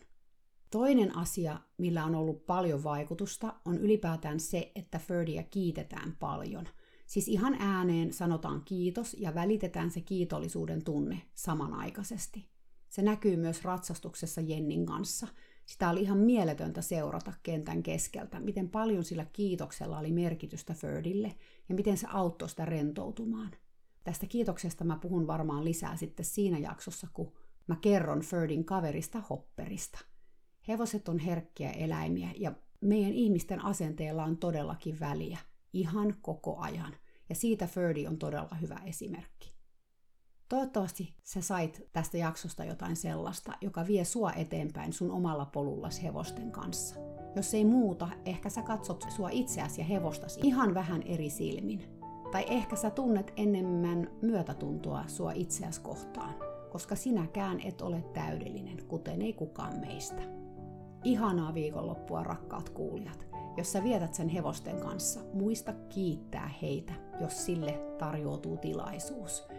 Toinen 0.71 1.17
asia, 1.17 1.59
millä 1.77 2.05
on 2.05 2.15
ollut 2.15 2.45
paljon 2.45 2.83
vaikutusta, 2.83 3.53
on 3.65 3.77
ylipäätään 3.77 4.39
se, 4.39 4.71
että 4.75 4.99
Ferdia 4.99 5.43
kiitetään 5.43 6.17
paljon. 6.19 6.67
Siis 7.05 7.27
ihan 7.27 7.55
ääneen 7.59 8.13
sanotaan 8.13 8.61
kiitos 8.65 9.15
ja 9.19 9.35
välitetään 9.35 9.91
se 9.91 10.01
kiitollisuuden 10.01 10.83
tunne 10.83 11.21
samanaikaisesti. 11.33 12.49
Se 12.91 13.01
näkyy 13.01 13.37
myös 13.37 13.63
ratsastuksessa 13.63 14.41
Jennin 14.41 14.85
kanssa. 14.85 15.27
Sitä 15.65 15.89
oli 15.89 16.01
ihan 16.01 16.17
mieletöntä 16.17 16.81
seurata 16.81 17.33
kentän 17.43 17.83
keskeltä, 17.83 18.39
miten 18.39 18.69
paljon 18.69 19.03
sillä 19.03 19.25
kiitoksella 19.33 19.99
oli 19.99 20.11
merkitystä 20.11 20.73
Ferdille 20.73 21.35
ja 21.69 21.75
miten 21.75 21.97
se 21.97 22.07
auttoi 22.09 22.49
sitä 22.49 22.65
rentoutumaan. 22.65 23.51
Tästä 24.03 24.25
kiitoksesta 24.25 24.83
mä 24.83 24.97
puhun 24.97 25.27
varmaan 25.27 25.65
lisää 25.65 25.95
sitten 25.95 26.25
siinä 26.25 26.57
jaksossa, 26.57 27.07
kun 27.13 27.31
mä 27.67 27.75
kerron 27.75 28.21
Ferdin 28.21 28.65
kaverista 28.65 29.21
Hopperista. 29.29 29.99
Hevoset 30.67 31.09
on 31.09 31.19
herkkiä 31.19 31.71
eläimiä 31.71 32.29
ja 32.37 32.51
meidän 32.81 33.13
ihmisten 33.13 33.65
asenteella 33.65 34.23
on 34.23 34.37
todellakin 34.37 34.99
väliä, 34.99 35.39
ihan 35.73 36.15
koko 36.21 36.57
ajan. 36.59 36.95
Ja 37.29 37.35
siitä 37.35 37.67
Ferdi 37.67 38.07
on 38.07 38.17
todella 38.17 38.55
hyvä 38.55 38.79
esimerkki. 38.85 39.60
Toivottavasti 40.51 41.13
sä 41.23 41.41
sait 41.41 41.89
tästä 41.93 42.17
jaksosta 42.17 42.65
jotain 42.65 42.95
sellaista, 42.95 43.53
joka 43.61 43.87
vie 43.87 44.05
sua 44.05 44.31
eteenpäin 44.31 44.93
sun 44.93 45.11
omalla 45.11 45.45
polullas 45.45 46.03
hevosten 46.03 46.51
kanssa. 46.51 46.95
Jos 47.35 47.53
ei 47.53 47.65
muuta, 47.65 48.09
ehkä 48.25 48.49
sä 48.49 48.61
katsot 48.61 49.05
sua 49.09 49.29
itseäsi 49.29 49.81
ja 49.81 49.85
hevostasi 49.85 50.39
ihan 50.43 50.73
vähän 50.73 51.03
eri 51.03 51.29
silmin. 51.29 51.83
Tai 52.31 52.45
ehkä 52.47 52.75
sä 52.75 52.89
tunnet 52.89 53.33
enemmän 53.37 54.09
myötätuntoa 54.21 55.03
sua 55.07 55.31
itseäsi 55.31 55.81
kohtaan, 55.81 56.35
koska 56.71 56.95
sinäkään 56.95 57.59
et 57.59 57.81
ole 57.81 58.01
täydellinen, 58.13 58.87
kuten 58.87 59.21
ei 59.21 59.33
kukaan 59.33 59.79
meistä. 59.79 60.21
Ihanaa 61.03 61.53
viikonloppua, 61.53 62.23
rakkaat 62.23 62.69
kuulijat. 62.69 63.27
Jos 63.57 63.71
sä 63.71 63.83
vietät 63.83 64.13
sen 64.13 64.29
hevosten 64.29 64.79
kanssa, 64.79 65.19
muista 65.33 65.73
kiittää 65.73 66.51
heitä, 66.61 66.93
jos 67.21 67.45
sille 67.45 67.79
tarjoutuu 67.97 68.57
tilaisuus– 68.57 69.43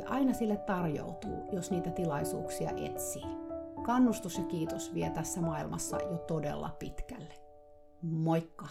ja 0.00 0.08
aina 0.08 0.32
sille 0.32 0.56
tarjoutuu, 0.56 1.48
jos 1.52 1.70
niitä 1.70 1.90
tilaisuuksia 1.90 2.70
etsii. 2.70 3.26
Kannustus 3.82 4.38
ja 4.38 4.44
kiitos 4.44 4.94
vie 4.94 5.10
tässä 5.10 5.40
maailmassa 5.40 5.96
jo 6.02 6.18
todella 6.18 6.76
pitkälle. 6.78 7.34
Moikka! 8.02 8.66